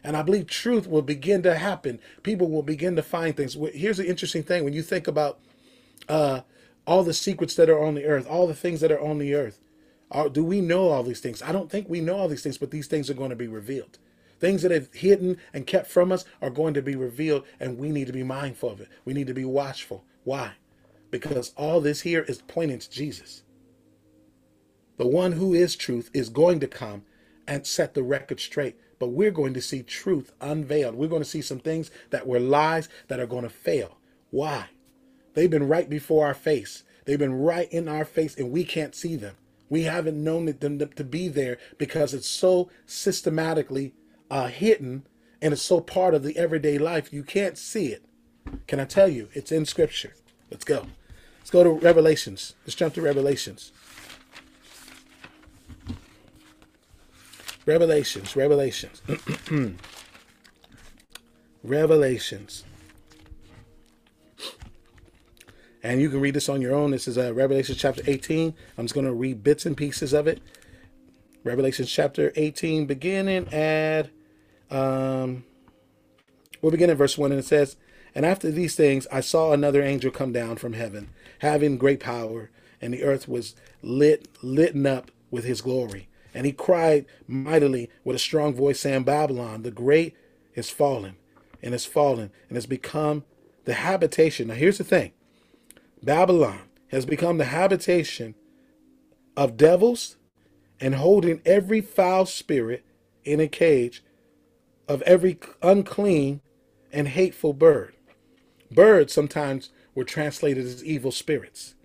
And 0.04 0.18
I 0.18 0.22
believe 0.22 0.48
truth 0.48 0.86
will 0.86 1.02
begin 1.02 1.42
to 1.44 1.56
happen. 1.56 2.02
People 2.24 2.50
will 2.50 2.62
begin 2.62 2.98
to 2.98 3.04
find 3.04 3.38
things. 3.38 3.56
Here's 3.74 3.96
the 4.00 4.10
interesting 4.10 4.44
thing: 4.44 4.66
when 4.66 4.74
you 4.74 4.84
think 4.84 5.08
about 5.08 5.40
uh, 6.10 6.42
all 6.86 7.04
the 7.06 7.14
secrets 7.14 7.56
that 7.56 7.70
are 7.70 7.82
on 7.82 7.96
the 7.96 8.04
earth, 8.04 8.28
all 8.28 8.48
the 8.48 8.54
things 8.54 8.82
that 8.82 8.92
are 8.92 9.00
on 9.00 9.18
the 9.18 9.34
earth, 9.34 9.62
are, 10.14 10.30
do 10.30 10.44
we 10.46 10.62
know 10.62 10.90
all 10.90 11.04
these 11.04 11.20
things? 11.20 11.42
I 11.42 11.52
don't 11.52 11.70
think 11.70 11.90
we 11.90 12.02
know 12.02 12.16
all 12.16 12.28
these 12.30 12.44
things, 12.44 12.58
but 12.58 12.72
these 12.72 12.88
things 12.88 13.10
are 13.10 13.16
going 13.16 13.32
to 13.32 13.36
be 13.36 13.48
revealed. 13.48 13.98
Things 14.40 14.62
that 14.62 14.72
have 14.72 14.94
hidden 14.94 15.38
and 15.54 15.68
kept 15.68 15.88
from 15.88 16.12
us 16.12 16.26
are 16.42 16.50
going 16.50 16.74
to 16.76 16.82
be 16.82 16.96
revealed, 16.96 17.46
and 17.60 17.78
we 17.78 17.90
need 17.90 18.08
to 18.08 18.14
be 18.14 18.24
mindful 18.24 18.70
of 18.70 18.82
it. 18.82 18.90
We 19.06 19.14
need 19.14 19.28
to 19.28 19.34
be 19.34 19.46
watchful. 19.46 20.06
Why? 20.24 20.54
Because 21.12 21.54
all 21.58 21.82
this 21.82 22.02
here 22.02 22.22
is 22.22 22.42
pointing 22.42 22.80
to 22.80 22.90
Jesus. 22.90 23.44
The 24.98 25.08
one 25.08 25.34
who 25.34 25.54
is 25.54 25.76
truth 25.76 26.10
is 26.14 26.30
going 26.30 26.60
to 26.60 26.68
come 26.68 27.04
and 27.48 27.66
set 27.66 27.94
the 27.94 28.04
record 28.04 28.40
straight. 28.40 28.78
But 29.00 29.10
we're 29.10 29.32
going 29.32 29.54
to 29.56 29.62
see 29.62 29.84
truth 29.84 30.32
unveiled. 30.40 30.96
We're 30.96 31.10
going 31.10 31.24
to 31.24 31.30
see 31.30 31.42
some 31.42 31.60
things 31.60 31.92
that 32.12 32.28
were 32.28 32.40
lies 32.40 32.88
that 33.10 33.20
are 33.20 33.28
going 33.28 33.44
to 33.44 33.50
fail. 33.50 33.98
Why? 34.30 34.68
They've 35.34 35.50
been 35.50 35.68
right 35.68 35.90
before 35.90 36.26
our 36.26 36.34
face. 36.34 36.84
They've 37.06 37.20
been 37.20 37.42
right 37.42 37.72
in 37.72 37.90
our 37.90 38.06
face, 38.06 38.36
and 38.38 38.52
we 38.52 38.64
can't 38.64 38.96
see 38.96 39.16
them. 39.16 39.36
We 39.70 39.84
haven't 39.84 40.24
known 40.24 40.46
them 40.46 40.80
to 40.80 41.04
be 41.04 41.28
there 41.28 41.58
because 41.78 42.14
it's 42.14 42.28
so 42.28 42.70
systematically 42.86 43.94
uh, 44.30 44.48
hidden 44.48 45.08
and 45.42 45.54
it's 45.54 45.62
so 45.62 45.80
part 45.80 46.14
of 46.14 46.24
the 46.24 46.38
everyday 46.38 46.78
life. 46.78 47.12
You 47.12 47.24
can't 47.24 47.58
see 47.58 47.88
it. 47.88 48.06
Can 48.68 48.80
I 48.80 48.86
tell 48.86 49.10
you? 49.10 49.30
It's 49.34 49.52
in 49.52 49.66
Scripture. 49.66 50.14
Let's 50.52 50.64
go. 50.64 50.88
Let's 51.40 51.50
go 51.50 51.64
to 51.64 51.70
Revelations. 51.72 52.56
Let's 52.66 52.76
jump 52.76 52.94
to 52.94 53.02
Revelations. 53.02 53.72
Revelations, 57.66 58.36
Revelations. 58.36 59.02
Revelations. 61.64 62.64
And 65.84 66.00
you 66.00 66.10
can 66.10 66.22
read 66.22 66.34
this 66.34 66.48
on 66.48 66.62
your 66.62 66.74
own. 66.74 66.92
This 66.92 67.10
is 67.10 67.18
uh, 67.18 67.34
Revelation 67.34 67.76
chapter 67.78 68.02
18. 68.08 68.56
I'm 68.78 68.86
just 68.86 68.94
going 68.94 69.06
to 69.06 69.14
read 69.14 69.44
bits 69.44 69.66
and 69.66 69.76
pieces 69.76 70.14
of 70.14 70.28
it. 70.28 70.42
Revelation 71.44 71.86
chapter 71.86 72.32
18, 72.38 72.86
beginning 72.86 73.54
at, 73.54 74.10
um, 74.72 75.44
we'll 76.62 76.72
begin 76.72 76.90
at 76.90 76.96
verse 76.96 77.18
1, 77.18 77.34
and 77.34 77.40
it 77.40 77.46
says, 77.46 77.76
And 78.16 78.26
after 78.26 78.50
these 78.50 78.76
things, 78.76 79.08
I 79.12 79.20
saw 79.20 79.52
another 79.52 79.84
angel 79.84 80.10
come 80.10 80.32
down 80.32 80.56
from 80.56 80.72
heaven, 80.72 81.10
having 81.40 81.78
great 81.78 82.00
power, 82.00 82.50
and 82.82 82.94
the 82.94 83.04
earth 83.04 83.28
was 83.28 83.54
lit, 83.82 84.30
litten 84.42 84.86
up 84.86 85.12
with 85.32 85.44
his 85.44 85.60
glory. 85.60 86.08
And 86.34 86.46
he 86.46 86.54
cried 86.54 87.06
mightily 87.28 87.90
with 88.06 88.16
a 88.16 88.20
strong 88.20 88.56
voice, 88.56 88.80
saying, 88.80 89.04
Babylon, 89.04 89.64
the 89.64 89.72
great 89.72 90.16
is 90.56 90.70
fallen, 90.70 91.18
and 91.62 91.74
is 91.76 91.86
fallen, 91.86 92.32
and 92.48 92.56
has 92.56 92.66
become 92.66 93.26
the 93.66 93.74
habitation. 93.74 94.48
Now, 94.48 94.54
here's 94.54 94.78
the 94.78 94.86
thing 94.86 95.12
Babylon 96.04 96.60
has 96.90 97.06
become 97.06 97.38
the 97.38 97.46
habitation 97.46 98.36
of 99.38 99.56
devils 99.56 100.18
and 100.80 100.96
holding 100.96 101.42
every 101.46 101.80
foul 101.80 102.26
spirit 102.26 102.86
in 103.24 103.40
a 103.40 103.48
cage 103.48 104.04
of 104.88 105.02
every 105.04 105.40
unclean 105.62 106.42
and 106.92 107.08
hateful 107.08 107.54
bird. 107.54 107.94
Birds 108.70 109.14
sometimes 109.14 109.70
were 109.96 110.04
translated 110.04 110.66
as 110.66 110.84
evil 110.84 111.12
spirits. 111.12 111.76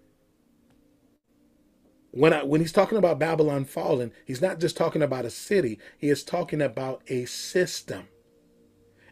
When, 2.11 2.33
I, 2.33 2.43
when 2.43 2.61
he's 2.61 2.73
talking 2.73 2.99
about 2.99 3.21
Babylon 3.21 3.67
fallen, 3.67 4.13
he's 4.25 4.41
not 4.41 4.59
just 4.59 4.77
talking 4.77 5.03
about 5.03 5.27
a 5.27 5.31
city, 5.31 5.79
he 5.97 6.09
is 6.09 6.25
talking 6.25 6.61
about 6.61 7.03
a 7.07 7.27
system. 7.27 8.09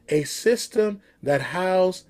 A 0.09 0.25
system 0.25 1.01
that 1.23 1.41
housed 1.41 2.07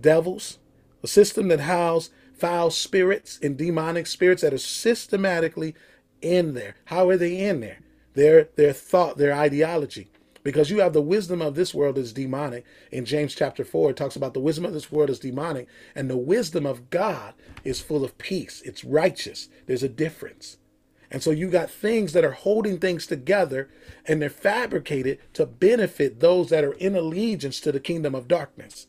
devils, 0.00 0.58
a 1.02 1.08
system 1.08 1.48
that 1.48 1.60
housed 1.60 2.12
foul 2.36 2.70
spirits 2.70 3.38
and 3.42 3.56
demonic 3.56 4.06
spirits 4.06 4.42
that 4.42 4.54
are 4.54 4.58
systematically 4.58 5.74
in 6.20 6.54
there. 6.54 6.76
How 6.86 7.08
are 7.08 7.16
they 7.16 7.38
in 7.38 7.60
there? 7.60 7.80
Their 8.14 8.48
their 8.56 8.72
thought, 8.72 9.18
their 9.18 9.34
ideology. 9.34 10.10
Because 10.42 10.70
you 10.70 10.78
have 10.78 10.92
the 10.92 11.02
wisdom 11.02 11.42
of 11.42 11.56
this 11.56 11.74
world 11.74 11.98
is 11.98 12.12
demonic. 12.12 12.64
In 12.92 13.04
James 13.04 13.34
chapter 13.34 13.64
4, 13.64 13.90
it 13.90 13.96
talks 13.96 14.14
about 14.14 14.32
the 14.32 14.38
wisdom 14.38 14.64
of 14.64 14.72
this 14.72 14.92
world 14.92 15.10
is 15.10 15.18
demonic, 15.18 15.66
and 15.92 16.08
the 16.08 16.16
wisdom 16.16 16.64
of 16.64 16.88
God 16.88 17.34
is 17.64 17.80
full 17.80 18.04
of 18.04 18.16
peace. 18.16 18.62
It's 18.64 18.84
righteous. 18.84 19.48
There's 19.66 19.82
a 19.82 19.88
difference. 19.88 20.58
And 21.10 21.20
so 21.20 21.32
you 21.32 21.50
got 21.50 21.68
things 21.68 22.12
that 22.12 22.24
are 22.24 22.32
holding 22.32 22.78
things 22.78 23.06
together 23.06 23.68
and 24.06 24.20
they're 24.20 24.30
fabricated 24.30 25.18
to 25.34 25.46
benefit 25.46 26.20
those 26.20 26.50
that 26.50 26.64
are 26.64 26.74
in 26.74 26.94
allegiance 26.94 27.60
to 27.60 27.72
the 27.72 27.80
kingdom 27.80 28.14
of 28.14 28.28
darkness. 28.28 28.86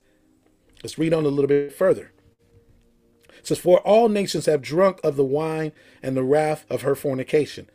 Let's 0.84 0.98
read 0.98 1.14
on 1.14 1.26
a 1.26 1.30
little 1.30 1.48
bit 1.48 1.74
further 1.74 2.12
says, 3.48 3.60
For 3.60 3.80
all 3.80 4.10
nations 4.10 4.46
have 4.46 4.62
drunk 4.62 5.00
of 5.04 5.16
the 5.16 5.26
wine 5.26 5.72
and 6.04 6.16
the 6.16 6.24
wrath 6.24 6.66
of 6.70 6.82
her 6.82 6.96
fornication. 6.96 7.70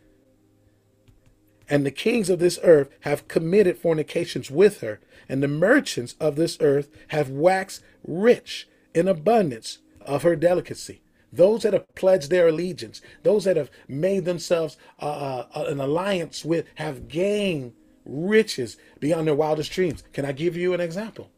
And 1.68 1.86
the 1.86 1.90
kings 1.90 2.28
of 2.28 2.38
this 2.38 2.58
earth 2.62 2.90
have 3.00 3.28
committed 3.28 3.78
fornications 3.78 4.50
with 4.50 4.80
her, 4.80 5.00
and 5.28 5.42
the 5.42 5.48
merchants 5.48 6.14
of 6.20 6.36
this 6.36 6.58
earth 6.60 6.90
have 7.08 7.30
waxed 7.30 7.82
rich 8.06 8.68
in 8.94 9.08
abundance 9.08 9.78
of 10.02 10.22
her 10.22 10.36
delicacy. 10.36 11.00
Those 11.32 11.62
that 11.62 11.72
have 11.72 11.86
pledged 11.94 12.28
their 12.28 12.48
allegiance, 12.48 13.00
those 13.22 13.44
that 13.44 13.56
have 13.56 13.70
made 13.88 14.26
themselves 14.26 14.76
uh, 15.00 15.06
uh, 15.06 15.46
uh 15.54 15.64
an 15.68 15.80
alliance 15.80 16.44
with, 16.44 16.66
have 16.74 17.08
gained 17.08 17.72
riches 18.04 18.76
beyond 19.00 19.26
their 19.26 19.34
wildest 19.34 19.72
dreams. 19.72 20.04
Can 20.12 20.26
I 20.26 20.32
give 20.32 20.56
you 20.56 20.74
an 20.74 20.80
example? 20.80 21.30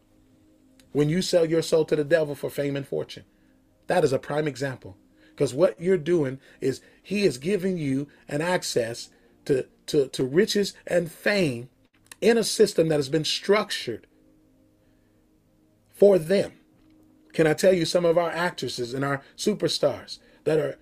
When 0.90 1.08
you 1.08 1.22
sell 1.22 1.44
your 1.44 1.62
soul 1.62 1.84
to 1.84 1.94
the 1.96 2.02
devil 2.02 2.34
for 2.34 2.50
fame 2.50 2.74
and 2.74 2.86
fortune, 2.86 3.24
that 3.86 4.04
is 4.04 4.12
a 4.12 4.18
prime 4.18 4.48
example. 4.48 4.96
Because 5.30 5.52
what 5.52 5.80
you're 5.80 5.96
doing 5.96 6.38
is 6.60 6.80
he 7.02 7.24
is 7.24 7.38
giving 7.38 7.76
you 7.76 8.08
an 8.28 8.40
access 8.40 9.10
to, 9.46 9.66
to, 9.86 10.08
to 10.08 10.24
riches 10.24 10.74
and 10.86 11.10
fame 11.10 11.68
in 12.20 12.38
a 12.38 12.44
system 12.44 12.88
that 12.88 12.96
has 12.96 13.08
been 13.08 13.24
structured 13.24 14.06
for 15.92 16.18
them. 16.18 16.52
Can 17.32 17.46
I 17.46 17.54
tell 17.54 17.72
you 17.72 17.84
some 17.84 18.04
of 18.04 18.16
our 18.16 18.30
actresses 18.30 18.94
and 18.94 19.04
our 19.04 19.22
superstars 19.36 20.18
that 20.44 20.58
are 20.58 20.78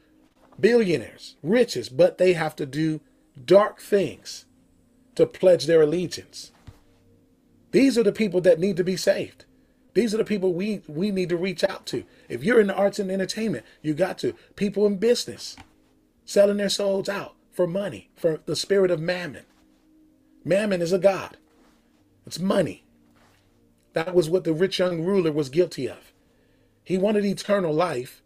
billionaires, 0.61 1.37
riches, 1.43 1.89
but 1.89 2.19
they 2.19 2.35
have 2.35 2.55
to 2.57 2.67
do 2.67 3.01
dark 3.43 3.81
things 3.81 4.45
to 5.15 5.25
pledge 5.25 5.67
their 5.67 5.83
allegiance? 5.83 6.53
These 7.71 7.97
are 7.97 8.03
the 8.03 8.13
people 8.13 8.43
that 8.43 8.61
need 8.61 8.77
to 8.77 8.85
be 8.85 8.97
saved. 8.97 9.47
These 9.95 10.15
are 10.15 10.19
the 10.19 10.25
people 10.25 10.55
we, 10.55 10.83
we 10.87 11.11
need 11.11 11.29
to 11.29 11.37
reach 11.37 11.63
out 11.65 11.87
to. 11.87 12.05
If 12.29 12.43
you're 12.43 12.61
in 12.61 12.69
the 12.69 12.75
arts 12.75 12.99
and 12.99 13.11
entertainment, 13.11 13.65
you 13.83 13.95
got 13.95 14.19
to. 14.19 14.35
People 14.57 14.87
in 14.87 14.97
business, 14.97 15.57
selling 16.25 16.57
their 16.57 16.69
souls 16.69 17.09
out 17.09 17.35
for 17.51 17.67
money, 17.67 18.11
for 18.17 18.41
the 18.47 18.57
spirit 18.57 18.91
of 18.91 19.01
mammon. 19.01 19.45
Mammon 20.45 20.81
is 20.81 20.93
a 20.93 20.99
god. 20.99 21.37
It's 22.27 22.39
money. 22.39 22.85
That 23.93 24.15
was 24.15 24.31
what 24.31 24.45
the 24.45 24.55
rich 24.55 24.79
young 24.79 25.03
ruler 25.03 25.31
was 25.31 25.51
guilty 25.51 25.89
of. 25.89 26.13
He 26.83 26.97
wanted 26.97 27.25
eternal 27.25 27.73
life, 27.73 28.23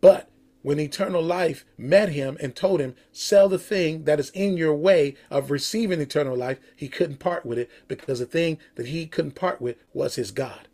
but 0.00 0.28
when 0.62 0.80
eternal 0.80 1.22
life 1.22 1.64
met 1.78 2.08
him 2.08 2.36
and 2.40 2.56
told 2.56 2.80
him, 2.80 2.96
sell 3.12 3.48
the 3.48 3.58
thing 3.58 4.04
that 4.04 4.18
is 4.18 4.30
in 4.30 4.56
your 4.56 4.74
way 4.74 5.14
of 5.30 5.50
receiving 5.50 6.00
eternal 6.00 6.36
life, 6.36 6.58
he 6.74 6.88
couldn't 6.88 7.18
part 7.18 7.46
with 7.46 7.58
it 7.58 7.70
because 7.86 8.18
the 8.18 8.26
thing 8.26 8.58
that 8.74 8.86
he 8.86 9.06
couldn't 9.06 9.34
part 9.34 9.60
with 9.60 9.76
was 9.92 10.16
his 10.16 10.30
God. 10.30 10.66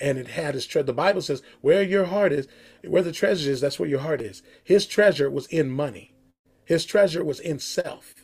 And 0.00 0.18
it 0.18 0.28
had 0.28 0.54
his 0.54 0.66
treasure. 0.66 0.86
The 0.86 0.92
Bible 0.92 1.22
says, 1.22 1.42
where 1.60 1.82
your 1.82 2.06
heart 2.06 2.32
is, 2.32 2.48
where 2.86 3.02
the 3.02 3.12
treasure 3.12 3.50
is, 3.50 3.60
that's 3.60 3.78
where 3.78 3.88
your 3.88 4.00
heart 4.00 4.20
is. 4.20 4.42
His 4.62 4.86
treasure 4.86 5.30
was 5.30 5.46
in 5.46 5.70
money. 5.70 6.12
His 6.64 6.84
treasure 6.84 7.24
was 7.24 7.40
in 7.40 7.58
self. 7.58 8.14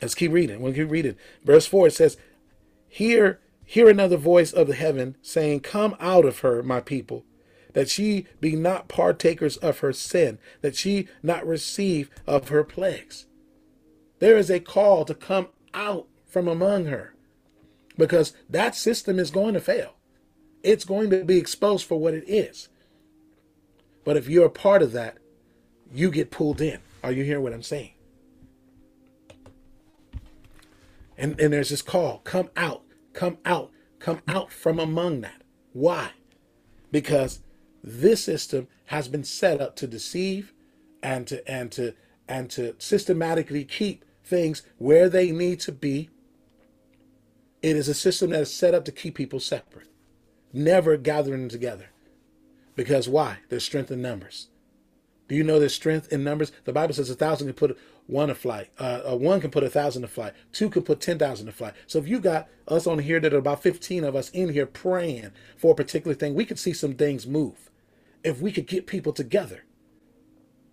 Let's 0.00 0.14
keep 0.14 0.32
reading. 0.32 0.60
We'll 0.60 0.72
keep 0.72 0.90
reading. 0.90 1.16
Verse 1.44 1.66
4 1.66 1.88
it 1.88 1.94
says, 1.94 2.16
Hear, 2.88 3.40
hear 3.64 3.88
another 3.88 4.16
voice 4.16 4.52
of 4.52 4.66
the 4.66 4.74
heaven 4.74 5.16
saying, 5.20 5.60
Come 5.60 5.96
out 6.00 6.24
of 6.24 6.40
her, 6.40 6.62
my 6.62 6.80
people, 6.80 7.24
that 7.74 7.90
she 7.90 8.26
be 8.40 8.56
not 8.56 8.88
partakers 8.88 9.56
of 9.58 9.80
her 9.80 9.92
sin, 9.92 10.38
that 10.62 10.74
she 10.74 11.08
not 11.22 11.46
receive 11.46 12.10
of 12.26 12.48
her 12.48 12.64
plagues. 12.64 13.26
There 14.20 14.38
is 14.38 14.50
a 14.50 14.60
call 14.60 15.04
to 15.04 15.14
come 15.14 15.48
out 15.74 16.06
from 16.26 16.48
among 16.48 16.86
her 16.86 17.14
because 18.00 18.32
that 18.48 18.74
system 18.74 19.18
is 19.18 19.30
going 19.30 19.54
to 19.54 19.60
fail. 19.60 19.94
It's 20.62 20.84
going 20.84 21.10
to 21.10 21.24
be 21.24 21.38
exposed 21.38 21.86
for 21.86 22.00
what 22.00 22.14
it 22.14 22.24
is. 22.26 22.68
But 24.04 24.16
if 24.16 24.28
you're 24.28 24.46
a 24.46 24.50
part 24.50 24.82
of 24.82 24.92
that, 24.92 25.18
you 25.92 26.10
get 26.10 26.30
pulled 26.30 26.60
in. 26.60 26.80
Are 27.02 27.12
you 27.12 27.24
hearing 27.24 27.42
what 27.42 27.52
I'm 27.52 27.62
saying? 27.62 27.92
And, 31.16 31.38
and 31.38 31.52
there's 31.52 31.68
this 31.68 31.82
call 31.82 32.18
come 32.24 32.50
out, 32.56 32.82
come 33.12 33.38
out, 33.44 33.70
come 33.98 34.20
out 34.26 34.50
from 34.50 34.78
among 34.78 35.20
that. 35.20 35.42
Why? 35.72 36.10
Because 36.90 37.40
this 37.82 38.24
system 38.24 38.68
has 38.86 39.08
been 39.08 39.24
set 39.24 39.60
up 39.60 39.76
to 39.76 39.86
deceive 39.86 40.52
and 41.02 41.26
to 41.26 41.48
and 41.50 41.70
to 41.72 41.94
and 42.28 42.50
to 42.50 42.74
systematically 42.78 43.64
keep 43.64 44.04
things 44.24 44.62
where 44.78 45.08
they 45.08 45.30
need 45.30 45.60
to 45.60 45.72
be. 45.72 46.08
It 47.62 47.76
is 47.76 47.88
a 47.88 47.94
system 47.94 48.30
that 48.30 48.42
is 48.42 48.54
set 48.54 48.74
up 48.74 48.84
to 48.86 48.92
keep 48.92 49.14
people 49.14 49.40
separate, 49.40 49.88
never 50.52 50.96
gathering 50.96 51.48
together. 51.48 51.90
Because 52.74 53.08
why? 53.08 53.38
There's 53.48 53.64
strength 53.64 53.90
in 53.90 54.00
numbers. 54.00 54.48
Do 55.28 55.34
you 55.34 55.44
know 55.44 55.60
there's 55.60 55.74
strength 55.74 56.12
in 56.12 56.24
numbers? 56.24 56.50
The 56.64 56.72
Bible 56.72 56.94
says 56.94 57.10
a 57.10 57.14
thousand 57.14 57.48
can 57.48 57.54
put 57.54 57.78
one 58.06 58.28
to 58.28 58.34
flight. 58.34 58.70
Uh, 58.78 59.02
uh, 59.12 59.16
one 59.16 59.40
can 59.40 59.50
put 59.50 59.62
a 59.62 59.70
thousand 59.70 60.02
to 60.02 60.08
flight. 60.08 60.32
Two 60.52 60.70
can 60.70 60.82
put 60.82 61.00
ten 61.00 61.18
thousand 61.18 61.46
to 61.46 61.52
flight. 61.52 61.74
So 61.86 61.98
if 61.98 62.08
you 62.08 62.18
got 62.18 62.48
us 62.66 62.86
on 62.86 62.98
here 62.98 63.20
that 63.20 63.34
are 63.34 63.38
about 63.38 63.62
fifteen 63.62 64.02
of 64.02 64.16
us 64.16 64.30
in 64.30 64.48
here 64.48 64.66
praying 64.66 65.30
for 65.56 65.72
a 65.72 65.76
particular 65.76 66.14
thing, 66.14 66.34
we 66.34 66.44
could 66.44 66.58
see 66.58 66.72
some 66.72 66.94
things 66.94 67.26
move. 67.26 67.70
If 68.24 68.40
we 68.40 68.50
could 68.50 68.66
get 68.66 68.86
people 68.86 69.12
together. 69.12 69.64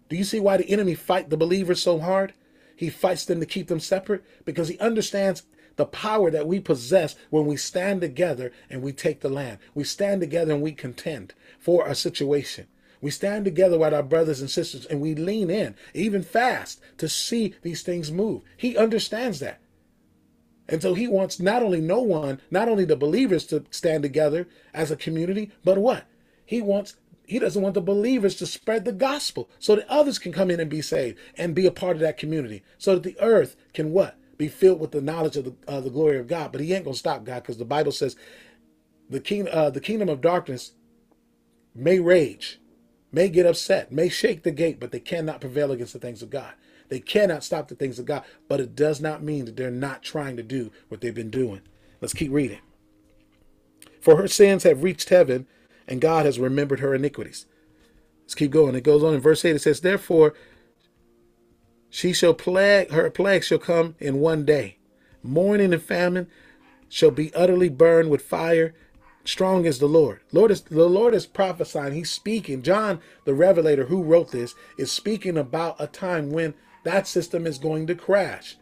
Do 0.09 0.15
you 0.15 0.23
see 0.23 0.39
why 0.39 0.57
the 0.57 0.69
enemy 0.69 0.95
fight 0.95 1.29
the 1.29 1.37
believers 1.37 1.81
so 1.81 1.99
hard? 1.99 2.33
He 2.75 2.89
fights 2.89 3.25
them 3.25 3.39
to 3.39 3.45
keep 3.45 3.67
them 3.67 3.79
separate 3.79 4.23
because 4.45 4.69
he 4.69 4.79
understands 4.79 5.43
the 5.77 5.85
power 5.85 6.29
that 6.29 6.47
we 6.47 6.59
possess 6.59 7.15
when 7.29 7.45
we 7.45 7.55
stand 7.55 8.01
together 8.01 8.51
and 8.69 8.81
we 8.81 8.91
take 8.91 9.21
the 9.21 9.29
land. 9.29 9.59
We 9.73 9.85
stand 9.85 10.21
together 10.21 10.53
and 10.53 10.61
we 10.61 10.73
contend 10.73 11.33
for 11.59 11.87
a 11.87 11.95
situation. 11.95 12.67
We 12.99 13.11
stand 13.11 13.45
together 13.45 13.77
with 13.77 13.93
our 13.93 14.03
brothers 14.03 14.41
and 14.41 14.49
sisters 14.49 14.85
and 14.85 14.99
we 14.99 15.15
lean 15.15 15.49
in, 15.49 15.75
even 15.93 16.23
fast, 16.23 16.81
to 16.97 17.07
see 17.07 17.53
these 17.61 17.83
things 17.83 18.11
move. 18.11 18.41
He 18.57 18.75
understands 18.75 19.39
that. 19.39 19.59
And 20.67 20.81
so 20.81 20.95
he 20.95 21.07
wants 21.07 21.39
not 21.39 21.63
only 21.63 21.79
no 21.79 22.01
one, 22.01 22.41
not 22.51 22.67
only 22.67 22.83
the 22.83 22.97
believers 22.97 23.45
to 23.45 23.63
stand 23.69 24.03
together 24.03 24.47
as 24.73 24.91
a 24.91 24.97
community, 24.97 25.51
but 25.63 25.77
what? 25.77 26.05
He 26.45 26.61
wants 26.61 26.95
he 27.25 27.39
doesn't 27.39 27.61
want 27.61 27.73
the 27.73 27.81
believers 27.81 28.35
to 28.35 28.45
spread 28.45 28.85
the 28.85 28.93
gospel 28.93 29.49
so 29.59 29.75
that 29.75 29.87
others 29.89 30.17
can 30.17 30.31
come 30.31 30.49
in 30.49 30.61
and 30.61 30.69
be 30.69 30.81
saved 30.81 31.19
and 31.37 31.53
be 31.53 31.65
a 31.65 31.71
part 31.71 31.97
of 31.97 31.99
that 31.99 32.17
community. 32.17 32.63
So 32.77 32.93
that 32.93 33.03
the 33.03 33.19
earth 33.19 33.57
can 33.73 33.91
what? 33.91 34.17
Be 34.37 34.47
filled 34.47 34.79
with 34.79 34.91
the 34.91 35.01
knowledge 35.01 35.35
of 35.35 35.45
the, 35.45 35.55
uh, 35.67 35.81
the 35.81 35.89
glory 35.89 36.17
of 36.19 36.27
God. 36.27 36.51
But 36.51 36.61
he 36.61 36.73
ain't 36.73 36.85
gonna 36.85 36.95
stop 36.95 37.23
God 37.23 37.43
because 37.43 37.57
the 37.57 37.65
Bible 37.65 37.91
says 37.91 38.15
the 39.09 39.19
king 39.19 39.47
uh, 39.49 39.69
the 39.69 39.81
kingdom 39.81 40.09
of 40.09 40.21
darkness 40.21 40.73
may 41.73 41.99
rage, 41.99 42.59
may 43.11 43.29
get 43.29 43.45
upset, 43.45 43.91
may 43.91 44.09
shake 44.09 44.43
the 44.43 44.51
gate, 44.51 44.79
but 44.79 44.91
they 44.91 44.99
cannot 44.99 45.41
prevail 45.41 45.71
against 45.71 45.93
the 45.93 45.99
things 45.99 46.21
of 46.21 46.29
God. 46.29 46.53
They 46.89 46.99
cannot 46.99 47.43
stop 47.43 47.67
the 47.67 47.75
things 47.75 47.99
of 47.99 48.05
God, 48.05 48.23
but 48.47 48.59
it 48.59 48.75
does 48.75 49.01
not 49.01 49.21
mean 49.21 49.45
that 49.45 49.57
they're 49.57 49.69
not 49.69 50.03
trying 50.03 50.37
to 50.37 50.43
do 50.43 50.71
what 50.87 51.01
they've 51.01 51.13
been 51.13 51.29
doing. 51.29 51.61
Let's 51.99 52.13
keep 52.13 52.31
reading. 52.31 52.59
For 53.99 54.15
her 54.15 54.27
sins 54.27 54.63
have 54.63 54.83
reached 54.83 55.09
heaven, 55.09 55.47
and 55.87 55.99
God 55.99 56.25
has 56.25 56.39
remembered 56.39 56.79
her 56.79 56.95
iniquities. 56.95 57.45
Let's 58.21 58.35
keep 58.35 58.51
going. 58.51 58.75
It 58.75 58.83
goes 58.83 59.03
on 59.03 59.13
in 59.13 59.19
verse 59.19 59.43
8. 59.43 59.55
It 59.55 59.61
says, 59.61 59.81
Therefore, 59.81 60.33
she 61.89 62.13
shall 62.13 62.33
plague, 62.33 62.91
her 62.91 63.09
plague 63.09 63.43
shall 63.43 63.59
come 63.59 63.95
in 63.99 64.19
one 64.19 64.45
day. 64.45 64.77
Mourning 65.23 65.73
and 65.73 65.81
famine 65.81 66.27
shall 66.89 67.11
be 67.11 67.33
utterly 67.33 67.69
burned 67.69 68.09
with 68.09 68.21
fire, 68.21 68.73
strong 69.23 69.65
is 69.65 69.79
the 69.79 69.87
Lord. 69.87 70.21
Lord 70.31 70.51
is 70.51 70.61
the 70.61 70.87
Lord 70.87 71.13
is 71.13 71.25
prophesying. 71.25 71.93
He's 71.93 72.09
speaking. 72.09 72.61
John, 72.61 72.99
the 73.25 73.33
revelator 73.33 73.85
who 73.85 74.03
wrote 74.03 74.31
this, 74.31 74.55
is 74.77 74.91
speaking 74.91 75.37
about 75.37 75.75
a 75.79 75.87
time 75.87 76.31
when 76.31 76.53
that 76.83 77.07
system 77.07 77.45
is 77.45 77.57
going 77.57 77.87
to 77.87 77.95
crash. 77.95 78.57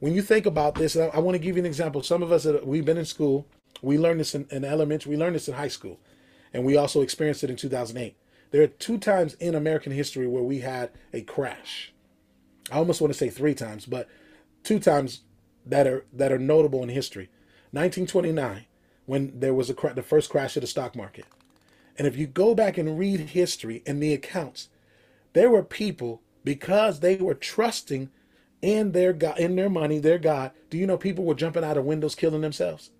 When 0.00 0.14
you 0.14 0.22
think 0.22 0.46
about 0.46 0.74
this, 0.74 0.96
I, 0.96 1.06
I 1.06 1.18
want 1.20 1.36
to 1.36 1.38
give 1.38 1.56
you 1.56 1.62
an 1.62 1.66
example. 1.66 2.02
Some 2.02 2.22
of 2.22 2.32
us 2.32 2.46
we've 2.64 2.84
been 2.84 2.98
in 2.98 3.04
school, 3.04 3.46
we 3.80 3.98
learned 3.98 4.20
this 4.20 4.34
in, 4.34 4.46
in 4.50 4.64
elementary, 4.64 5.10
we 5.10 5.16
learned 5.16 5.36
this 5.36 5.48
in 5.48 5.54
high 5.54 5.68
school, 5.68 6.00
and 6.52 6.64
we 6.64 6.76
also 6.76 7.00
experienced 7.00 7.44
it 7.44 7.50
in 7.50 7.56
2008. 7.56 8.16
There 8.52 8.62
are 8.62 8.68
two 8.68 8.98
times 8.98 9.34
in 9.34 9.54
American 9.54 9.92
history 9.92 10.26
where 10.26 10.42
we 10.42 10.60
had 10.60 10.90
a 11.12 11.22
crash. 11.22 11.92
I 12.70 12.76
almost 12.76 13.00
want 13.00 13.12
to 13.12 13.18
say 13.18 13.30
three 13.30 13.54
times, 13.54 13.86
but 13.86 14.08
two 14.62 14.78
times 14.78 15.22
that 15.66 15.86
are 15.86 16.04
that 16.12 16.30
are 16.30 16.38
notable 16.38 16.82
in 16.82 16.90
history. 16.90 17.30
1929, 17.72 18.66
when 19.06 19.40
there 19.40 19.54
was 19.54 19.70
a 19.70 19.74
the 19.94 20.02
first 20.02 20.30
crash 20.30 20.56
of 20.56 20.60
the 20.60 20.66
stock 20.66 20.94
market. 20.94 21.24
And 21.98 22.06
if 22.06 22.16
you 22.16 22.26
go 22.26 22.54
back 22.54 22.78
and 22.78 22.98
read 22.98 23.20
history 23.20 23.82
and 23.86 24.02
the 24.02 24.12
accounts, 24.12 24.68
there 25.32 25.50
were 25.50 25.62
people 25.62 26.22
because 26.44 27.00
they 27.00 27.16
were 27.16 27.34
trusting 27.34 28.10
in 28.60 28.92
their 28.92 29.12
God, 29.12 29.38
in 29.38 29.56
their 29.56 29.70
money, 29.70 29.98
their 29.98 30.18
God. 30.18 30.52
Do 30.68 30.76
you 30.76 30.86
know 30.86 30.98
people 30.98 31.24
were 31.24 31.34
jumping 31.34 31.64
out 31.64 31.78
of 31.78 31.84
windows, 31.84 32.14
killing 32.14 32.42
themselves? 32.42 32.90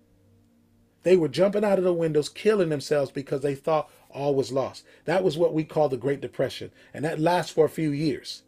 They 1.03 1.15
were 1.15 1.27
jumping 1.27 1.63
out 1.63 1.77
of 1.77 1.83
the 1.83 1.93
windows, 1.93 2.29
killing 2.29 2.69
themselves 2.69 3.11
because 3.11 3.41
they 3.41 3.55
thought 3.55 3.89
all 4.13 4.35
was 4.35 4.51
lost. 4.51 4.85
That 5.05 5.23
was 5.23 5.37
what 5.37 5.53
we 5.53 5.63
call 5.63 5.89
the 5.89 5.97
Great 5.97 6.21
Depression, 6.21 6.71
and 6.93 7.03
that 7.05 7.19
lasts 7.19 7.51
for 7.51 7.65
a 7.65 7.69
few 7.69 7.91
years. 7.91 8.43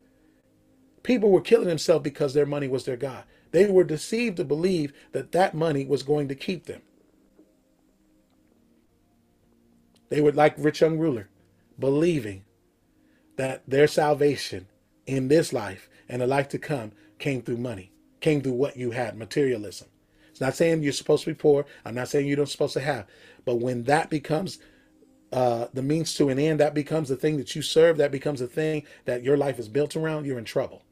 People 1.04 1.30
were 1.30 1.42
killing 1.42 1.68
themselves 1.68 2.04
because 2.04 2.34
their 2.34 2.46
money 2.46 2.68
was 2.68 2.86
their 2.86 2.98
God. 2.98 3.24
They 3.52 3.68
were 3.68 3.84
deceived 3.84 4.38
to 4.38 4.44
believe 4.44 4.92
that 5.12 5.32
that 5.32 5.54
money 5.54 5.86
was 5.86 6.04
going 6.04 6.28
to 6.30 6.36
keep 6.36 6.66
them. 6.66 6.82
They 10.10 10.22
were 10.22 10.32
like 10.32 10.56
rich 10.58 10.82
young 10.82 10.98
ruler, 10.98 11.30
believing 11.80 12.44
that 13.38 13.64
their 13.68 13.88
salvation 13.88 14.68
in 15.06 15.28
this 15.28 15.54
life 15.54 15.90
and 16.10 16.22
the 16.22 16.28
life 16.28 16.48
to 16.50 16.60
come 16.60 16.92
came 17.20 17.42
through 17.42 17.58
money, 17.58 17.92
came 18.22 18.42
through 18.42 18.54
what 18.54 18.78
you 18.78 18.92
had, 18.92 19.18
materialism. 19.18 19.88
It's 20.32 20.42
not 20.42 20.56
saying 20.56 20.84
you're 20.84 20.92
supposed 20.92 21.24
to 21.24 21.30
be 21.30 21.36
poor. 21.36 21.66
I'm 21.86 21.96
not 21.96 22.10
saying 22.10 22.28
you're 22.28 22.38
not 22.38 22.50
supposed 22.50 22.74
to 22.74 22.82
have. 22.82 23.08
But 23.46 23.56
when 23.56 23.84
that 23.84 24.10
becomes 24.10 24.60
uh, 25.36 25.68
the 25.74 25.82
means 25.82 26.14
to 26.14 26.30
an 26.30 26.40
end, 26.40 26.62
that 26.62 26.74
becomes 26.74 27.10
the 27.10 27.18
thing 27.18 27.36
that 27.36 27.58
you 27.58 27.62
serve, 27.62 27.98
that 27.98 28.10
becomes 28.10 28.40
the 28.40 28.48
thing 28.48 28.84
that 29.04 29.22
your 29.22 29.36
life 29.36 29.60
is 29.60 29.68
built 29.68 29.94
around, 29.98 30.26
you're 30.26 30.40
in 30.40 30.46
trouble. 30.46 30.84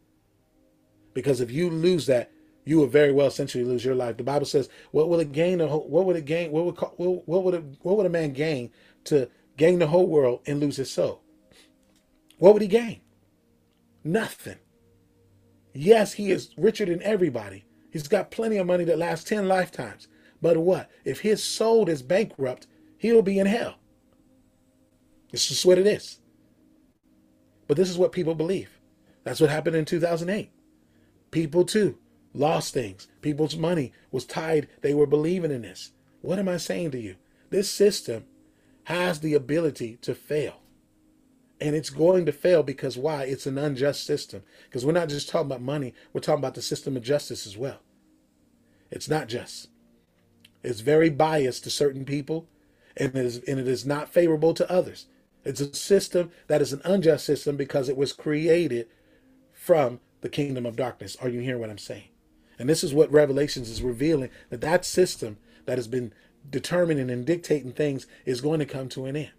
Because 1.13 1.39
if 1.39 1.49
you 1.49 1.69
lose 1.69 2.07
that, 2.07 2.29
you 2.65 2.77
will 2.77 2.87
very 2.87 3.13
well 3.13 3.27
essentially 3.27 3.63
lose 3.63 3.85
your 3.85 3.95
life. 3.95 4.17
The 4.17 4.23
Bible 4.23 4.45
says, 4.45 4.67
"What 4.91 5.07
will 5.07 5.21
it 5.21 5.31
gain? 5.31 5.59
What 5.59 6.05
would 6.05 6.17
it 6.17 6.25
gain? 6.25 6.51
What 6.51 6.65
would 6.65 6.77
what 7.25 7.43
would 7.43 7.77
what 7.81 7.95
would 7.97 8.05
a 8.05 8.09
man 8.09 8.33
gain 8.33 8.71
to 9.05 9.29
gain 9.55 9.79
the 9.79 9.87
whole 9.87 10.07
world 10.07 10.41
and 10.45 10.59
lose 10.59 10.75
his 10.75 10.91
soul? 10.91 11.21
What 12.37 12.51
would 12.51 12.61
he 12.61 12.67
gain? 12.67 12.99
Nothing. 14.03 14.59
Yes, 15.73 16.13
he 16.13 16.31
is 16.31 16.53
richer 16.57 16.85
than 16.85 17.01
everybody. 17.01 17.63
He's 17.91 18.09
got 18.09 18.31
plenty 18.31 18.57
of 18.57 18.67
money 18.67 18.83
that 18.83 18.97
lasts 18.97 19.29
10 19.29 19.47
lifetimes. 19.47 20.09
But 20.41 20.57
what? 20.57 20.89
If 21.05 21.21
his 21.21 21.41
soul 21.41 21.87
is 21.87 22.01
bankrupt, 22.01 22.67
he'll 22.97 23.21
be 23.21 23.39
in 23.39 23.47
hell. 23.47 23.75
It's 25.34 25.47
just 25.47 25.65
what 25.65 25.79
it 25.79 25.88
is. 25.88 26.19
But 27.67 27.75
this 27.75 27.89
is 27.89 27.97
what 27.97 28.11
people 28.11 28.36
believe. 28.36 28.79
That's 29.23 29.41
what 29.41 29.49
happened 29.49 29.75
in 29.75 29.86
2008. 29.86 30.51
People, 31.31 31.65
too, 31.65 31.97
lost 32.34 32.73
things. 32.73 33.07
People's 33.21 33.57
money 33.57 33.91
was 34.11 34.25
tied. 34.25 34.67
They 34.81 34.93
were 34.93 35.07
believing 35.07 35.51
in 35.51 35.63
this. 35.63 35.91
What 36.21 36.39
am 36.39 36.47
I 36.47 36.57
saying 36.57 36.91
to 36.91 36.99
you? 36.99 37.15
This 37.49 37.69
system 37.69 38.25
has 38.86 39.19
the 39.19 39.34
ability 39.34 39.97
to 40.03 40.13
fail. 40.13 40.61
And 41.59 41.75
it's 41.75 41.89
going 41.89 42.25
to 42.25 42.31
fail 42.31 42.61
because 42.61 42.97
why? 42.97 43.23
It's 43.23 43.45
an 43.45 43.57
unjust 43.57 44.05
system. 44.05 44.43
Because 44.65 44.86
we're 44.86 44.91
not 44.91 45.09
just 45.09 45.29
talking 45.29 45.47
about 45.47 45.61
money, 45.61 45.93
we're 46.11 46.21
talking 46.21 46.39
about 46.39 46.55
the 46.55 46.61
system 46.61 46.95
of 46.95 47.03
justice 47.03 47.47
as 47.47 47.57
well. 47.57 47.79
It's 48.91 49.09
not 49.09 49.27
just. 49.27 49.69
It's 50.61 50.81
very 50.81 51.09
biased 51.09 51.63
to 51.63 51.69
certain 51.69 52.05
people, 52.05 52.47
and 52.95 53.15
it 53.15 53.25
is, 53.25 53.38
and 53.47 53.59
it 53.59 53.67
is 53.67 53.86
not 53.86 54.09
favorable 54.09 54.53
to 54.53 54.71
others. 54.71 55.07
It's 55.43 55.61
a 55.61 55.73
system 55.73 56.31
that 56.47 56.61
is 56.61 56.73
an 56.73 56.81
unjust 56.85 57.25
system 57.25 57.57
because 57.57 57.89
it 57.89 57.97
was 57.97 58.13
created 58.13 58.87
from 59.51 59.99
the 60.21 60.29
kingdom 60.29 60.65
of 60.65 60.75
darkness. 60.75 61.17
Are 61.21 61.29
you 61.29 61.41
hearing 61.41 61.59
what 61.59 61.69
I'm 61.69 61.77
saying? 61.77 62.09
And 62.57 62.69
this 62.69 62.83
is 62.83 62.93
what 62.93 63.11
Revelations 63.11 63.69
is 63.69 63.81
revealing 63.81 64.29
that 64.49 64.61
that 64.61 64.85
system 64.85 65.37
that 65.65 65.77
has 65.77 65.87
been 65.87 66.13
determining 66.49 67.09
and 67.09 67.25
dictating 67.25 67.71
things 67.71 68.07
is 68.25 68.41
going 68.41 68.59
to 68.59 68.65
come 68.65 68.89
to 68.89 69.05
an 69.05 69.15
end. 69.15 69.31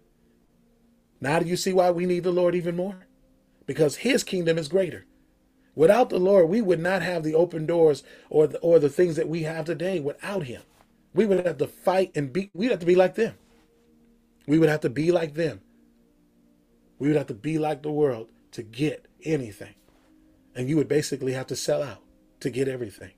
Now, 1.21 1.39
do 1.39 1.45
you 1.47 1.57
see 1.57 1.73
why 1.73 1.91
we 1.91 2.05
need 2.05 2.23
the 2.23 2.31
Lord 2.31 2.55
even 2.55 2.75
more? 2.75 3.07
Because 3.65 3.97
his 3.97 4.23
kingdom 4.23 4.57
is 4.57 4.67
greater. 4.67 5.05
Without 5.73 6.09
the 6.09 6.19
Lord, 6.19 6.49
we 6.49 6.61
would 6.61 6.79
not 6.79 7.01
have 7.01 7.23
the 7.23 7.35
open 7.35 7.65
doors 7.65 8.03
or 8.29 8.47
the, 8.47 8.59
or 8.59 8.79
the 8.79 8.89
things 8.89 9.15
that 9.15 9.27
we 9.27 9.43
have 9.43 9.65
today 9.65 9.99
without 9.99 10.43
him. 10.43 10.61
We 11.13 11.25
would 11.25 11.45
have 11.45 11.57
to 11.57 11.67
fight 11.67 12.11
and 12.15 12.31
be, 12.31 12.49
we'd 12.53 12.71
have 12.71 12.79
to 12.79 12.85
be 12.85 12.95
like 12.95 13.15
them. 13.15 13.35
We 14.47 14.59
would 14.59 14.69
have 14.69 14.81
to 14.81 14.89
be 14.89 15.11
like 15.11 15.33
them. 15.33 15.61
We 16.99 17.07
would 17.07 17.17
have 17.17 17.27
to 17.27 17.33
be 17.33 17.57
like 17.57 17.83
the 17.83 17.91
world 17.91 18.29
to 18.51 18.63
get 18.63 19.07
anything. 19.23 19.75
And 20.55 20.69
you 20.69 20.77
would 20.77 20.87
basically 20.87 21.33
have 21.33 21.47
to 21.47 21.55
sell 21.55 21.83
out 21.83 22.01
to 22.39 22.49
get 22.49 22.67
everything. 22.67 23.11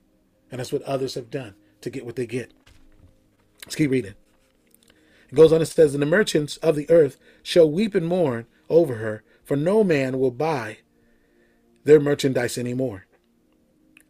And 0.50 0.58
that's 0.58 0.72
what 0.72 0.82
others 0.82 1.14
have 1.14 1.30
done 1.30 1.54
to 1.82 1.90
get 1.90 2.04
what 2.04 2.16
they 2.16 2.26
get. 2.26 2.52
Let's 3.64 3.76
keep 3.76 3.90
reading. 3.90 4.14
It 5.30 5.34
goes 5.34 5.52
on 5.52 5.60
and 5.60 5.68
says, 5.68 5.94
And 5.94 6.02
the 6.02 6.06
merchants 6.06 6.56
of 6.58 6.74
the 6.74 6.90
earth 6.90 7.18
shall 7.42 7.70
weep 7.70 7.94
and 7.94 8.06
mourn 8.06 8.46
over 8.68 8.94
her, 8.96 9.22
for 9.44 9.56
no 9.56 9.84
man 9.84 10.18
will 10.18 10.30
buy 10.30 10.78
their 11.84 12.00
merchandise 12.00 12.58
anymore. 12.58 13.06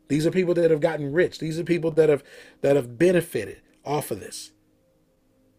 These 0.09 0.27
are 0.27 0.31
people 0.31 0.55
that 0.55 0.71
have 0.71 0.81
gotten 0.81 1.13
rich. 1.13 1.39
These 1.39 1.59
are 1.59 1.65
people 1.65 1.91
that 1.93 2.09
have 2.09 2.25
that 2.63 2.77
have 2.77 2.99
benefited 2.99 3.61
off 3.85 4.11
of 4.11 4.21
this. 4.21 4.53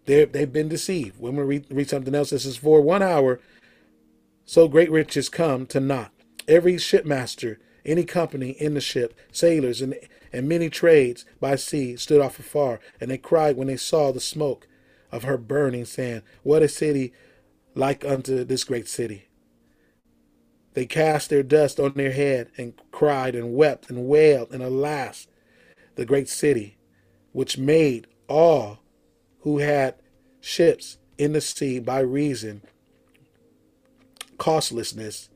they 0.05 0.25
they've 0.25 0.51
been 0.51 0.69
deceived. 0.69 1.19
When 1.19 1.35
we 1.35 1.43
read, 1.43 1.67
read 1.69 1.89
something 1.89 2.15
else, 2.15 2.31
this 2.31 2.45
is 2.45 2.57
for 2.57 2.81
one 2.81 3.03
hour, 3.03 3.39
so 4.49 4.67
great 4.67 4.89
riches 4.89 5.29
come 5.29 5.67
to 5.67 5.79
naught. 5.79 6.11
Every 6.47 6.79
shipmaster, 6.79 7.59
any 7.85 8.03
company 8.03 8.49
in 8.59 8.73
the 8.73 8.81
ship, 8.81 9.13
sailors, 9.31 9.79
and, 9.79 9.93
and 10.33 10.49
many 10.49 10.71
trades 10.71 11.23
by 11.39 11.55
sea 11.55 11.95
stood 11.97 12.19
off 12.19 12.39
afar, 12.39 12.79
and 12.99 13.11
they 13.11 13.19
cried 13.19 13.57
when 13.57 13.67
they 13.67 13.77
saw 13.77 14.11
the 14.11 14.19
smoke 14.19 14.67
of 15.11 15.21
her 15.21 15.37
burning, 15.37 15.85
saying, 15.85 16.23
What 16.41 16.63
a 16.63 16.67
city 16.67 17.13
like 17.75 18.03
unto 18.03 18.43
this 18.43 18.63
great 18.63 18.87
city! 18.87 19.27
They 20.73 20.87
cast 20.87 21.29
their 21.29 21.43
dust 21.43 21.79
on 21.79 21.93
their 21.93 22.11
head 22.11 22.49
and 22.57 22.73
cried 22.89 23.35
and 23.35 23.53
wept 23.53 23.87
and 23.91 24.07
wailed, 24.07 24.51
and 24.51 24.63
alas, 24.63 25.27
the 25.93 26.05
great 26.05 26.27
city, 26.27 26.79
which 27.33 27.59
made 27.59 28.07
all 28.27 28.79
who 29.41 29.59
had 29.59 29.93
ships 30.41 30.97
in 31.19 31.33
the 31.33 31.41
sea 31.41 31.77
by 31.77 31.99
reason 31.99 32.63
costlessness 34.39 35.29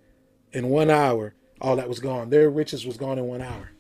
in 0.52 0.70
one 0.70 0.90
hour 0.90 1.36
all 1.62 1.76
that 1.76 1.88
was 1.88 2.00
gone. 2.00 2.30
Their 2.30 2.50
riches 2.50 2.86
was 2.86 2.98
gone 2.98 3.20
in 3.20 3.26
one 3.26 3.42
hour. 3.42 3.72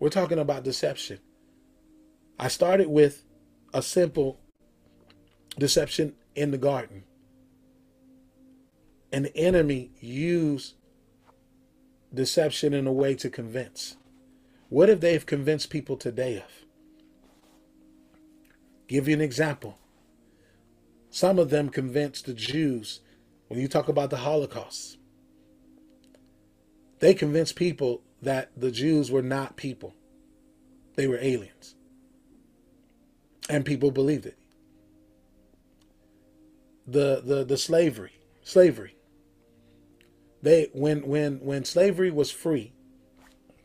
We're 0.00 0.08
talking 0.08 0.38
about 0.38 0.64
deception. 0.64 1.20
I 2.38 2.48
started 2.48 2.88
with 2.88 3.24
a 3.72 3.82
simple 3.82 4.40
deception 5.58 6.14
in 6.34 6.50
the 6.50 6.58
garden. 6.58 7.04
And 9.12 9.26
the 9.26 9.36
enemy 9.36 9.90
used 10.00 10.74
deception 12.12 12.74
in 12.74 12.86
a 12.86 12.92
way 12.92 13.14
to 13.14 13.30
convince. 13.30 13.96
What 14.68 14.88
if 14.88 15.00
they've 15.00 15.24
convinced 15.24 15.70
people 15.70 15.96
today 15.96 16.38
of? 16.38 16.66
Give 18.88 19.06
you 19.06 19.14
an 19.14 19.20
example. 19.20 19.78
Some 21.10 21.38
of 21.38 21.50
them 21.50 21.68
convinced 21.68 22.26
the 22.26 22.34
Jews, 22.34 23.00
when 23.52 23.60
you 23.60 23.68
talk 23.68 23.88
about 23.88 24.08
the 24.08 24.16
Holocaust, 24.16 24.96
they 27.00 27.12
convinced 27.12 27.54
people 27.54 28.00
that 28.22 28.50
the 28.56 28.70
Jews 28.70 29.10
were 29.10 29.20
not 29.20 29.58
people, 29.58 29.94
they 30.96 31.06
were 31.06 31.18
aliens. 31.20 31.74
And 33.50 33.66
people 33.66 33.90
believed 33.90 34.24
it. 34.24 34.38
The, 36.86 37.20
the, 37.22 37.44
the 37.44 37.58
slavery, 37.58 38.12
slavery. 38.42 38.96
They 40.40 40.70
when 40.72 41.06
when 41.06 41.38
when 41.40 41.66
slavery 41.66 42.10
was 42.10 42.30
free, 42.30 42.72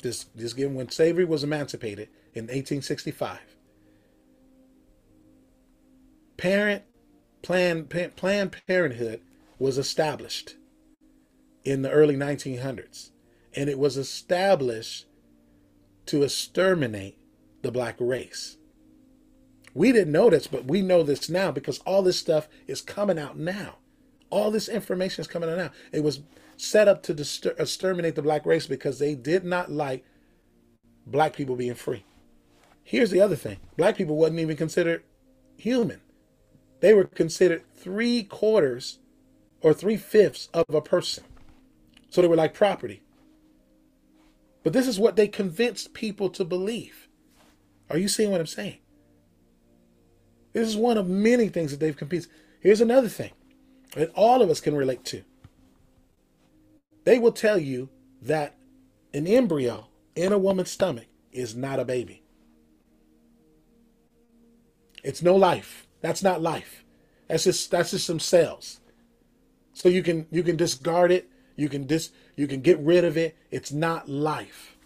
this 0.03 0.25
this 0.35 0.51
given 0.51 0.75
when 0.75 0.89
slavery 0.89 1.23
was 1.23 1.45
emancipated 1.45 2.09
in 2.33 2.43
1865, 2.43 3.39
Parent 6.35 6.83
Planned 7.41 7.89
Planned 7.89 8.57
Parenthood 8.67 9.21
was 9.59 9.77
established 9.77 10.55
in 11.63 11.81
the 11.81 11.91
early 11.91 12.15
1900s, 12.15 13.11
and 13.55 13.69
it 13.69 13.79
was 13.79 13.97
established 13.97 15.05
to 16.05 16.23
exterminate 16.23 17.17
the 17.61 17.71
black 17.71 17.95
race. 17.99 18.57
We 19.73 19.91
didn't 19.91 20.13
know 20.13 20.29
this, 20.29 20.47
but 20.47 20.65
we 20.65 20.81
know 20.81 21.03
this 21.03 21.29
now 21.29 21.51
because 21.51 21.79
all 21.79 22.01
this 22.01 22.17
stuff 22.17 22.47
is 22.65 22.81
coming 22.81 23.19
out 23.19 23.37
now. 23.37 23.75
All 24.29 24.49
this 24.51 24.69
information 24.69 25.21
is 25.21 25.27
coming 25.27 25.49
out 25.49 25.57
now. 25.57 25.71
It 25.91 26.03
was 26.03 26.21
set 26.57 26.87
up 26.87 27.03
to 27.03 27.11
exterminate 27.59 28.15
the 28.15 28.21
black 28.21 28.45
race 28.45 28.65
because 28.65 28.99
they 28.99 29.13
did 29.13 29.43
not 29.43 29.71
like 29.71 30.03
black 31.05 31.35
people 31.35 31.55
being 31.55 31.75
free. 31.75 32.03
Here's 32.83 33.11
the 33.11 33.21
other 33.21 33.35
thing 33.35 33.57
black 33.75 33.97
people 33.97 34.15
wasn't 34.15 34.39
even 34.39 34.57
considered 34.57 35.03
human. 35.57 36.01
They 36.79 36.93
were 36.93 37.05
considered 37.05 37.63
three 37.75 38.23
quarters 38.23 38.99
or 39.61 39.73
three 39.73 39.97
fifths 39.97 40.49
of 40.53 40.65
a 40.69 40.81
person. 40.81 41.23
So 42.09 42.21
they 42.21 42.27
were 42.27 42.35
like 42.35 42.53
property. 42.53 43.01
But 44.63 44.73
this 44.73 44.87
is 44.87 44.99
what 44.99 45.15
they 45.15 45.27
convinced 45.27 45.93
people 45.93 46.29
to 46.31 46.43
believe. 46.43 47.07
Are 47.89 47.97
you 47.97 48.07
seeing 48.07 48.31
what 48.31 48.41
I'm 48.41 48.47
saying? 48.47 48.79
This 50.53 50.67
is 50.67 50.75
one 50.75 50.97
of 50.97 51.07
many 51.07 51.49
things 51.49 51.71
that 51.71 51.79
they've 51.79 51.95
convinced. 51.95 52.29
Here's 52.59 52.81
another 52.81 53.09
thing 53.09 53.31
that 53.95 54.11
all 54.13 54.41
of 54.41 54.49
us 54.49 54.59
can 54.59 54.75
relate 54.75 55.05
to. 55.05 55.23
They 57.05 57.19
will 57.19 57.31
tell 57.31 57.57
you 57.57 57.89
that 58.21 58.55
an 59.13 59.27
embryo 59.27 59.87
in 60.15 60.33
a 60.33 60.37
woman's 60.37 60.71
stomach 60.71 61.05
is 61.31 61.55
not 61.55 61.79
a 61.79 61.85
baby. 61.85 62.23
It's 65.03 65.21
no 65.21 65.35
life. 65.35 65.87
That's 66.01 66.21
not 66.21 66.41
life. 66.41 66.83
That's 67.27 67.45
just 67.45 67.71
that's 67.71 67.91
just 67.91 68.05
some 68.05 68.19
cells. 68.19 68.81
So 69.77 69.89
you 69.89 70.01
can 70.01 70.25
you 70.31 70.41
can 70.41 70.55
discard 70.55 71.11
it. 71.11 71.29
You 71.55 71.69
can 71.69 71.85
dis 71.85 72.11
you 72.35 72.47
can 72.47 72.61
get 72.61 72.79
rid 72.79 73.03
of 73.03 73.17
it. 73.17 73.37
It's 73.51 73.71
not 73.71 74.09
life. 74.09 74.77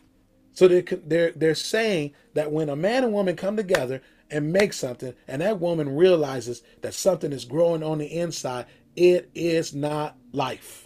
So 0.53 0.67
they're 0.67 0.83
they're 1.05 1.31
they're 1.31 1.55
saying 1.55 2.13
that 2.33 2.51
when 2.51 2.69
a 2.69 2.75
man 2.75 3.03
and 3.03 3.13
woman 3.13 3.35
come 3.35 3.55
together 3.55 4.01
and 4.29 4.51
make 4.51 4.73
something, 4.73 5.13
and 5.27 5.41
that 5.41 5.59
woman 5.59 5.95
realizes 5.95 6.61
that 6.81 6.93
something 6.93 7.31
is 7.31 7.45
growing 7.45 7.83
on 7.83 7.99
the 7.99 8.05
inside, 8.05 8.65
it 8.95 9.29
is 9.33 9.73
not 9.73 10.17
life. 10.33 10.85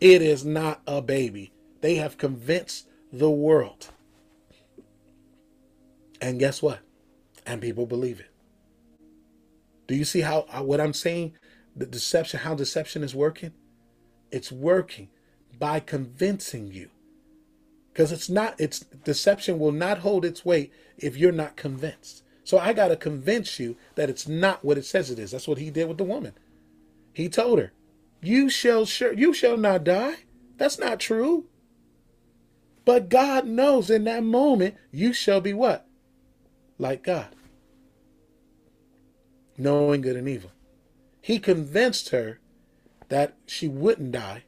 It 0.00 0.22
is 0.22 0.44
not 0.44 0.80
a 0.86 1.00
baby. 1.00 1.52
They 1.82 1.96
have 1.96 2.18
convinced 2.18 2.88
the 3.12 3.30
world. 3.30 3.88
And 6.20 6.38
guess 6.38 6.62
what? 6.62 6.80
and 7.46 7.60
people 7.60 7.86
believe 7.86 8.20
it. 8.20 8.30
Do 9.88 9.96
you 9.96 10.04
see 10.04 10.20
how, 10.20 10.42
what 10.60 10.80
I'm 10.80 10.92
saying? 10.92 11.32
The 11.76 11.86
deception, 11.86 12.40
how 12.40 12.54
deception 12.54 13.02
is 13.02 13.14
working? 13.14 13.52
It's 14.30 14.52
working 14.52 15.08
by 15.58 15.80
convincing 15.80 16.72
you. 16.72 16.90
Because 17.92 18.12
it's 18.12 18.28
not, 18.28 18.54
it's 18.58 18.80
deception 18.80 19.58
will 19.58 19.72
not 19.72 19.98
hold 19.98 20.24
its 20.24 20.44
weight 20.44 20.72
if 20.98 21.16
you're 21.16 21.32
not 21.32 21.56
convinced. 21.56 22.22
So 22.44 22.58
I 22.58 22.72
got 22.72 22.88
to 22.88 22.96
convince 22.96 23.58
you 23.58 23.76
that 23.94 24.10
it's 24.10 24.26
not 24.26 24.64
what 24.64 24.78
it 24.78 24.84
says 24.84 25.10
it 25.10 25.18
is. 25.18 25.30
That's 25.30 25.48
what 25.48 25.58
he 25.58 25.70
did 25.70 25.88
with 25.88 25.98
the 25.98 26.04
woman. 26.04 26.32
He 27.12 27.28
told 27.28 27.58
her, 27.58 27.72
"You 28.20 28.48
shall 28.48 28.86
sure 28.86 29.12
you 29.12 29.32
shall 29.32 29.56
not 29.56 29.84
die." 29.84 30.16
That's 30.56 30.78
not 30.78 31.00
true. 31.00 31.46
But 32.84 33.08
God 33.08 33.46
knows 33.46 33.90
in 33.90 34.04
that 34.04 34.24
moment 34.24 34.76
you 34.90 35.12
shall 35.12 35.40
be 35.40 35.52
what? 35.52 35.86
Like 36.78 37.02
God 37.02 37.34
knowing 39.60 40.00
good 40.00 40.16
and 40.16 40.28
evil. 40.28 40.50
He 41.20 41.38
convinced 41.38 42.10
her 42.10 42.40
that 43.08 43.36
she 43.46 43.68
wouldn't 43.68 44.12
die, 44.12 44.44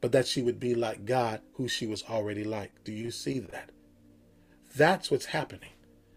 but 0.00 0.12
that 0.12 0.26
she 0.26 0.42
would 0.42 0.58
be 0.58 0.74
like 0.74 1.04
God, 1.04 1.40
who 1.54 1.68
she 1.68 1.86
was 1.86 2.04
already 2.08 2.44
like. 2.44 2.72
Do 2.84 2.92
you 2.92 3.10
see 3.10 3.38
that? 3.38 3.70
That's 4.74 5.10
what's 5.10 5.26
happening. 5.26 5.70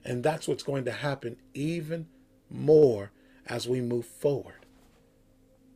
And 0.05 0.23
that's 0.23 0.47
what's 0.47 0.63
going 0.63 0.85
to 0.85 0.91
happen 0.91 1.37
even 1.53 2.07
more 2.49 3.11
as 3.47 3.67
we 3.67 3.81
move 3.81 4.05
forward. 4.05 4.65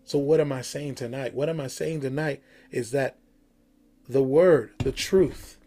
So, 0.04 0.18
what 0.18 0.40
am 0.40 0.52
I 0.52 0.62
saying 0.62 0.96
tonight? 0.96 1.34
What 1.34 1.50
am 1.50 1.60
I 1.60 1.68
saying 1.68 2.02
tonight 2.02 2.42
is 2.72 2.92
that 2.92 3.18
the 4.08 4.24
word, 4.24 4.72
the 4.80 4.92
truth, 4.92 5.58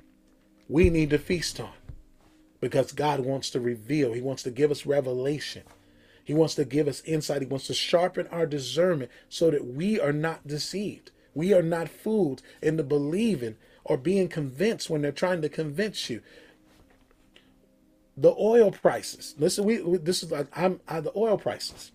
we 0.68 0.88
need 0.88 1.10
to 1.10 1.18
feast 1.18 1.60
on 1.60 1.72
because 2.60 2.92
God 2.92 3.20
wants 3.20 3.50
to 3.50 3.60
reveal, 3.60 4.12
He 4.12 4.22
wants 4.22 4.42
to 4.44 4.50
give 4.50 4.70
us 4.70 4.86
revelation. 4.86 5.62
He 6.30 6.34
wants 6.34 6.56
to 6.56 6.66
give 6.66 6.88
us 6.88 7.02
insight. 7.06 7.42
He 7.42 7.48
wants 7.48 7.68
to 7.68 7.74
sharpen 7.74 8.28
our 8.28 8.46
discernment 8.46 9.10
so 9.30 9.50
that 9.50 9.66
we 9.66 10.00
are 10.00 10.12
not 10.14 10.46
deceived. 10.46 11.12
We 11.34 11.54
are 11.54 11.62
not 11.62 11.90
fooled 11.90 12.42
into 12.62 12.84
believing 12.84 13.56
or 13.84 13.98
being 13.98 14.28
convinced 14.28 14.90
when 14.90 15.02
they're 15.02 15.12
trying 15.12 15.42
to 15.42 15.50
convince 15.50 16.10
you. 16.10 16.22
the 18.16 18.34
oil 18.38 18.72
prices. 18.72 19.36
Listen, 19.38 19.64
we, 19.64 19.82
we 19.82 19.98
this 19.98 20.22
is 20.22 20.32
like 20.32 20.48
I'm 20.56 20.80
I, 20.88 21.00
the 21.00 21.12
oil 21.16 21.38
prices. 21.38 21.92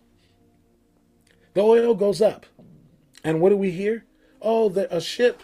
The 1.53 1.61
oil 1.61 1.95
goes 1.95 2.21
up, 2.21 2.45
and 3.23 3.41
what 3.41 3.49
do 3.51 3.57
we 3.57 3.71
hear? 3.71 4.05
Oh, 4.41 4.69
that 4.71 4.89
a 4.91 5.01
ship 5.01 5.43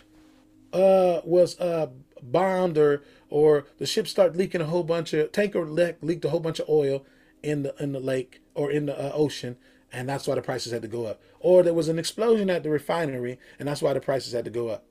uh, 0.73 1.21
was 1.25 1.59
uh, 1.59 1.89
bombed, 2.23 2.77
or 2.77 3.03
or 3.29 3.67
the 3.79 3.87
ship 3.87 4.07
started 4.07 4.37
leaking 4.37 4.61
a 4.61 4.65
whole 4.65 4.83
bunch 4.83 5.13
of 5.13 5.31
tanker 5.33 5.65
le- 5.65 5.95
leaked 6.01 6.25
a 6.25 6.29
whole 6.29 6.41
bunch 6.41 6.59
of 6.59 6.69
oil 6.69 7.05
in 7.43 7.63
the 7.63 7.75
in 7.83 7.93
the 7.93 8.01
lake 8.01 8.40
or 8.61 8.71
in 8.71 8.85
the 8.85 8.97
uh, 8.97 9.11
ocean, 9.13 9.57
and 9.91 10.07
that's 10.07 10.27
why 10.27 10.35
the 10.35 10.41
prices 10.41 10.71
had 10.71 10.83
to 10.83 10.87
go 10.87 11.05
up. 11.05 11.21
Or 11.39 11.63
there 11.63 11.73
was 11.73 11.89
an 11.89 11.97
explosion 11.97 12.49
at 12.49 12.63
the 12.63 12.69
refinery, 12.69 13.39
and 13.59 13.67
that's 13.67 13.81
why 13.81 13.93
the 13.93 13.99
prices 13.99 14.33
had 14.33 14.45
to 14.45 14.51
go 14.51 14.69
up. 14.69 14.85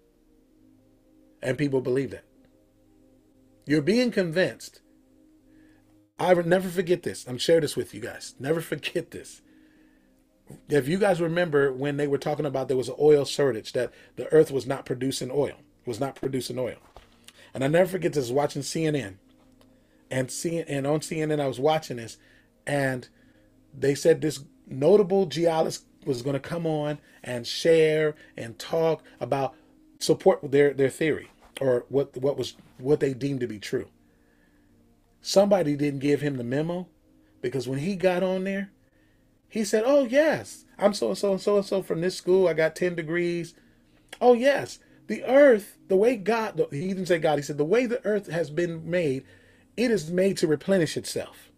And 1.40 1.56
people 1.56 1.80
believe 1.80 2.10
that. 2.10 2.24
You're 3.66 3.82
being 3.82 4.10
convinced. 4.10 4.80
I 6.18 6.34
would 6.34 6.46
never 6.46 6.68
forget 6.68 7.02
this. 7.04 7.26
I'm 7.26 7.38
sharing 7.38 7.62
this 7.62 7.76
with 7.76 7.94
you 7.94 8.00
guys. 8.00 8.34
Never 8.38 8.60
forget 8.72 9.12
this. 9.12 9.40
If 10.68 10.88
you 10.88 10.98
guys 10.98 11.20
remember 11.20 11.72
when 11.72 11.96
they 11.96 12.08
were 12.08 12.18
talking 12.18 12.44
about 12.44 12.66
there 12.66 12.76
was 12.76 12.88
an 12.88 12.96
oil 12.98 13.24
shortage, 13.24 13.72
that 13.74 13.92
the 14.16 14.26
earth 14.32 14.50
was 14.50 14.66
not 14.66 14.84
producing 14.84 15.30
oil, 15.30 15.54
was 15.86 16.00
not 16.00 16.16
producing 16.16 16.58
oil. 16.58 16.78
And 17.54 17.62
I 17.62 17.68
never 17.68 17.88
forget 17.88 18.14
this 18.14 18.30
watching 18.30 18.62
CNN. 18.62 19.14
And 20.10 20.28
seeing 20.28 20.64
and 20.64 20.88
on 20.88 21.00
CNN 21.00 21.40
I 21.40 21.46
was 21.46 21.60
watching 21.60 21.98
this, 21.98 22.18
and 22.66 23.08
they 23.76 23.94
said 23.94 24.20
this 24.20 24.44
notable 24.66 25.26
geologist 25.26 25.84
was 26.04 26.22
going 26.22 26.34
to 26.34 26.40
come 26.40 26.66
on 26.66 26.98
and 27.22 27.46
share 27.46 28.14
and 28.36 28.58
talk 28.58 29.02
about 29.20 29.54
support 29.98 30.50
their 30.50 30.72
their 30.72 30.88
theory 30.88 31.30
or 31.60 31.84
what 31.88 32.16
what 32.16 32.36
was 32.36 32.54
what 32.78 33.00
they 33.00 33.12
deemed 33.14 33.40
to 33.40 33.46
be 33.46 33.58
true. 33.58 33.88
Somebody 35.20 35.76
didn't 35.76 36.00
give 36.00 36.22
him 36.22 36.36
the 36.36 36.44
memo 36.44 36.88
because 37.42 37.68
when 37.68 37.80
he 37.80 37.96
got 37.96 38.22
on 38.22 38.44
there, 38.44 38.70
he 39.48 39.64
said, 39.64 39.82
"Oh 39.84 40.04
yes, 40.04 40.64
I'm 40.78 40.94
so 40.94 41.08
and 41.08 41.18
so 41.18 41.32
and 41.32 41.40
so 41.40 41.56
and 41.56 41.66
so 41.66 41.82
from 41.82 42.00
this 42.00 42.16
school. 42.16 42.48
I 42.48 42.54
got 42.54 42.74
ten 42.74 42.94
degrees. 42.94 43.54
Oh 44.20 44.32
yes, 44.32 44.78
the 45.06 45.24
earth, 45.24 45.76
the 45.88 45.96
way 45.96 46.16
God, 46.16 46.60
he 46.70 46.88
didn't 46.88 47.06
say 47.06 47.18
God. 47.18 47.38
He 47.38 47.42
said 47.42 47.58
the 47.58 47.64
way 47.64 47.86
the 47.86 48.04
earth 48.06 48.28
has 48.28 48.50
been 48.50 48.88
made, 48.88 49.24
it 49.76 49.90
is 49.90 50.10
made 50.10 50.38
to 50.38 50.46
replenish 50.46 50.96
itself. 50.96 51.49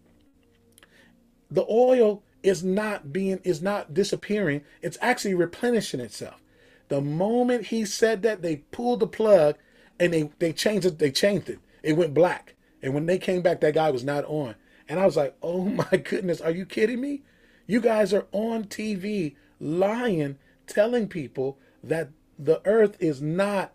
The 1.53 1.65
oil 1.69 2.23
is 2.41 2.63
not 2.63 3.13
being 3.13 3.39
is 3.43 3.61
not 3.61 3.93
disappearing. 3.93 4.63
It's 4.81 4.97
actually 5.01 5.35
replenishing 5.35 5.99
itself. 5.99 6.41
The 6.87 6.99
moment 6.99 7.67
he 7.67 7.85
said 7.85 8.23
that, 8.23 8.41
they 8.41 8.57
pulled 8.71 8.99
the 8.99 9.07
plug 9.07 9.55
and 9.99 10.11
they 10.11 10.31
they 10.39 10.51
changed 10.51 10.87
it. 10.87 10.97
They 10.97 11.11
changed 11.11 11.49
it. 11.49 11.59
It 11.83 11.93
went 11.93 12.15
black. 12.15 12.55
And 12.81 12.95
when 12.95 13.05
they 13.05 13.19
came 13.19 13.43
back, 13.43 13.61
that 13.61 13.75
guy 13.75 13.91
was 13.91 14.03
not 14.03 14.25
on. 14.25 14.55
And 14.89 14.99
I 14.99 15.05
was 15.05 15.15
like, 15.15 15.37
oh 15.43 15.63
my 15.65 15.97
goodness, 16.03 16.41
are 16.41 16.51
you 16.51 16.65
kidding 16.65 16.99
me? 16.99 17.21
You 17.67 17.79
guys 17.79 18.13
are 18.13 18.25
on 18.31 18.65
TV 18.65 19.35
lying, 19.59 20.39
telling 20.65 21.07
people 21.07 21.59
that 21.83 22.09
the 22.39 22.61
earth 22.65 22.97
is 22.99 23.21
not 23.21 23.73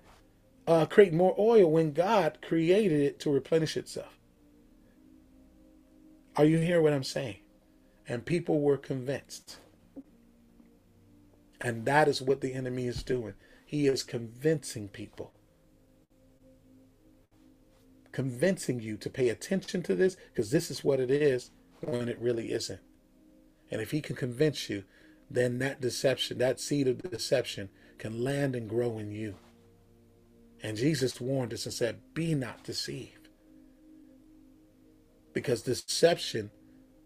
uh, 0.67 0.85
creating 0.87 1.17
more 1.17 1.35
oil 1.39 1.71
when 1.71 1.93
God 1.93 2.39
created 2.43 3.01
it 3.01 3.21
to 3.21 3.31
replenish 3.31 3.77
itself. 3.77 4.19
Are 6.37 6.45
you 6.45 6.59
hearing 6.59 6.83
what 6.83 6.93
I'm 6.93 7.05
saying? 7.05 7.37
And 8.09 8.25
people 8.25 8.61
were 8.61 8.79
convinced. 8.79 9.59
And 11.61 11.85
that 11.85 12.09
is 12.09 12.23
what 12.23 12.41
the 12.41 12.55
enemy 12.55 12.87
is 12.87 13.03
doing. 13.03 13.35
He 13.67 13.87
is 13.87 14.03
convincing 14.03 14.89
people 14.89 15.33
convincing 18.19 18.81
you 18.81 18.97
to 18.97 19.09
pay 19.09 19.29
attention 19.29 19.81
to 19.81 19.95
this 19.95 20.17
because 20.35 20.51
this 20.51 20.73
is 20.73 20.83
what 20.83 20.99
it 20.99 21.09
is 21.09 21.53
when 21.83 22.09
it 22.09 22.19
really 22.21 22.51
isn't. 22.51 22.81
And 23.71 23.81
if 23.81 23.93
he 23.93 24.01
can 24.01 24.17
convince 24.17 24.69
you, 24.69 24.83
then 25.31 25.61
that 25.61 25.81
deception, 25.81 26.39
that 26.39 26.59
seed 26.59 26.89
of 26.89 27.01
deception, 27.11 27.69
can 27.97 28.25
land 28.25 28.57
and 28.57 28.69
grow 28.69 28.99
in 28.99 29.13
you. 29.13 29.37
And 30.65 30.77
Jesus 30.77 31.21
warned 31.21 31.53
us 31.53 31.65
and 31.65 31.73
said, 31.73 32.01
Be 32.13 32.35
not 32.35 32.65
deceived. 32.65 33.29
Because 35.33 35.63
deception 35.63 36.51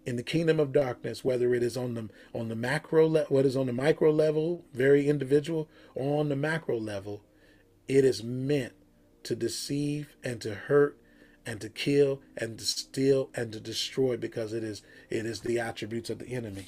in 0.05 0.17
the 0.17 0.23
kingdom 0.23 0.59
of 0.59 0.73
darkness, 0.73 1.25
whether 1.25 1.55
it 1.55 1.63
is 1.63 1.77
on 1.77 1.95
the 1.95 2.09
on 2.35 2.49
the 2.49 2.57
macro 2.57 3.07
level, 3.07 3.35
what 3.35 3.47
is 3.47 3.57
on 3.57 3.67
the 3.67 3.73
micro 3.73 4.11
level, 4.11 4.65
very 4.73 5.09
individual, 5.09 5.69
or 5.95 6.21
on 6.21 6.29
the 6.29 6.37
macro 6.37 6.79
level, 6.79 7.23
it 7.89 8.05
is 8.05 8.23
meant 8.23 8.73
to 9.23 9.37
deceive 9.37 10.09
and 10.25 10.41
to 10.41 10.55
hurt 10.55 10.99
and 11.47 11.61
to 11.61 11.69
kill 11.69 12.21
and 12.37 12.59
to 12.59 12.65
steal 12.65 13.31
and 13.35 13.53
to 13.53 13.61
destroy 13.61 14.17
because 14.17 14.53
it 14.53 14.65
is 14.65 14.83
it 15.11 15.27
is 15.27 15.41
the 15.41 15.59
attributes 15.59 16.11
of 16.11 16.19
the 16.19 16.29
enemy. 16.29 16.65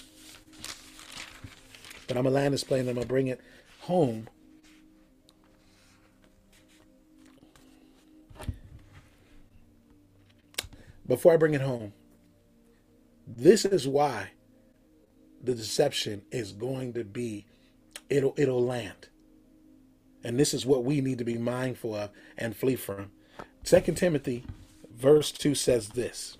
But 2.07 2.17
I'm 2.17 2.25
gonna 2.25 2.35
land 2.35 2.55
this 2.55 2.65
plane. 2.65 2.89
I'm 2.89 2.95
gonna 2.95 3.07
bring 3.07 3.29
it 3.29 3.41
home. 3.81 4.29
Before 11.07 11.35
I 11.35 11.37
bring 11.37 11.53
it 11.53 11.61
home, 11.61 11.93
this 13.27 13.65
is 13.65 13.87
why 13.89 14.31
the 15.43 15.55
deception 15.55 16.23
is 16.31 16.53
going 16.53 16.93
to 16.95 17.05
be 17.05 17.47
it'll 18.09 18.35
it'll 18.37 18.65
land. 18.65 19.09
And 20.23 20.41
this 20.41 20.55
is 20.55 20.65
what 20.65 20.85
we 20.85 21.01
need 21.01 21.19
to 21.19 21.25
be 21.25 21.37
mindful 21.37 21.95
of 21.95 22.11
and 22.39 22.57
flee 22.57 22.77
from. 22.77 23.11
Second 23.63 23.97
Timothy 23.97 24.45
verse 24.91 25.33
2 25.33 25.55
says 25.55 25.91
this 25.91 26.39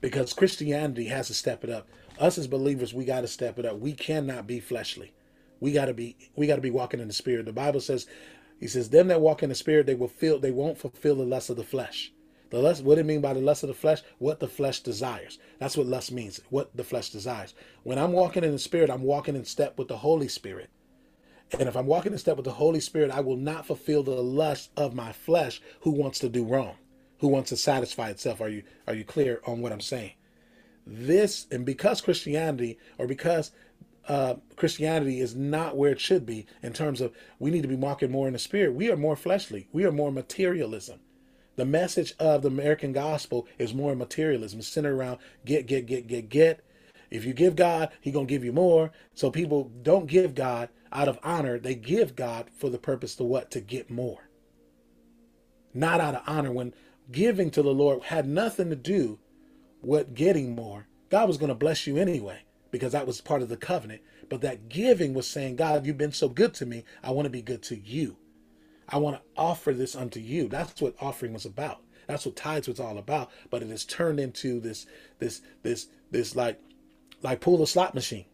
because 0.00 0.32
Christianity 0.32 1.06
has 1.06 1.28
to 1.28 1.34
step 1.34 1.64
it 1.64 1.70
up. 1.70 1.88
Us 2.18 2.38
as 2.38 2.46
believers, 2.46 2.94
we 2.94 3.04
got 3.04 3.22
to 3.22 3.28
step 3.28 3.58
it 3.58 3.64
up. 3.64 3.78
We 3.78 3.92
cannot 3.92 4.46
be 4.46 4.60
fleshly. 4.60 5.12
We 5.60 5.72
got 5.72 5.86
to 5.86 5.94
be 5.94 6.16
we 6.36 6.46
got 6.46 6.56
to 6.56 6.62
be 6.62 6.70
walking 6.70 7.00
in 7.00 7.08
the 7.08 7.14
spirit. 7.14 7.46
The 7.46 7.52
Bible 7.52 7.80
says 7.80 8.06
he 8.60 8.66
says 8.66 8.90
them 8.90 9.08
that 9.08 9.20
walk 9.20 9.42
in 9.42 9.48
the 9.48 9.54
spirit 9.54 9.86
they 9.86 9.94
will 9.94 10.08
feel 10.08 10.38
they 10.38 10.50
won't 10.50 10.78
fulfill 10.78 11.16
the 11.16 11.24
lust 11.24 11.50
of 11.50 11.56
the 11.56 11.64
flesh. 11.64 12.12
The 12.50 12.58
lust 12.58 12.82
what 12.82 12.98
it 12.98 13.06
mean 13.06 13.20
by 13.20 13.34
the 13.34 13.40
lust 13.40 13.62
of 13.62 13.68
the 13.68 13.74
flesh? 13.74 14.02
What 14.18 14.40
the 14.40 14.48
flesh 14.48 14.80
desires. 14.80 15.38
That's 15.58 15.76
what 15.76 15.86
lust 15.86 16.12
means. 16.12 16.40
What 16.50 16.76
the 16.76 16.84
flesh 16.84 17.10
desires. 17.10 17.54
When 17.82 17.98
I'm 17.98 18.12
walking 18.12 18.44
in 18.44 18.52
the 18.52 18.58
spirit, 18.58 18.90
I'm 18.90 19.02
walking 19.02 19.36
in 19.36 19.44
step 19.44 19.78
with 19.78 19.88
the 19.88 19.98
Holy 19.98 20.28
Spirit. 20.28 20.70
And 21.52 21.68
if 21.68 21.76
I'm 21.76 21.86
walking 21.86 22.12
in 22.12 22.18
step 22.18 22.36
with 22.36 22.44
the 22.44 22.52
Holy 22.52 22.80
Spirit, 22.80 23.10
I 23.10 23.20
will 23.20 23.36
not 23.36 23.66
fulfill 23.66 24.02
the 24.02 24.22
lust 24.22 24.70
of 24.76 24.94
my 24.94 25.12
flesh 25.12 25.60
who 25.80 25.90
wants 25.90 26.18
to 26.20 26.28
do 26.28 26.44
wrong 26.44 26.76
who 27.18 27.28
wants 27.28 27.50
to 27.50 27.56
satisfy 27.56 28.10
itself. 28.10 28.40
Are 28.40 28.48
you 28.48 28.62
are 28.86 28.94
you 28.94 29.04
clear 29.04 29.40
on 29.46 29.60
what 29.60 29.72
I'm 29.72 29.80
saying? 29.80 30.12
This 30.86 31.46
and 31.50 31.66
because 31.66 32.00
Christianity 32.00 32.78
or 32.96 33.06
because 33.06 33.50
uh, 34.08 34.36
Christianity 34.56 35.20
is 35.20 35.34
not 35.34 35.76
where 35.76 35.90
it 35.90 36.00
should 36.00 36.24
be 36.24 36.46
in 36.62 36.72
terms 36.72 37.00
of 37.00 37.12
we 37.38 37.50
need 37.50 37.62
to 37.62 37.68
be 37.68 37.74
walking 37.74 38.10
more 38.10 38.26
in 38.26 38.32
the 38.32 38.38
spirit. 38.38 38.74
We 38.74 38.90
are 38.90 38.96
more 38.96 39.16
fleshly. 39.16 39.68
We 39.72 39.84
are 39.84 39.92
more 39.92 40.10
materialism. 40.10 41.00
The 41.58 41.64
message 41.64 42.14
of 42.20 42.42
the 42.42 42.48
American 42.48 42.92
gospel 42.92 43.48
is 43.58 43.74
more 43.74 43.96
materialism. 43.96 44.60
It's 44.60 44.68
centered 44.68 44.94
around 44.94 45.18
get, 45.44 45.66
get, 45.66 45.86
get, 45.86 46.06
get, 46.06 46.28
get. 46.28 46.60
If 47.10 47.24
you 47.24 47.32
give 47.32 47.56
God, 47.56 47.90
He 48.00 48.12
gonna 48.12 48.26
give 48.26 48.44
you 48.44 48.52
more. 48.52 48.92
So 49.12 49.28
people 49.28 49.72
don't 49.82 50.06
give 50.06 50.36
God 50.36 50.68
out 50.92 51.08
of 51.08 51.18
honor. 51.24 51.58
They 51.58 51.74
give 51.74 52.14
God 52.14 52.48
for 52.56 52.70
the 52.70 52.78
purpose 52.78 53.16
to 53.16 53.24
what? 53.24 53.50
To 53.50 53.60
get 53.60 53.90
more. 53.90 54.30
Not 55.74 56.00
out 56.00 56.14
of 56.14 56.22
honor. 56.28 56.52
When 56.52 56.74
giving 57.10 57.50
to 57.50 57.62
the 57.62 57.74
Lord 57.74 58.04
had 58.04 58.28
nothing 58.28 58.70
to 58.70 58.76
do 58.76 59.18
with 59.82 60.14
getting 60.14 60.54
more. 60.54 60.86
God 61.10 61.26
was 61.26 61.38
to 61.38 61.54
bless 61.56 61.88
you 61.88 61.96
anyway 61.96 62.42
because 62.70 62.92
that 62.92 63.04
was 63.04 63.20
part 63.20 63.42
of 63.42 63.48
the 63.48 63.56
covenant. 63.56 64.02
But 64.28 64.42
that 64.42 64.68
giving 64.68 65.12
was 65.12 65.26
saying, 65.26 65.56
God, 65.56 65.86
you've 65.86 65.98
been 65.98 66.12
so 66.12 66.28
good 66.28 66.54
to 66.54 66.66
me. 66.66 66.84
I 67.02 67.10
want 67.10 67.26
to 67.26 67.30
be 67.30 67.42
good 67.42 67.64
to 67.64 67.76
you. 67.76 68.16
I 68.88 68.98
want 68.98 69.16
to 69.16 69.22
offer 69.36 69.72
this 69.72 69.94
unto 69.94 70.20
you. 70.20 70.48
That's 70.48 70.80
what 70.80 70.94
offering 71.00 71.32
was 71.32 71.44
about. 71.44 71.82
That's 72.06 72.24
what 72.24 72.36
tithes 72.36 72.68
was 72.68 72.80
all 72.80 72.98
about. 72.98 73.30
But 73.50 73.62
it 73.62 73.68
has 73.68 73.84
turned 73.84 74.18
into 74.18 74.60
this, 74.60 74.86
this, 75.18 75.42
this, 75.62 75.88
this 76.10 76.34
like, 76.34 76.60
like 77.22 77.40
pull 77.40 77.58
the 77.58 77.66
slot 77.66 77.94
machine. 77.94 78.24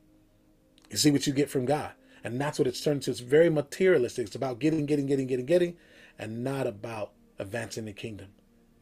You 0.91 0.97
see 0.97 1.11
what 1.11 1.27
you 1.27 1.33
get 1.33 1.51
from 1.51 1.65
God. 1.65 1.93
And 2.23 2.41
that's 2.41 2.59
what 2.59 2.69
it's 2.69 2.81
turned 2.81 3.03
to. 3.03 3.11
It's 3.11 3.21
very 3.21 3.51
materialistic. 3.51 4.27
It's 4.27 4.37
about 4.37 4.61
getting, 4.61 4.87
getting, 4.87 5.07
getting, 5.07 5.27
getting, 5.27 5.47
getting, 5.47 5.77
and 6.19 6.45
not 6.45 6.67
about 6.67 7.13
advancing 7.39 7.85
the 7.85 7.93
kingdom 7.93 8.29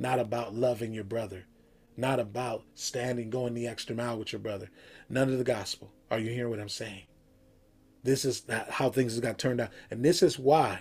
not 0.03 0.19
about 0.19 0.55
loving 0.55 0.93
your 0.93 1.05
brother, 1.05 1.45
not 1.97 2.19
about 2.19 2.65
standing, 2.75 3.31
going 3.31 3.55
the 3.55 3.69
extra 3.69 3.95
mile 3.95 4.19
with 4.19 4.33
your 4.33 4.41
brother. 4.41 4.69
None 5.09 5.31
of 5.31 5.39
the 5.39 5.45
gospel. 5.45 5.93
Are 6.11 6.19
you 6.19 6.31
hearing 6.31 6.51
what 6.51 6.61
I'm 6.61 6.69
saying? 6.69 7.05
This 8.03 8.25
is 8.25 8.43
how 8.69 8.91
things 8.91 9.19
got 9.21 9.39
turned 9.39 9.61
out. 9.61 9.71
And 9.91 10.05
this 10.05 10.23
is 10.23 10.39
why 10.39 10.81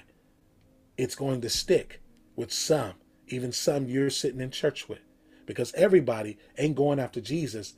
it's 1.01 1.15
going 1.15 1.41
to 1.41 1.49
stick 1.49 2.01
with 2.35 2.53
some, 2.53 2.93
even 3.27 3.51
some 3.51 3.87
you're 3.87 4.09
sitting 4.09 4.39
in 4.39 4.51
church 4.51 4.87
with. 4.87 4.99
Because 5.45 5.73
everybody 5.73 6.37
ain't 6.57 6.75
going 6.75 6.99
after 6.99 7.19
Jesus 7.19 7.73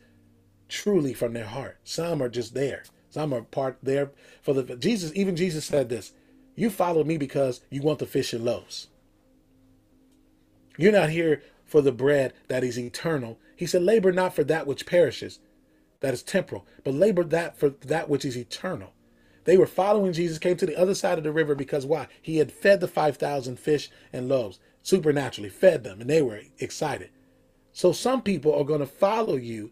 truly 0.67 1.13
from 1.13 1.33
their 1.33 1.45
heart. 1.45 1.77
Some 1.83 2.21
are 2.21 2.29
just 2.29 2.53
there. 2.53 2.83
Some 3.09 3.33
are 3.33 3.41
part 3.41 3.77
there 3.81 4.11
for 4.41 4.53
the 4.53 4.75
Jesus. 4.75 5.11
Even 5.15 5.35
Jesus 5.35 5.65
said 5.65 5.87
this: 5.87 6.11
"You 6.55 6.69
follow 6.69 7.03
me 7.03 7.17
because 7.17 7.61
you 7.69 7.81
want 7.81 7.99
the 7.99 8.05
fish 8.05 8.33
and 8.33 8.43
loaves." 8.43 8.89
You're 10.77 10.91
not 10.91 11.11
here 11.11 11.43
for 11.63 11.81
the 11.81 11.91
bread 11.91 12.33
that 12.47 12.63
is 12.63 12.77
eternal. 12.77 13.39
He 13.55 13.65
said, 13.65 13.83
labor 13.83 14.11
not 14.11 14.33
for 14.35 14.43
that 14.43 14.67
which 14.67 14.85
perishes, 14.85 15.39
that 16.01 16.13
is 16.13 16.23
temporal, 16.23 16.65
but 16.83 16.93
labor 16.93 17.23
that 17.23 17.57
for 17.57 17.69
that 17.69 18.09
which 18.09 18.25
is 18.25 18.35
eternal. 18.35 18.93
They 19.45 19.57
were 19.57 19.67
following 19.67 20.13
Jesus, 20.13 20.39
came 20.39 20.57
to 20.57 20.65
the 20.65 20.79
other 20.79 20.95
side 20.95 21.17
of 21.17 21.23
the 21.23 21.31
river 21.31 21.55
because 21.55 21.85
why? 21.85 22.07
He 22.21 22.37
had 22.37 22.51
fed 22.51 22.79
the 22.79 22.87
5,000 22.87 23.59
fish 23.59 23.89
and 24.11 24.29
loaves, 24.29 24.59
supernaturally 24.81 25.49
fed 25.49 25.83
them, 25.83 26.01
and 26.01 26.09
they 26.09 26.21
were 26.21 26.41
excited. 26.59 27.09
So 27.71 27.91
some 27.91 28.21
people 28.21 28.53
are 28.53 28.63
going 28.63 28.79
to 28.79 28.85
follow 28.85 29.35
you 29.35 29.71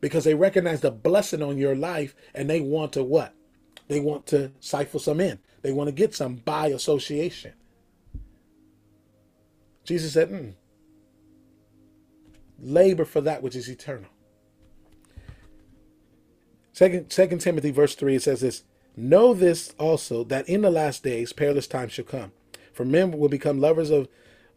because 0.00 0.24
they 0.24 0.34
recognize 0.34 0.80
the 0.80 0.90
blessing 0.90 1.42
on 1.42 1.58
your 1.58 1.76
life 1.76 2.14
and 2.34 2.50
they 2.50 2.60
want 2.60 2.92
to 2.94 3.04
what? 3.04 3.34
They 3.88 4.00
want 4.00 4.26
to 4.26 4.52
siphon 4.60 5.00
some 5.00 5.20
in. 5.20 5.38
They 5.62 5.72
want 5.72 5.88
to 5.88 5.92
get 5.92 6.14
some 6.14 6.36
by 6.36 6.68
association. 6.68 7.54
Jesus 9.84 10.12
said, 10.12 10.30
mm, 10.30 10.54
labor 12.60 13.04
for 13.04 13.20
that 13.20 13.42
which 13.42 13.56
is 13.56 13.68
eternal. 13.68 14.10
Second, 16.72 17.10
Second 17.10 17.40
Timothy 17.40 17.70
verse 17.70 17.94
3, 17.94 18.16
it 18.16 18.22
says 18.22 18.40
this, 18.40 18.62
Know 18.96 19.34
this 19.34 19.74
also, 19.78 20.24
that 20.24 20.48
in 20.48 20.62
the 20.62 20.70
last 20.70 21.02
days 21.02 21.32
perilous 21.32 21.66
times 21.66 21.92
shall 21.92 22.04
come. 22.04 22.32
For 22.72 22.84
men 22.84 23.12
will 23.12 23.28
become 23.28 23.60
lovers 23.60 23.90
of 23.90 24.08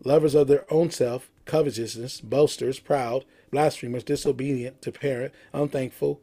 lovers 0.03 0.35
of 0.35 0.47
their 0.47 0.71
own 0.71 0.91
self, 0.91 1.29
covetousness, 1.45 2.21
boasters, 2.21 2.79
proud, 2.79 3.25
blasphemers, 3.51 4.03
disobedient 4.03 4.81
to 4.81 4.91
parent, 4.91 5.33
unthankful, 5.53 6.19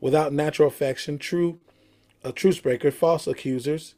without 0.00 0.32
natural 0.32 0.68
affection, 0.68 1.18
true, 1.18 1.58
a 2.22 2.32
truce 2.32 2.60
breaker, 2.60 2.90
false 2.90 3.26
accusers, 3.26 3.94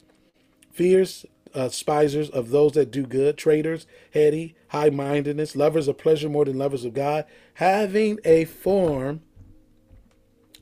fierce, 0.71 1.25
uh, 1.55 1.69
spisers 1.69 2.31
of 2.31 2.51
those 2.51 2.73
that 2.73 2.91
do 2.91 3.07
good, 3.07 3.37
traitors, 3.37 3.87
heady, 4.13 4.55
high 4.69 4.91
mindedness, 4.91 5.57
lovers 5.57 5.89
of 5.89 5.99
pleasure 5.99 6.29
more 6.29 6.45
than 6.45 6.59
lovers 6.59 6.85
of 6.85 6.95
God, 6.95 7.25
having 7.55 8.19
a 8.25 8.45
form 8.45 9.23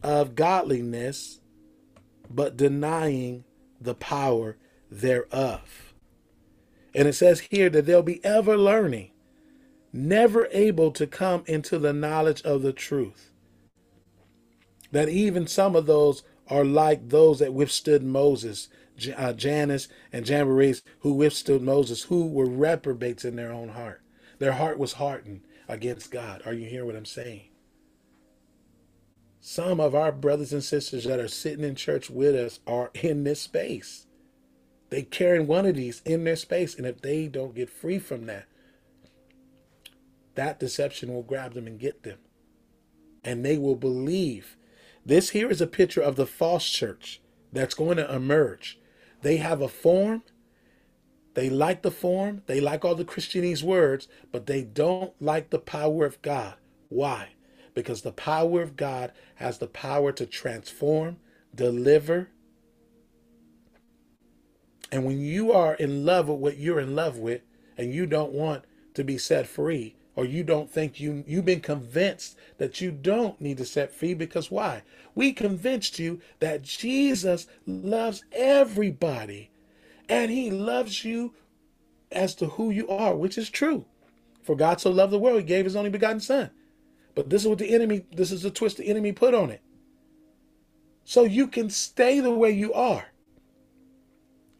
of 0.03 0.35
godliness, 0.35 1.41
but 2.31 2.57
denying 2.57 3.45
the 3.81 3.95
power 3.95 4.57
thereof. 4.91 5.95
And 6.95 7.07
it 7.07 7.15
says 7.15 7.41
here 7.41 7.69
that 7.71 7.87
they'll 7.87 8.03
be 8.03 8.25
ever 8.25 8.57
learning, 8.57 9.11
never 9.93 10.49
able 10.51 10.91
to 10.93 11.07
come 11.07 11.45
into 11.47 11.79
the 11.79 11.93
knowledge 11.93 12.43
of 12.43 12.63
the 12.63 12.73
truth. 12.73 13.31
That 14.93 15.09
even 15.09 15.47
some 15.47 15.77
of 15.77 15.87
those 15.87 16.23
are 16.49 16.65
like 16.65 17.09
those 17.09 17.41
that 17.41 17.53
withstood 17.53 18.03
Moses, 18.03 18.69
uh, 19.17 19.33
Jannes 19.33 19.89
and 20.13 20.25
Jambres, 20.25 20.83
who 21.01 21.13
withstood 21.13 21.61
Moses, 21.61 22.05
who 22.05 22.27
were 22.27 22.47
reprobates 22.47 23.25
in 23.25 23.37
their 23.37 23.53
own 23.53 23.71
heart. 23.71 24.01
Their 24.39 24.53
heart 24.53 24.79
was 24.79 24.95
hardened 24.95 25.43
against 25.69 26.11
God. 26.11 26.43
Are 26.47 26.53
you 26.55 26.67
hearing 26.69 26.87
what 26.87 26.97
I'm 26.97 27.05
saying? 27.05 27.49
Some 29.49 29.79
of 29.79 29.95
our 29.95 30.11
brothers 30.11 30.53
and 30.53 30.65
sisters 30.65 31.05
that 31.05 31.21
are 31.21 31.29
sitting 31.29 31.65
in 31.65 31.77
church 31.77 32.11
with 32.11 32.35
us 32.35 32.59
are 32.67 32.91
in 32.95 33.23
this 33.23 33.43
space. 33.43 34.09
They 34.91 35.03
carrying 35.03 35.47
one 35.47 35.67
of 35.67 35.77
these 35.77 36.03
in 36.05 36.25
their 36.25 36.35
space, 36.35 36.75
and 36.75 36.85
if 36.85 37.01
they 37.01 37.29
don't 37.29 37.55
get 37.55 37.71
free 37.71 38.01
from 38.01 38.27
that, 38.27 38.47
that 40.35 40.59
deception 40.59 41.15
will 41.15 41.23
grab 41.23 41.55
them 41.55 41.69
and 41.69 41.79
get 41.79 42.03
them. 42.03 42.19
And 43.23 43.45
they 43.45 43.57
will 43.57 43.77
believe. 43.77 44.57
This 45.05 45.31
here 45.31 45.49
is 45.49 45.61
a 45.61 45.69
picture 45.69 46.03
of 46.03 46.17
the 46.17 46.27
false 46.27 46.69
church 46.69 47.21
that's 47.53 47.75
going 47.75 47.99
to 47.99 48.13
emerge. 48.13 48.81
They 49.23 49.37
have 49.37 49.61
a 49.61 49.69
form. 49.69 50.25
They 51.35 51.49
like 51.51 51.83
the 51.83 51.93
form. 51.93 52.43
They 52.47 52.61
like 52.61 52.85
all 52.85 52.97
the 52.97 53.05
Christianese 53.05 53.63
words, 53.63 54.09
but 54.33 54.47
they 54.47 54.65
don't 54.65 55.15
like 55.23 55.51
the 55.51 55.61
power 55.61 56.05
of 56.05 56.21
God. 56.21 56.55
Why? 56.89 57.29
Because 57.77 58.01
the 58.01 58.11
power 58.11 58.63
of 58.63 58.75
God 58.75 59.13
has 59.35 59.59
the 59.59 59.67
power 59.67 60.11
to 60.11 60.25
transform, 60.25 61.19
deliver. 61.55 62.31
And 64.91 65.05
when 65.05 65.21
you 65.21 65.53
are 65.53 65.75
in 65.75 66.07
love 66.07 66.27
with 66.27 66.41
what 66.41 66.57
you're 66.57 66.81
in 66.81 66.97
love 66.97 67.19
with, 67.19 67.43
and 67.77 67.93
you 67.93 68.07
don't 68.07 68.33
want 68.33 68.65
to 68.95 69.05
be 69.05 69.19
set 69.19 69.47
free, 69.47 69.95
or 70.15 70.25
you 70.25 70.43
don't 70.43 70.71
think 70.71 70.99
you 70.99 71.23
you've 71.27 71.45
been 71.45 71.61
convinced 71.61 72.39
that 72.57 72.81
you 72.81 72.91
don't 72.91 73.39
need 73.43 73.59
to 73.59 73.67
set 73.67 73.93
free 73.93 74.15
because 74.15 74.51
why? 74.51 74.83
We 75.15 75.35
convinced 75.35 75.99
you 75.99 76.23
that 76.41 76.63
jesus 76.63 77.47
loves 77.67 78.25
everybody 78.33 79.51
and 80.09 80.31
he 80.31 80.51
loves 80.51 81.05
you 81.05 81.35
as 82.11 82.35
to 82.37 82.47
who 82.47 82.71
you 82.71 82.89
are 82.89 83.15
which 83.15 83.37
is 83.37 83.51
true. 83.51 83.85
For 84.43 84.57
god 84.57 84.81
so 84.81 84.91
loved 84.91 85.13
the 85.13 85.19
world 85.19 85.41
he 85.41 85.45
gave 85.45 85.67
his 85.67 85.77
only 85.77 85.91
begotten 85.91 86.21
son 86.21 86.51
but 87.17 87.31
this 87.31 87.43
is 87.43 87.49
what 87.49 87.59
the 87.59 87.75
enemy 87.75 88.05
this 88.13 88.31
is 88.31 88.43
the 88.43 88.51
twist 88.51 88.77
the 88.77 88.87
enemy 88.87 89.11
put 89.11 89.35
on 89.35 89.51
it. 89.51 89.63
So 91.03 91.25
you 91.25 91.49
can 91.49 91.71
stay 91.71 92.21
the 92.21 92.35
way 92.35 92.51
you 92.51 92.73
are. 92.73 93.07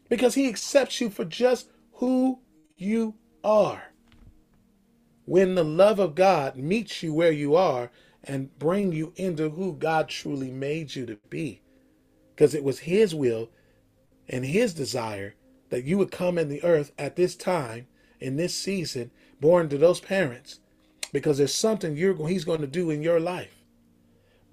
Because 0.09 0.33
he 0.35 0.47
accepts 0.49 0.99
you 0.99 1.09
for 1.09 1.23
just 1.23 1.69
who 1.93 2.39
you 2.75 3.15
are. 3.43 3.91
When 5.25 5.55
the 5.55 5.63
love 5.63 5.99
of 5.99 6.15
God 6.15 6.55
meets 6.55 7.03
you 7.03 7.13
where 7.13 7.31
you 7.31 7.55
are 7.55 7.91
and 8.23 8.57
bring 8.57 8.91
you 8.91 9.13
into 9.17 9.49
who 9.49 9.73
God 9.73 10.07
truly 10.09 10.49
made 10.49 10.95
you 10.95 11.05
to 11.05 11.17
be. 11.29 11.61
Because 12.33 12.55
it 12.55 12.63
was 12.63 12.79
his 12.79 13.13
will 13.13 13.49
and 14.27 14.45
his 14.45 14.73
desire 14.73 15.35
that 15.69 15.83
you 15.83 15.97
would 15.97 16.11
come 16.11 16.37
in 16.37 16.47
the 16.49 16.63
earth 16.63 16.91
at 16.97 17.17
this 17.17 17.35
time, 17.35 17.87
in 18.19 18.37
this 18.37 18.55
season, 18.55 19.11
born 19.41 19.67
to 19.69 19.77
those 19.77 19.99
parents, 19.99 20.59
because 21.11 21.37
there's 21.37 21.53
something 21.53 21.95
you're 21.95 22.27
he's 22.27 22.45
going 22.45 22.61
to 22.61 22.67
do 22.67 22.89
in 22.89 23.01
your 23.01 23.19
life. 23.19 23.63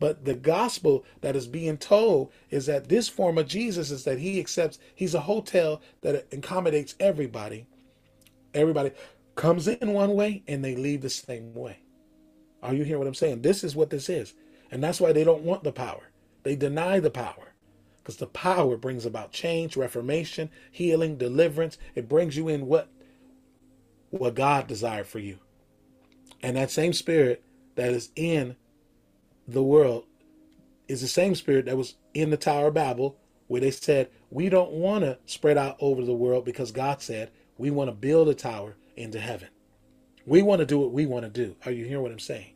But 0.00 0.24
the 0.24 0.34
gospel 0.34 1.04
that 1.20 1.36
is 1.36 1.46
being 1.46 1.78
told 1.78 2.32
is 2.50 2.66
that 2.66 2.88
this 2.88 3.08
form 3.08 3.38
of 3.38 3.46
Jesus 3.46 3.90
is 3.90 4.04
that 4.04 4.18
he 4.18 4.40
accepts, 4.40 4.78
he's 4.94 5.14
a 5.14 5.20
hotel 5.20 5.80
that 6.02 6.26
accommodates 6.32 6.94
everybody. 6.98 7.66
Everybody 8.52 8.90
comes 9.34 9.68
in 9.68 9.92
one 9.92 10.14
way 10.14 10.42
and 10.46 10.64
they 10.64 10.76
leave 10.76 11.02
the 11.02 11.10
same 11.10 11.54
way. 11.54 11.78
Are 12.62 12.74
you 12.74 12.82
hearing 12.82 13.00
what 13.00 13.08
I'm 13.08 13.14
saying? 13.14 13.42
This 13.42 13.62
is 13.62 13.76
what 13.76 13.90
this 13.90 14.08
is. 14.08 14.34
And 14.70 14.82
that's 14.82 15.00
why 15.00 15.12
they 15.12 15.24
don't 15.24 15.42
want 15.42 15.64
the 15.64 15.72
power. 15.72 16.10
They 16.42 16.56
deny 16.56 17.00
the 17.00 17.10
power. 17.10 17.54
Because 17.98 18.16
the 18.16 18.26
power 18.26 18.76
brings 18.76 19.06
about 19.06 19.32
change, 19.32 19.76
reformation, 19.76 20.50
healing, 20.70 21.16
deliverance. 21.16 21.78
It 21.94 22.08
brings 22.08 22.36
you 22.36 22.48
in 22.48 22.66
what 22.66 22.88
what 24.10 24.34
God 24.34 24.66
desired 24.66 25.06
for 25.06 25.18
you. 25.18 25.38
And 26.44 26.58
that 26.58 26.70
same 26.70 26.92
spirit 26.92 27.42
that 27.74 27.92
is 27.92 28.10
in 28.16 28.56
the 29.48 29.62
world 29.62 30.04
is 30.86 31.00
the 31.00 31.08
same 31.08 31.34
spirit 31.34 31.64
that 31.64 31.78
was 31.78 31.94
in 32.12 32.28
the 32.28 32.36
Tower 32.36 32.66
of 32.66 32.74
Babel, 32.74 33.16
where 33.46 33.62
they 33.62 33.70
said, 33.70 34.10
We 34.28 34.50
don't 34.50 34.72
want 34.72 35.04
to 35.04 35.16
spread 35.24 35.56
out 35.56 35.78
over 35.80 36.02
the 36.02 36.12
world 36.12 36.44
because 36.44 36.70
God 36.70 37.00
said, 37.00 37.30
We 37.56 37.70
want 37.70 37.88
to 37.88 37.96
build 37.96 38.28
a 38.28 38.34
tower 38.34 38.76
into 38.94 39.20
heaven. 39.20 39.48
We 40.26 40.42
want 40.42 40.58
to 40.58 40.66
do 40.66 40.78
what 40.78 40.92
we 40.92 41.06
want 41.06 41.24
to 41.24 41.30
do. 41.30 41.56
Are 41.64 41.72
you 41.72 41.86
hearing 41.86 42.02
what 42.02 42.12
I'm 42.12 42.18
saying? 42.18 42.52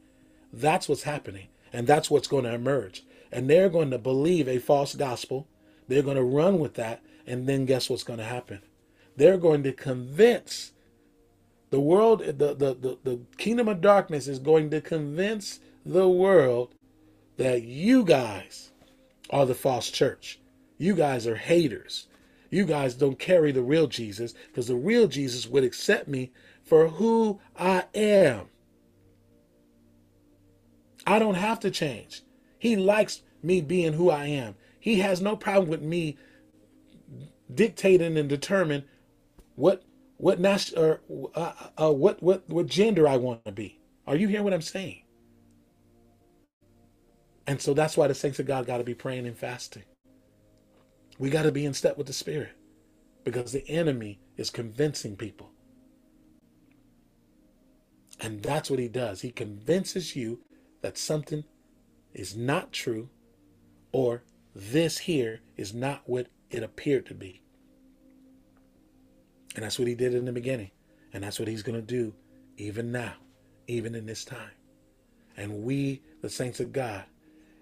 That's 0.52 0.86
what's 0.86 1.04
happening. 1.04 1.48
And 1.72 1.86
that's 1.86 2.10
what's 2.10 2.28
going 2.28 2.44
to 2.44 2.52
emerge. 2.52 3.04
And 3.32 3.48
they're 3.48 3.70
going 3.70 3.90
to 3.92 3.98
believe 3.98 4.48
a 4.48 4.58
false 4.58 4.94
gospel. 4.96 5.48
They're 5.88 6.02
going 6.02 6.16
to 6.18 6.22
run 6.22 6.58
with 6.58 6.74
that. 6.74 7.02
And 7.26 7.46
then 7.46 7.64
guess 7.64 7.88
what's 7.88 8.04
going 8.04 8.18
to 8.18 8.24
happen? 8.26 8.60
They're 9.16 9.38
going 9.38 9.62
to 9.62 9.72
convince 9.72 10.72
the 11.70 11.80
world, 11.80 12.20
the, 12.20 12.54
the, 12.54 12.74
the, 12.74 12.98
the 13.04 13.20
kingdom 13.36 13.68
of 13.68 13.80
darkness 13.80 14.26
is 14.26 14.38
going 14.38 14.70
to 14.70 14.80
convince 14.80 15.60
the 15.84 16.08
world 16.08 16.74
that 17.36 17.62
you 17.62 18.04
guys 18.04 18.70
are 19.30 19.46
the 19.46 19.54
false 19.54 19.90
church. 19.90 20.40
You 20.78 20.94
guys 20.94 21.26
are 21.26 21.36
haters. 21.36 22.06
You 22.50 22.64
guys 22.64 22.94
don't 22.94 23.18
carry 23.18 23.52
the 23.52 23.62
real 23.62 23.86
Jesus 23.86 24.34
because 24.48 24.68
the 24.68 24.76
real 24.76 25.06
Jesus 25.06 25.46
would 25.46 25.64
accept 25.64 26.08
me 26.08 26.32
for 26.64 26.88
who 26.88 27.40
I 27.58 27.84
am. 27.94 28.46
I 31.06 31.18
don't 31.18 31.34
have 31.34 31.60
to 31.60 31.70
change. 31.70 32.22
He 32.58 32.76
likes 32.76 33.22
me 33.42 33.60
being 33.60 33.94
who 33.94 34.10
I 34.10 34.26
am. 34.26 34.56
He 34.80 35.00
has 35.00 35.20
no 35.20 35.36
problem 35.36 35.68
with 35.68 35.82
me 35.82 36.16
dictating 37.54 38.16
and 38.16 38.28
determining 38.28 38.84
what 39.54 39.82
what 40.18 40.38
or 40.76 41.00
uh, 41.34 41.52
uh, 41.80 41.92
what 41.92 42.22
what 42.22 42.48
what 42.48 42.66
gender 42.66 43.08
I 43.08 43.16
want 43.16 43.44
to 43.46 43.52
be. 43.52 43.80
Are 44.06 44.16
you 44.16 44.28
hearing 44.28 44.44
what 44.44 44.54
I'm 44.54 44.62
saying? 44.62 45.02
And 47.46 47.60
so 47.60 47.74
that's 47.74 47.96
why 47.96 48.08
the 48.08 48.14
saints 48.14 48.38
of 48.38 48.46
God 48.46 48.66
got 48.66 48.78
to 48.78 48.84
be 48.84 48.94
praying 48.94 49.26
and 49.26 49.38
fasting. 49.38 49.84
We 51.18 51.30
got 51.30 51.44
to 51.44 51.52
be 51.52 51.64
in 51.64 51.74
step 51.74 51.96
with 51.96 52.06
the 52.06 52.12
Spirit 52.12 52.52
because 53.24 53.52
the 53.52 53.68
enemy 53.68 54.20
is 54.36 54.50
convincing 54.50 55.16
people. 55.16 55.50
And 58.20 58.42
that's 58.42 58.70
what 58.70 58.78
he 58.80 58.88
does. 58.88 59.22
He 59.22 59.30
convinces 59.30 60.16
you 60.16 60.40
that 60.82 60.98
something 60.98 61.44
is 62.14 62.36
not 62.36 62.72
true 62.72 63.08
or 63.92 64.24
this 64.54 64.98
here 64.98 65.40
is 65.56 65.72
not 65.74 66.02
what 66.06 66.28
it 66.50 66.62
appeared 66.62 67.06
to 67.06 67.14
be. 67.14 67.42
And 69.56 69.64
that's 69.64 69.78
what 69.78 69.88
he 69.88 69.94
did 69.94 70.14
in 70.14 70.24
the 70.26 70.32
beginning. 70.32 70.70
And 71.12 71.24
that's 71.24 71.38
what 71.38 71.48
he's 71.48 71.62
going 71.62 71.80
to 71.80 71.86
do 71.86 72.14
even 72.58 72.92
now. 72.92 73.14
even 73.68 73.94
in 73.94 74.06
this 74.06 74.24
time. 74.24 74.50
And 75.36 75.62
we, 75.64 76.02
the 76.22 76.30
saints 76.30 76.60
of 76.60 76.72
God, 76.72 77.04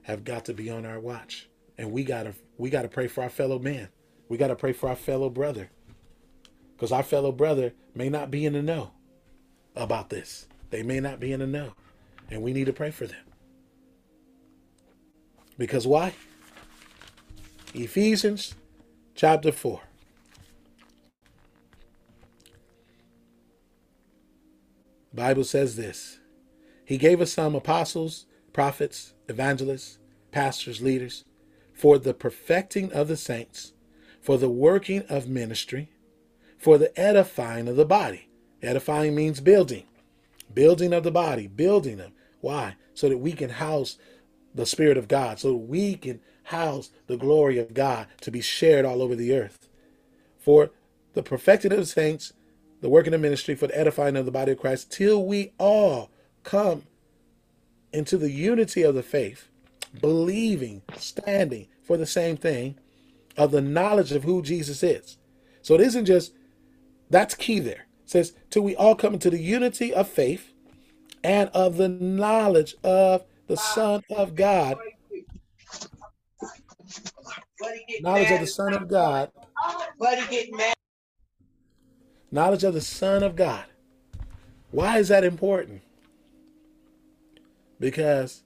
have 0.02 0.24
got 0.24 0.46
to 0.46 0.54
be 0.54 0.70
on 0.70 0.86
our 0.86 1.00
watch. 1.00 1.48
And 1.78 1.92
we 1.92 2.04
gotta 2.04 2.34
we 2.58 2.70
gotta 2.70 2.88
pray 2.88 3.08
for 3.08 3.22
our 3.22 3.30
fellow 3.30 3.58
man. 3.58 3.88
We 4.28 4.38
gotta 4.38 4.56
pray 4.56 4.72
for 4.72 4.88
our 4.88 4.96
fellow 4.96 5.30
brother. 5.30 5.70
Because 6.74 6.92
our 6.92 7.02
fellow 7.02 7.32
brother 7.32 7.74
may 7.94 8.08
not 8.08 8.30
be 8.30 8.46
in 8.46 8.54
the 8.54 8.62
know 8.62 8.92
about 9.76 10.10
this. 10.10 10.46
They 10.70 10.82
may 10.82 11.00
not 11.00 11.20
be 11.20 11.32
in 11.32 11.40
the 11.40 11.46
know. 11.46 11.72
And 12.30 12.42
we 12.42 12.52
need 12.52 12.66
to 12.66 12.72
pray 12.72 12.90
for 12.90 13.06
them. 13.06 13.24
Because 15.58 15.86
why? 15.86 16.14
Ephesians 17.74 18.54
chapter 19.14 19.52
4. 19.52 19.80
Bible 25.16 25.44
says 25.44 25.76
this. 25.76 26.20
He 26.84 26.98
gave 26.98 27.20
us 27.20 27.32
some 27.32 27.54
apostles, 27.54 28.26
prophets, 28.52 29.14
evangelists, 29.28 29.98
pastors, 30.30 30.80
leaders, 30.80 31.24
for 31.72 31.98
the 31.98 32.14
perfecting 32.14 32.92
of 32.92 33.08
the 33.08 33.16
saints, 33.16 33.72
for 34.20 34.38
the 34.38 34.48
working 34.48 35.02
of 35.08 35.28
ministry, 35.28 35.90
for 36.58 36.78
the 36.78 36.98
edifying 36.98 37.66
of 37.68 37.76
the 37.76 37.84
body. 37.84 38.28
Edifying 38.62 39.14
means 39.14 39.40
building, 39.40 39.84
building 40.52 40.92
of 40.92 41.02
the 41.02 41.10
body, 41.10 41.46
building 41.46 41.96
them. 41.96 42.12
Why? 42.40 42.76
So 42.94 43.08
that 43.08 43.18
we 43.18 43.32
can 43.32 43.50
house 43.50 43.98
the 44.54 44.66
Spirit 44.66 44.96
of 44.96 45.08
God, 45.08 45.38
so 45.38 45.54
we 45.54 45.96
can 45.96 46.20
house 46.44 46.90
the 47.06 47.16
glory 47.16 47.58
of 47.58 47.74
God 47.74 48.06
to 48.22 48.30
be 48.30 48.40
shared 48.40 48.84
all 48.84 49.02
over 49.02 49.14
the 49.14 49.34
earth. 49.34 49.68
For 50.38 50.70
the 51.14 51.22
perfecting 51.22 51.72
of 51.72 51.78
the 51.78 51.86
saints, 51.86 52.32
the 52.80 52.88
working 52.88 53.14
of 53.14 53.20
ministry, 53.20 53.54
for 53.54 53.66
the 53.66 53.78
edifying 53.78 54.16
of 54.16 54.24
the 54.24 54.30
body 54.30 54.52
of 54.52 54.58
Christ, 54.58 54.92
till 54.92 55.24
we 55.24 55.52
all 55.58 56.10
come 56.44 56.84
into 57.92 58.16
the 58.18 58.30
unity 58.30 58.82
of 58.82 58.94
the 58.94 59.02
faith, 59.02 59.48
believing, 60.00 60.82
standing 60.96 61.68
for 61.82 61.96
the 61.96 62.06
same 62.06 62.36
thing, 62.36 62.78
of 63.36 63.50
the 63.50 63.60
knowledge 63.60 64.12
of 64.12 64.24
who 64.24 64.42
Jesus 64.42 64.82
is. 64.82 65.18
So 65.62 65.74
it 65.74 65.80
isn't 65.80 66.06
just 66.06 66.32
that's 67.10 67.34
key 67.34 67.60
there. 67.60 67.86
It 68.04 68.10
says, 68.10 68.34
till 68.50 68.62
we 68.62 68.76
all 68.76 68.94
come 68.94 69.14
into 69.14 69.30
the 69.30 69.38
unity 69.38 69.92
of 69.92 70.08
faith 70.08 70.52
and 71.24 71.50
of 71.50 71.76
the 71.76 71.88
knowledge 71.88 72.74
of 72.84 73.24
the 73.46 73.56
Son 73.56 74.02
of 74.10 74.34
God. 74.34 74.76
Knowledge 78.00 78.30
of 78.30 78.40
the 78.40 78.46
Son 78.46 78.74
of 78.74 78.88
God. 78.88 79.30
Knowledge 82.30 82.64
of 82.64 82.74
the 82.74 82.80
Son 82.80 83.22
of 83.22 83.36
God. 83.36 83.64
Why 84.70 84.98
is 84.98 85.08
that 85.08 85.24
important? 85.24 85.82
Because 87.78 88.42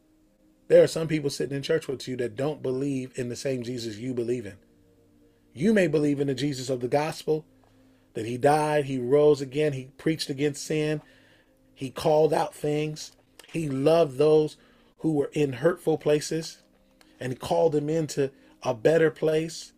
there 0.68 0.82
are 0.82 0.88
some 0.88 1.08
people 1.08 1.30
sitting 1.30 1.56
in 1.56 1.62
church 1.62 1.88
with 1.88 2.06
you 2.06 2.16
that 2.16 2.36
don't 2.36 2.62
believe 2.62 3.12
in 3.16 3.28
the 3.28 3.36
same 3.36 3.62
Jesus 3.62 3.96
you 3.96 4.14
believe 4.14 4.46
in. 4.46 4.56
You 5.52 5.72
may 5.72 5.88
believe 5.88 6.20
in 6.20 6.28
the 6.28 6.34
Jesus 6.34 6.70
of 6.70 6.80
the 6.80 6.88
gospel, 6.88 7.44
that 8.14 8.26
he 8.26 8.36
died, 8.36 8.84
he 8.84 8.98
rose 8.98 9.40
again, 9.40 9.72
he 9.72 9.90
preached 9.98 10.30
against 10.30 10.64
sin, 10.64 11.02
he 11.74 11.90
called 11.90 12.32
out 12.32 12.54
things, 12.54 13.12
he 13.52 13.68
loved 13.68 14.18
those 14.18 14.56
who 14.98 15.14
were 15.14 15.30
in 15.32 15.54
hurtful 15.54 15.98
places 15.98 16.62
and 17.18 17.40
called 17.40 17.72
them 17.72 17.88
into 17.88 18.30
a 18.62 18.74
better 18.74 19.10
place. 19.10 19.72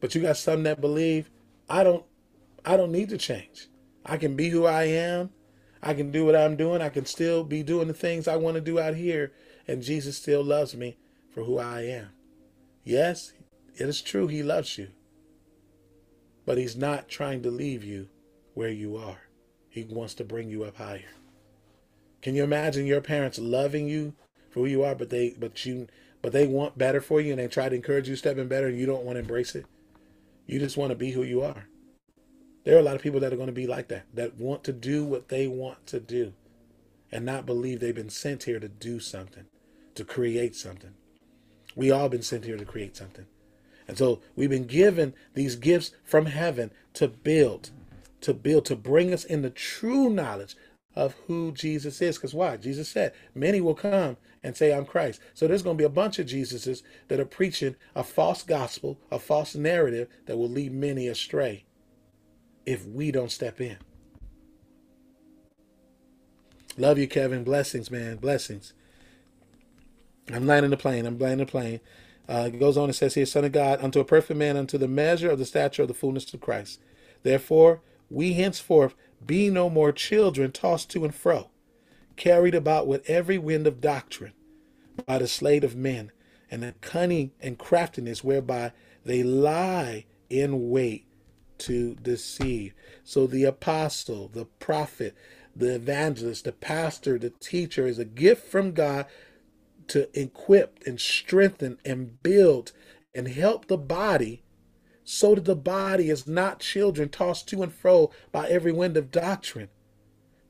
But 0.00 0.14
you 0.14 0.22
got 0.22 0.36
some 0.36 0.62
that 0.64 0.80
believe 0.80 1.30
I 1.68 1.84
don't 1.84 2.04
I 2.64 2.76
don't 2.76 2.92
need 2.92 3.08
to 3.10 3.18
change. 3.18 3.68
I 4.04 4.16
can 4.16 4.36
be 4.36 4.48
who 4.50 4.66
I 4.66 4.84
am. 4.84 5.30
I 5.82 5.94
can 5.94 6.10
do 6.10 6.24
what 6.24 6.36
I'm 6.36 6.56
doing. 6.56 6.80
I 6.80 6.88
can 6.88 7.06
still 7.06 7.44
be 7.44 7.62
doing 7.62 7.88
the 7.88 7.94
things 7.94 8.26
I 8.26 8.36
want 8.36 8.56
to 8.56 8.60
do 8.60 8.78
out 8.78 8.94
here 8.94 9.32
and 9.68 9.82
Jesus 9.82 10.16
still 10.16 10.42
loves 10.42 10.74
me 10.74 10.96
for 11.30 11.44
who 11.44 11.58
I 11.58 11.82
am. 11.82 12.08
Yes, 12.84 13.32
it 13.74 13.88
is 13.88 14.00
true 14.00 14.26
he 14.26 14.42
loves 14.42 14.78
you. 14.78 14.88
But 16.44 16.58
he's 16.58 16.76
not 16.76 17.08
trying 17.08 17.42
to 17.42 17.50
leave 17.50 17.82
you 17.82 18.08
where 18.54 18.70
you 18.70 18.96
are. 18.96 19.22
He 19.68 19.84
wants 19.84 20.14
to 20.14 20.24
bring 20.24 20.48
you 20.48 20.64
up 20.64 20.76
higher. 20.76 21.10
Can 22.22 22.34
you 22.34 22.44
imagine 22.44 22.86
your 22.86 23.00
parents 23.00 23.38
loving 23.38 23.88
you 23.88 24.14
for 24.50 24.60
who 24.60 24.66
you 24.66 24.82
are, 24.82 24.94
but 24.94 25.10
they 25.10 25.34
but 25.38 25.66
you 25.66 25.88
but 26.22 26.32
they 26.32 26.46
want 26.46 26.78
better 26.78 27.00
for 27.00 27.20
you 27.20 27.32
and 27.32 27.40
they 27.40 27.48
try 27.48 27.68
to 27.68 27.76
encourage 27.76 28.08
you 28.08 28.16
stepping 28.16 28.48
better 28.48 28.68
and 28.68 28.78
you 28.78 28.86
don't 28.86 29.04
want 29.04 29.16
to 29.16 29.20
embrace 29.20 29.54
it? 29.54 29.66
You 30.46 30.58
just 30.58 30.76
want 30.76 30.90
to 30.90 30.96
be 30.96 31.10
who 31.10 31.22
you 31.22 31.42
are. 31.42 31.66
There 32.64 32.76
are 32.76 32.80
a 32.80 32.82
lot 32.82 32.96
of 32.96 33.02
people 33.02 33.20
that 33.20 33.32
are 33.32 33.36
going 33.36 33.46
to 33.46 33.52
be 33.52 33.66
like 33.66 33.88
that, 33.88 34.06
that 34.14 34.38
want 34.38 34.64
to 34.64 34.72
do 34.72 35.04
what 35.04 35.28
they 35.28 35.46
want 35.46 35.86
to 35.88 36.00
do 36.00 36.32
and 37.12 37.24
not 37.24 37.46
believe 37.46 37.80
they've 37.80 37.94
been 37.94 38.10
sent 38.10 38.44
here 38.44 38.58
to 38.58 38.68
do 38.68 38.98
something, 38.98 39.46
to 39.94 40.04
create 40.04 40.56
something. 40.56 40.94
We 41.76 41.90
all 41.90 42.08
been 42.08 42.22
sent 42.22 42.44
here 42.44 42.56
to 42.56 42.64
create 42.64 42.96
something. 42.96 43.26
And 43.86 43.96
so 43.96 44.20
we've 44.34 44.50
been 44.50 44.66
given 44.66 45.14
these 45.34 45.54
gifts 45.54 45.92
from 46.02 46.26
heaven 46.26 46.72
to 46.94 47.06
build, 47.06 47.70
to 48.22 48.34
build, 48.34 48.64
to 48.66 48.76
bring 48.76 49.12
us 49.12 49.24
in 49.24 49.42
the 49.42 49.50
true 49.50 50.10
knowledge 50.10 50.56
of 50.96 51.14
who 51.26 51.52
Jesus 51.52 52.00
is. 52.00 52.16
Because 52.16 52.34
why? 52.34 52.56
Jesus 52.56 52.88
said, 52.88 53.12
many 53.34 53.60
will 53.60 53.74
come 53.74 54.16
and 54.42 54.56
say, 54.56 54.72
I'm 54.72 54.86
Christ. 54.86 55.20
So 55.34 55.46
there's 55.46 55.62
going 55.62 55.76
to 55.76 55.80
be 55.80 55.86
a 55.86 55.90
bunch 55.90 56.18
of 56.18 56.26
Jesuses 56.26 56.82
that 57.08 57.20
are 57.20 57.26
preaching 57.26 57.76
a 57.94 58.02
false 58.02 58.42
gospel, 58.42 58.98
a 59.10 59.18
false 59.18 59.54
narrative 59.54 60.08
that 60.24 60.38
will 60.38 60.48
lead 60.48 60.72
many 60.72 61.06
astray 61.06 61.64
if 62.64 62.86
we 62.86 63.12
don't 63.12 63.30
step 63.30 63.60
in. 63.60 63.76
Love 66.78 66.98
you, 66.98 67.06
Kevin. 67.06 67.44
Blessings, 67.44 67.90
man. 67.90 68.16
Blessings. 68.16 68.72
I'm 70.32 70.46
landing 70.46 70.70
the 70.70 70.76
plane. 70.76 71.06
I'm 71.06 71.18
landing 71.18 71.46
the 71.46 71.50
plane. 71.50 71.80
Uh, 72.28 72.50
it 72.52 72.58
goes 72.58 72.76
on 72.76 72.84
and 72.84 72.94
says 72.94 73.14
here, 73.14 73.24
Son 73.24 73.44
of 73.44 73.52
God, 73.52 73.82
unto 73.82 74.00
a 74.00 74.04
perfect 74.04 74.38
man, 74.38 74.56
unto 74.56 74.76
the 74.76 74.88
measure 74.88 75.30
of 75.30 75.38
the 75.38 75.44
stature 75.44 75.82
of 75.82 75.88
the 75.88 75.94
fullness 75.94 76.32
of 76.34 76.40
Christ. 76.40 76.80
Therefore, 77.22 77.80
we 78.10 78.34
henceforth 78.34 78.94
be 79.24 79.50
no 79.50 79.70
more 79.70 79.92
children 79.92 80.52
tossed 80.52 80.90
to 80.90 81.04
and 81.04 81.14
fro, 81.14 81.50
carried 82.16 82.54
about 82.54 82.86
with 82.86 83.08
every 83.08 83.38
wind 83.38 83.66
of 83.66 83.80
doctrine 83.80 84.32
by 85.06 85.18
the 85.18 85.28
sleight 85.28 85.64
of 85.64 85.76
men, 85.76 86.12
and 86.50 86.62
the 86.62 86.74
cunning 86.80 87.32
and 87.40 87.58
craftiness 87.58 88.22
whereby 88.24 88.72
they 89.04 89.22
lie 89.22 90.04
in 90.30 90.70
wait 90.70 91.06
to 91.58 91.94
deceive. 91.96 92.74
So 93.04 93.26
the 93.26 93.44
apostle, 93.44 94.28
the 94.28 94.44
prophet, 94.44 95.14
the 95.54 95.74
evangelist, 95.74 96.44
the 96.44 96.52
pastor, 96.52 97.18
the 97.18 97.30
teacher 97.30 97.86
is 97.86 97.98
a 97.98 98.04
gift 98.04 98.46
from 98.46 98.72
God 98.72 99.06
to 99.88 100.08
equip 100.18 100.80
and 100.86 101.00
strengthen 101.00 101.78
and 101.84 102.22
build 102.22 102.72
and 103.14 103.28
help 103.28 103.66
the 103.66 103.78
body 103.78 104.42
so 105.08 105.36
that 105.36 105.44
the 105.44 105.54
body 105.54 106.10
is 106.10 106.26
not 106.26 106.58
children 106.58 107.08
tossed 107.08 107.48
to 107.48 107.62
and 107.62 107.72
fro 107.72 108.10
by 108.32 108.48
every 108.48 108.72
wind 108.72 108.96
of 108.96 109.12
doctrine, 109.12 109.68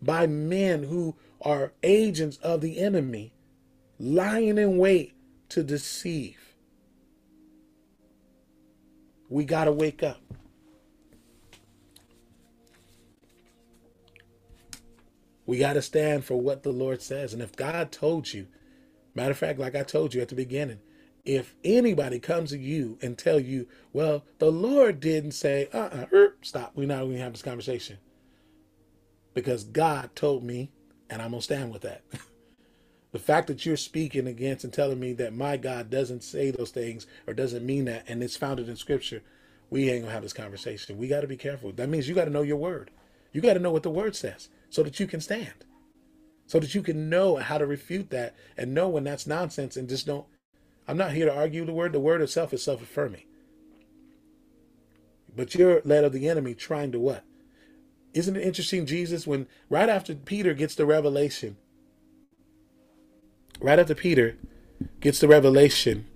by 0.01 0.27
men 0.27 0.85
who 0.85 1.15
are 1.43 1.75
agents 1.83 2.39
of 2.39 2.63
the 2.63 2.81
enemy, 2.81 3.35
lying 4.01 4.57
in 4.57 4.79
wait 4.79 5.15
to 5.51 5.63
deceive. 5.63 6.55
We 9.29 9.45
got 9.45 9.65
to 9.65 9.73
wake 9.73 10.03
up. 10.03 10.23
We 15.45 15.59
got 15.59 15.75
to 15.75 15.83
stand 15.83 16.25
for 16.25 16.41
what 16.41 16.63
the 16.63 16.73
Lord 16.73 17.03
says. 17.03 17.35
And 17.35 17.43
if 17.43 17.55
God 17.55 17.93
told 17.93 18.33
you, 18.33 18.47
matter 19.15 19.33
of 19.33 19.39
fact, 19.39 19.59
like 19.59 19.75
I 19.75 19.83
told 19.83 20.15
you 20.15 20.23
at 20.23 20.29
the 20.29 20.35
beginning, 20.35 20.79
if 21.27 21.57
anybody 21.65 22.21
comes 22.21 22.51
to 22.51 22.59
you 22.59 22.99
and 23.03 23.19
tell 23.19 23.41
you, 23.41 23.67
well, 23.93 24.25
the 24.39 24.51
Lord 24.51 25.01
didn't 25.01 25.33
say, 25.33 25.69
uh-uh, 25.75 26.07
er, 26.13 26.37
stop, 26.41 26.73
we're 26.77 26.87
not 26.87 27.01
going 27.01 27.15
to 27.15 27.21
have 27.21 27.33
this 27.33 27.43
conversation. 27.43 27.99
Because 29.35 29.65
God 29.65 30.15
told 30.15 30.45
me, 30.45 30.71
and 31.11 31.21
I'm 31.21 31.31
going 31.31 31.41
to 31.41 31.45
stand 31.45 31.73
with 31.73 31.83
that. 31.83 32.03
the 33.13 33.19
fact 33.19 33.49
that 33.49 33.67
you're 33.67 33.77
speaking 33.77 34.29
against 34.29 34.63
and 34.65 34.73
telling 34.73 35.01
me 35.01 35.13
that 35.15 35.35
my 35.35 35.57
God 35.57 35.91
doesn't 35.91 36.23
say 36.23 36.53
those 36.53 36.71
things 36.71 37.07
or 37.27 37.35
doesn't 37.35 37.67
mean 37.67 37.87
that, 37.87 38.05
and 38.09 38.23
it's 38.23 38.37
founded 38.37 38.69
in 38.69 38.77
scripture, 38.77 39.23
we 39.69 39.91
ain't 39.91 40.03
going 40.03 40.07
to 40.07 40.13
have 40.13 40.23
this 40.23 40.33
conversation. 40.33 40.97
We 40.97 41.09
got 41.09 41.23
to 41.23 41.27
be 41.27 41.37
careful. 41.37 41.73
That 41.73 41.89
means 41.89 42.09
you 42.09 42.15
got 42.15 42.27
to 42.27 42.31
know 42.31 42.43
your 42.43 42.57
word. 42.57 42.93
You 43.33 43.41
got 43.41 43.55
to 43.55 43.61
know 43.61 43.73
what 43.73 43.83
the 43.83 43.91
word 43.91 44.15
says 44.15 44.49
so 44.71 44.85
that 44.85 45.01
you 45.01 45.09
can 45.09 45.21
stand. 45.21 45.65
So 46.47 46.61
that 46.61 46.77
you 46.77 46.83
can 46.83 47.11
know 47.11 47.37
how 47.37 47.59
to 47.59 47.67
refute 47.67 48.11
that 48.11 48.37
and 48.57 48.73
know 48.73 48.89
when 48.89 49.03
that's 49.03 49.27
nonsense 49.27 49.77
and 49.77 49.89
just 49.89 50.07
don't 50.07 50.27
I'm 50.89 50.97
not 50.99 51.13
here 51.13 51.27
to 51.27 51.35
argue 51.35 51.65
the 51.65 51.73
word. 51.73 51.93
The 51.93 52.01
word 52.01 52.23
itself 52.23 52.53
is 52.55 52.63
self 52.65 52.83
affirming. 52.83 53.25
But 55.37 55.55
you're 55.55 55.83
led 55.85 56.05
of 56.05 56.13
the 56.13 56.29
enemy 56.29 56.55
trying 56.55 56.93
to 56.93 57.01
what? 57.01 57.25
Isn't 58.15 58.37
it 58.37 58.45
interesting, 58.45 58.87
Jesus, 58.87 59.27
when 59.27 59.49
right 59.71 59.89
after 59.89 60.15
Peter 60.15 60.55
gets 60.55 60.75
the 60.75 60.87
revelation, 60.87 61.57
right 63.61 63.79
after 63.79 63.95
Peter 63.95 64.37
gets 65.01 65.21
the 65.21 65.29
revelation, 65.29 66.07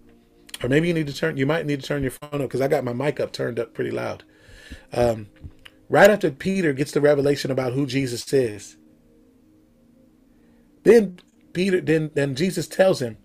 or 0.63 0.69
maybe 0.69 0.89
you 0.89 0.95
need 0.95 1.09
to 1.09 1.15
turn, 1.15 1.37
you 1.37 1.47
might 1.47 1.67
need 1.67 1.81
to 1.81 1.87
turn 1.87 2.03
your 2.03 2.13
phone 2.13 2.43
up 2.43 2.49
because 2.49 2.63
I 2.63 2.69
got 2.69 2.85
my 2.85 2.93
mic 2.95 3.21
up 3.21 3.33
turned 3.33 3.61
up 3.61 3.75
pretty 3.75 3.91
loud. 3.93 4.25
Um, 4.93 5.29
right 5.89 6.11
after 6.11 6.31
Peter 6.31 6.73
gets 6.73 6.93
the 6.93 7.01
revelation 7.01 7.51
about 7.51 7.75
who 7.75 7.87
Jesus 7.87 8.33
is, 8.33 8.77
Then 10.85 11.21
Peter, 11.53 11.81
then 11.81 12.11
then 12.15 12.35
Jesus 12.35 12.67
tells 12.69 13.01
him, 13.03 13.19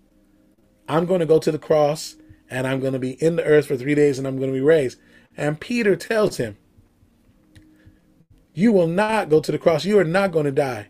I'm 0.87 1.05
going 1.05 1.19
to 1.19 1.25
go 1.25 1.39
to 1.39 1.51
the 1.51 1.59
cross 1.59 2.15
and 2.49 2.67
I'm 2.67 2.79
going 2.79 2.93
to 2.93 2.99
be 2.99 3.11
in 3.23 3.35
the 3.35 3.43
earth 3.43 3.67
for 3.67 3.77
three 3.77 3.95
days 3.95 4.17
and 4.17 4.27
I'm 4.27 4.37
going 4.37 4.51
to 4.51 4.57
be 4.57 4.61
raised. 4.61 4.99
And 5.37 5.59
Peter 5.59 5.95
tells 5.95 6.37
him, 6.37 6.57
You 8.53 8.71
will 8.71 8.87
not 8.87 9.29
go 9.29 9.39
to 9.39 9.51
the 9.51 9.59
cross. 9.59 9.85
You 9.85 9.99
are 9.99 10.03
not 10.03 10.31
going 10.31 10.45
to 10.45 10.51
die. 10.51 10.89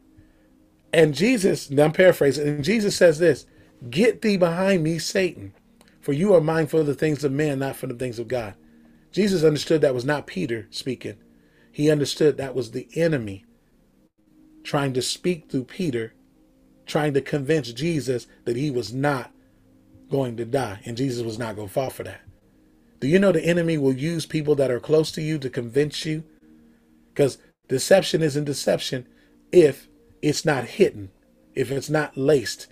And 0.93 1.13
Jesus, 1.13 1.69
I'm 1.69 1.91
paraphrasing, 1.91 2.47
and 2.47 2.63
Jesus 2.63 2.95
says 2.95 3.19
this 3.19 3.45
Get 3.89 4.21
thee 4.21 4.37
behind 4.37 4.83
me, 4.83 4.99
Satan, 4.99 5.53
for 6.01 6.13
you 6.13 6.33
are 6.33 6.41
mindful 6.41 6.81
of 6.81 6.87
the 6.87 6.93
things 6.93 7.23
of 7.23 7.31
men, 7.31 7.59
not 7.59 7.75
for 7.75 7.87
the 7.87 7.95
things 7.95 8.19
of 8.19 8.27
God. 8.27 8.55
Jesus 9.11 9.43
understood 9.43 9.81
that 9.81 9.93
was 9.93 10.05
not 10.05 10.27
Peter 10.27 10.67
speaking. 10.71 11.15
He 11.71 11.91
understood 11.91 12.37
that 12.37 12.55
was 12.55 12.71
the 12.71 12.87
enemy 12.95 13.45
trying 14.63 14.93
to 14.93 15.01
speak 15.01 15.49
through 15.49 15.65
Peter, 15.65 16.13
trying 16.85 17.13
to 17.13 17.21
convince 17.21 17.71
Jesus 17.71 18.27
that 18.45 18.55
he 18.55 18.71
was 18.71 18.93
not 18.93 19.31
going 20.10 20.38
to 20.38 20.45
die 20.45 20.82
and 20.86 20.97
Jesus 20.97 21.24
was 21.24 21.39
not 21.39 21.56
going 21.56 21.68
to 21.68 21.74
fall 21.74 21.89
for 21.89 22.03
that. 22.03 22.22
Do 22.99 23.08
you 23.08 23.20
know 23.20 23.32
the 23.32 23.45
enemy 23.45 23.78
will 23.78 23.93
use 23.93 24.26
people 24.26 24.56
that 24.56 24.72
are 24.72 24.80
close 24.80 25.12
to 25.14 25.22
you 25.22 25.38
to 25.39 25.49
convince 25.49 26.06
you? 26.06 26.24
Because 27.14 27.38
deception 27.68 28.22
isn't 28.22 28.45
deception 28.45 29.08
if 29.51 29.88
it's 30.22 30.45
not 30.45 30.66
hidden, 30.66 31.12
if 31.53 31.72
it's 31.72 31.89
not 31.89 32.18
laced. 32.18 32.68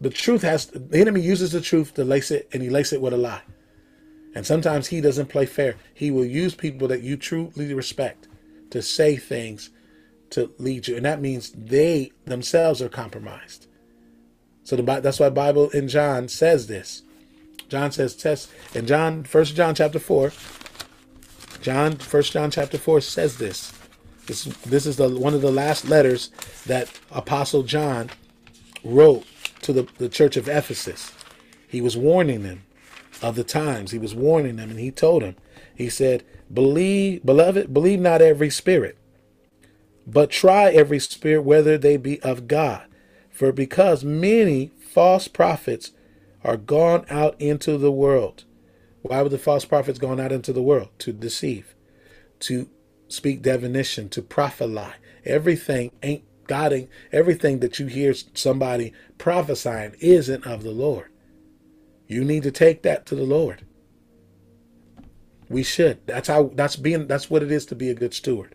The 0.00 0.10
truth 0.10 0.42
has, 0.42 0.66
the 0.66 1.00
enemy 1.00 1.20
uses 1.20 1.52
the 1.52 1.60
truth 1.60 1.94
to 1.94 2.04
lace 2.04 2.30
it 2.30 2.48
and 2.52 2.62
he 2.62 2.70
laces 2.70 2.94
it 2.94 3.00
with 3.00 3.12
a 3.12 3.18
lie. 3.18 3.42
And 4.34 4.44
sometimes 4.44 4.88
he 4.88 5.00
doesn't 5.00 5.28
play 5.28 5.46
fair. 5.46 5.76
He 5.92 6.10
will 6.10 6.24
use 6.24 6.54
people 6.54 6.88
that 6.88 7.02
you 7.02 7.16
truly 7.16 7.72
respect 7.72 8.28
to 8.70 8.82
say 8.82 9.16
things 9.16 9.70
to 10.30 10.52
lead 10.58 10.88
you. 10.88 10.96
And 10.96 11.04
that 11.04 11.20
means 11.20 11.52
they 11.52 12.12
themselves 12.24 12.82
are 12.82 12.88
compromised. 12.88 13.68
So 14.64 14.76
the, 14.76 14.82
that's 14.82 15.20
why 15.20 15.28
Bible 15.28 15.68
in 15.70 15.88
John 15.88 16.28
says 16.28 16.66
this. 16.66 17.02
John 17.68 17.92
says 17.92 18.14
test 18.14 18.50
in 18.74 18.86
John, 18.86 19.24
First 19.24 19.54
John 19.54 19.74
chapter 19.74 19.98
four. 19.98 20.32
John, 21.60 21.96
First 21.96 22.32
John 22.32 22.50
chapter 22.50 22.78
four 22.78 23.00
says 23.00 23.38
this. 23.38 23.72
This 24.26 24.44
this 24.64 24.86
is 24.86 24.96
the 24.96 25.08
one 25.08 25.34
of 25.34 25.42
the 25.42 25.52
last 25.52 25.86
letters 25.86 26.30
that 26.66 26.90
Apostle 27.10 27.62
John 27.62 28.10
wrote 28.82 29.26
to 29.62 29.72
the, 29.72 29.86
the 29.98 30.08
church 30.08 30.36
of 30.36 30.48
Ephesus. 30.48 31.12
He 31.68 31.80
was 31.80 31.96
warning 31.96 32.42
them 32.42 32.62
of 33.22 33.36
the 33.36 33.44
times. 33.44 33.90
He 33.90 33.98
was 33.98 34.14
warning 34.14 34.56
them, 34.56 34.70
and 34.70 34.78
he 34.78 34.90
told 34.90 35.22
them, 35.22 35.36
he 35.74 35.88
said, 35.88 36.24
Believe, 36.52 37.24
beloved, 37.24 37.72
believe 37.72 38.00
not 38.00 38.22
every 38.22 38.50
spirit, 38.50 38.96
but 40.06 40.30
try 40.30 40.70
every 40.70 40.98
spirit 41.00 41.42
whether 41.42 41.76
they 41.76 41.96
be 41.96 42.20
of 42.22 42.46
God 42.46 42.86
for 43.34 43.50
because 43.50 44.04
many 44.04 44.70
false 44.78 45.26
prophets 45.26 45.90
are 46.44 46.56
gone 46.56 47.04
out 47.10 47.38
into 47.40 47.76
the 47.76 47.90
world. 47.90 48.44
Why 49.02 49.20
were 49.22 49.28
the 49.28 49.38
false 49.38 49.64
prophets 49.64 49.98
gone 49.98 50.20
out 50.20 50.30
into 50.30 50.52
the 50.52 50.62
world? 50.62 50.88
To 51.00 51.12
deceive, 51.12 51.74
to 52.40 52.70
speak 53.08 53.42
divination, 53.42 54.08
to 54.10 54.22
prophesy. 54.22 54.94
Everything 55.24 55.90
ain't 56.02 56.22
God 56.46 56.72
ain't 56.72 56.90
everything 57.10 57.58
that 57.58 57.78
you 57.78 57.86
hear 57.86 58.14
somebody 58.34 58.92
prophesying 59.18 59.96
isn't 59.98 60.46
of 60.46 60.62
the 60.62 60.70
Lord. 60.70 61.10
You 62.06 62.22
need 62.24 62.44
to 62.44 62.50
take 62.52 62.82
that 62.82 63.04
to 63.06 63.16
the 63.16 63.24
Lord. 63.24 63.66
We 65.48 65.62
should. 65.62 66.06
That's 66.06 66.28
how 66.28 66.52
that's 66.54 66.76
being 66.76 67.08
that's 67.08 67.28
what 67.28 67.42
it 67.42 67.50
is 67.50 67.66
to 67.66 67.74
be 67.74 67.90
a 67.90 67.94
good 67.94 68.14
steward. 68.14 68.54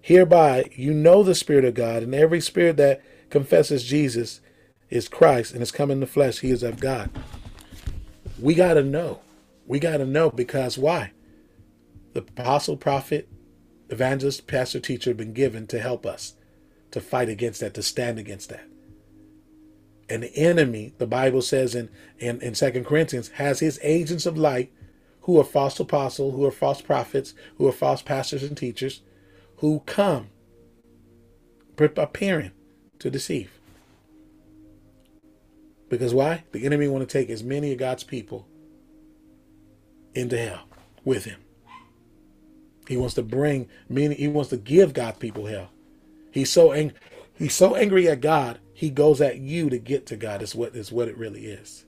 Hereby 0.00 0.70
you 0.74 0.94
know 0.94 1.22
the 1.22 1.34
Spirit 1.34 1.66
of 1.66 1.74
God, 1.74 2.02
and 2.02 2.14
every 2.14 2.40
spirit 2.40 2.78
that 2.78 3.02
confesses 3.30 3.84
Jesus 3.84 4.40
is 4.90 5.08
Christ 5.08 5.52
and 5.52 5.60
has 5.60 5.70
come 5.70 5.90
in 5.90 6.00
the 6.00 6.06
flesh, 6.06 6.40
he 6.40 6.50
is 6.50 6.62
of 6.62 6.80
God. 6.80 7.10
We 8.40 8.54
got 8.54 8.74
to 8.74 8.82
know. 8.82 9.20
We 9.66 9.78
got 9.78 9.98
to 9.98 10.06
know 10.06 10.30
because 10.30 10.78
why? 10.78 11.12
The 12.14 12.20
apostle, 12.20 12.76
prophet, 12.76 13.28
evangelist, 13.90 14.46
pastor, 14.46 14.80
teacher 14.80 15.10
have 15.10 15.16
been 15.16 15.32
given 15.32 15.66
to 15.68 15.80
help 15.80 16.06
us 16.06 16.34
to 16.90 17.00
fight 17.00 17.28
against 17.28 17.60
that, 17.60 17.74
to 17.74 17.82
stand 17.82 18.18
against 18.18 18.48
that. 18.48 18.66
An 20.08 20.24
enemy, 20.24 20.94
the 20.96 21.06
Bible 21.06 21.42
says 21.42 21.74
in, 21.74 21.90
in, 22.18 22.40
in 22.40 22.54
2 22.54 22.84
Corinthians, 22.84 23.28
has 23.32 23.60
his 23.60 23.78
agents 23.82 24.24
of 24.24 24.38
light 24.38 24.72
who 25.22 25.38
are 25.38 25.44
false 25.44 25.78
apostles, 25.78 26.34
who 26.34 26.46
are 26.46 26.50
false 26.50 26.80
prophets, 26.80 27.34
who 27.58 27.68
are 27.68 27.72
false 27.72 28.00
pastors 28.00 28.42
and 28.42 28.56
teachers, 28.56 29.02
who 29.56 29.80
come 29.80 30.30
appearing 31.78 32.52
to 32.98 33.10
deceive. 33.10 33.50
Because 35.88 36.12
why? 36.12 36.44
The 36.52 36.66
enemy 36.66 36.88
want 36.88 37.08
to 37.08 37.12
take 37.12 37.30
as 37.30 37.42
many 37.42 37.72
of 37.72 37.78
God's 37.78 38.04
people 38.04 38.46
into 40.14 40.36
hell 40.36 40.64
with 41.04 41.24
him. 41.24 41.40
He 42.86 42.96
wants 42.96 43.14
to 43.14 43.22
bring 43.22 43.68
many, 43.88 44.14
he 44.14 44.28
wants 44.28 44.50
to 44.50 44.56
give 44.56 44.92
God's 44.92 45.18
people 45.18 45.46
hell. 45.46 45.70
He's 46.30 46.50
so 46.50 46.72
angry. 46.72 46.96
He's 47.34 47.54
so 47.54 47.76
angry 47.76 48.08
at 48.08 48.20
God, 48.20 48.58
he 48.74 48.90
goes 48.90 49.20
at 49.20 49.38
you 49.38 49.70
to 49.70 49.78
get 49.78 50.06
to 50.06 50.16
God. 50.16 50.42
Is 50.42 50.54
what 50.54 50.74
is 50.74 50.90
what 50.90 51.08
it 51.08 51.16
really 51.16 51.46
is. 51.46 51.84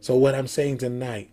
So 0.00 0.14
what 0.14 0.34
I'm 0.34 0.46
saying 0.46 0.78
tonight, 0.78 1.30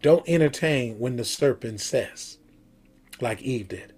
don't 0.00 0.26
entertain 0.28 0.98
when 0.98 1.16
the 1.16 1.24
serpent 1.24 1.80
says, 1.80 2.38
like 3.20 3.42
Eve 3.42 3.68
did. 3.68 3.92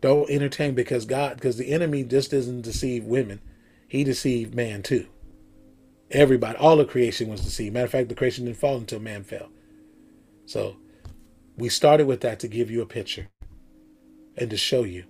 Don't 0.00 0.30
entertain 0.30 0.74
because 0.74 1.04
God, 1.04 1.34
because 1.34 1.56
the 1.56 1.72
enemy 1.72 2.04
just 2.04 2.30
doesn't 2.30 2.62
deceive 2.62 3.04
women. 3.04 3.40
He 3.86 4.04
deceived 4.04 4.54
man 4.54 4.82
too. 4.82 5.06
Everybody, 6.10 6.56
all 6.58 6.80
of 6.80 6.88
creation 6.88 7.28
was 7.28 7.42
deceived. 7.42 7.74
Matter 7.74 7.86
of 7.86 7.92
fact, 7.92 8.08
the 8.08 8.14
creation 8.14 8.46
didn't 8.46 8.58
fall 8.58 8.76
until 8.76 9.00
man 9.00 9.24
fell. 9.24 9.48
So 10.46 10.76
we 11.56 11.68
started 11.68 12.06
with 12.06 12.20
that 12.22 12.40
to 12.40 12.48
give 12.48 12.70
you 12.70 12.82
a 12.82 12.86
picture 12.86 13.28
and 14.36 14.50
to 14.50 14.56
show 14.56 14.82
you 14.84 15.04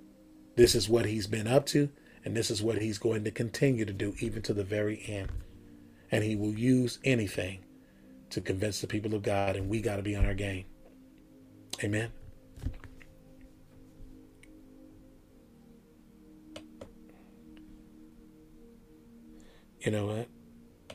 this 0.57 0.75
is 0.75 0.89
what 0.89 1.07
he's 1.07 1.27
been 1.27 1.47
up 1.47 1.67
to 1.67 1.91
and 2.25 2.37
this 2.37 2.51
is 2.51 2.63
what 2.63 2.83
he's 2.83 2.99
going 2.99 3.25
to 3.25 3.31
continue 3.31 3.85
to 3.85 3.93
do 3.93 4.15
even 4.19 4.43
to 4.43 4.53
the 4.53 4.65
very 4.65 5.03
end. 5.07 5.31
And 6.11 6.25
he 6.25 6.37
will 6.37 6.53
use 6.53 6.99
anything 7.05 7.61
to 8.31 8.41
convince 8.41 8.81
the 8.81 8.87
people 8.87 9.15
of 9.15 9.23
God, 9.23 9.57
and 9.57 9.69
we 9.69 9.81
got 9.81 9.97
to 9.97 10.03
be 10.03 10.17
on 10.17 10.25
our 10.25 10.35
game. 10.35 10.65
Amen. 11.83 12.11
You 19.81 19.93
know 19.93 20.07
what? 20.07 20.40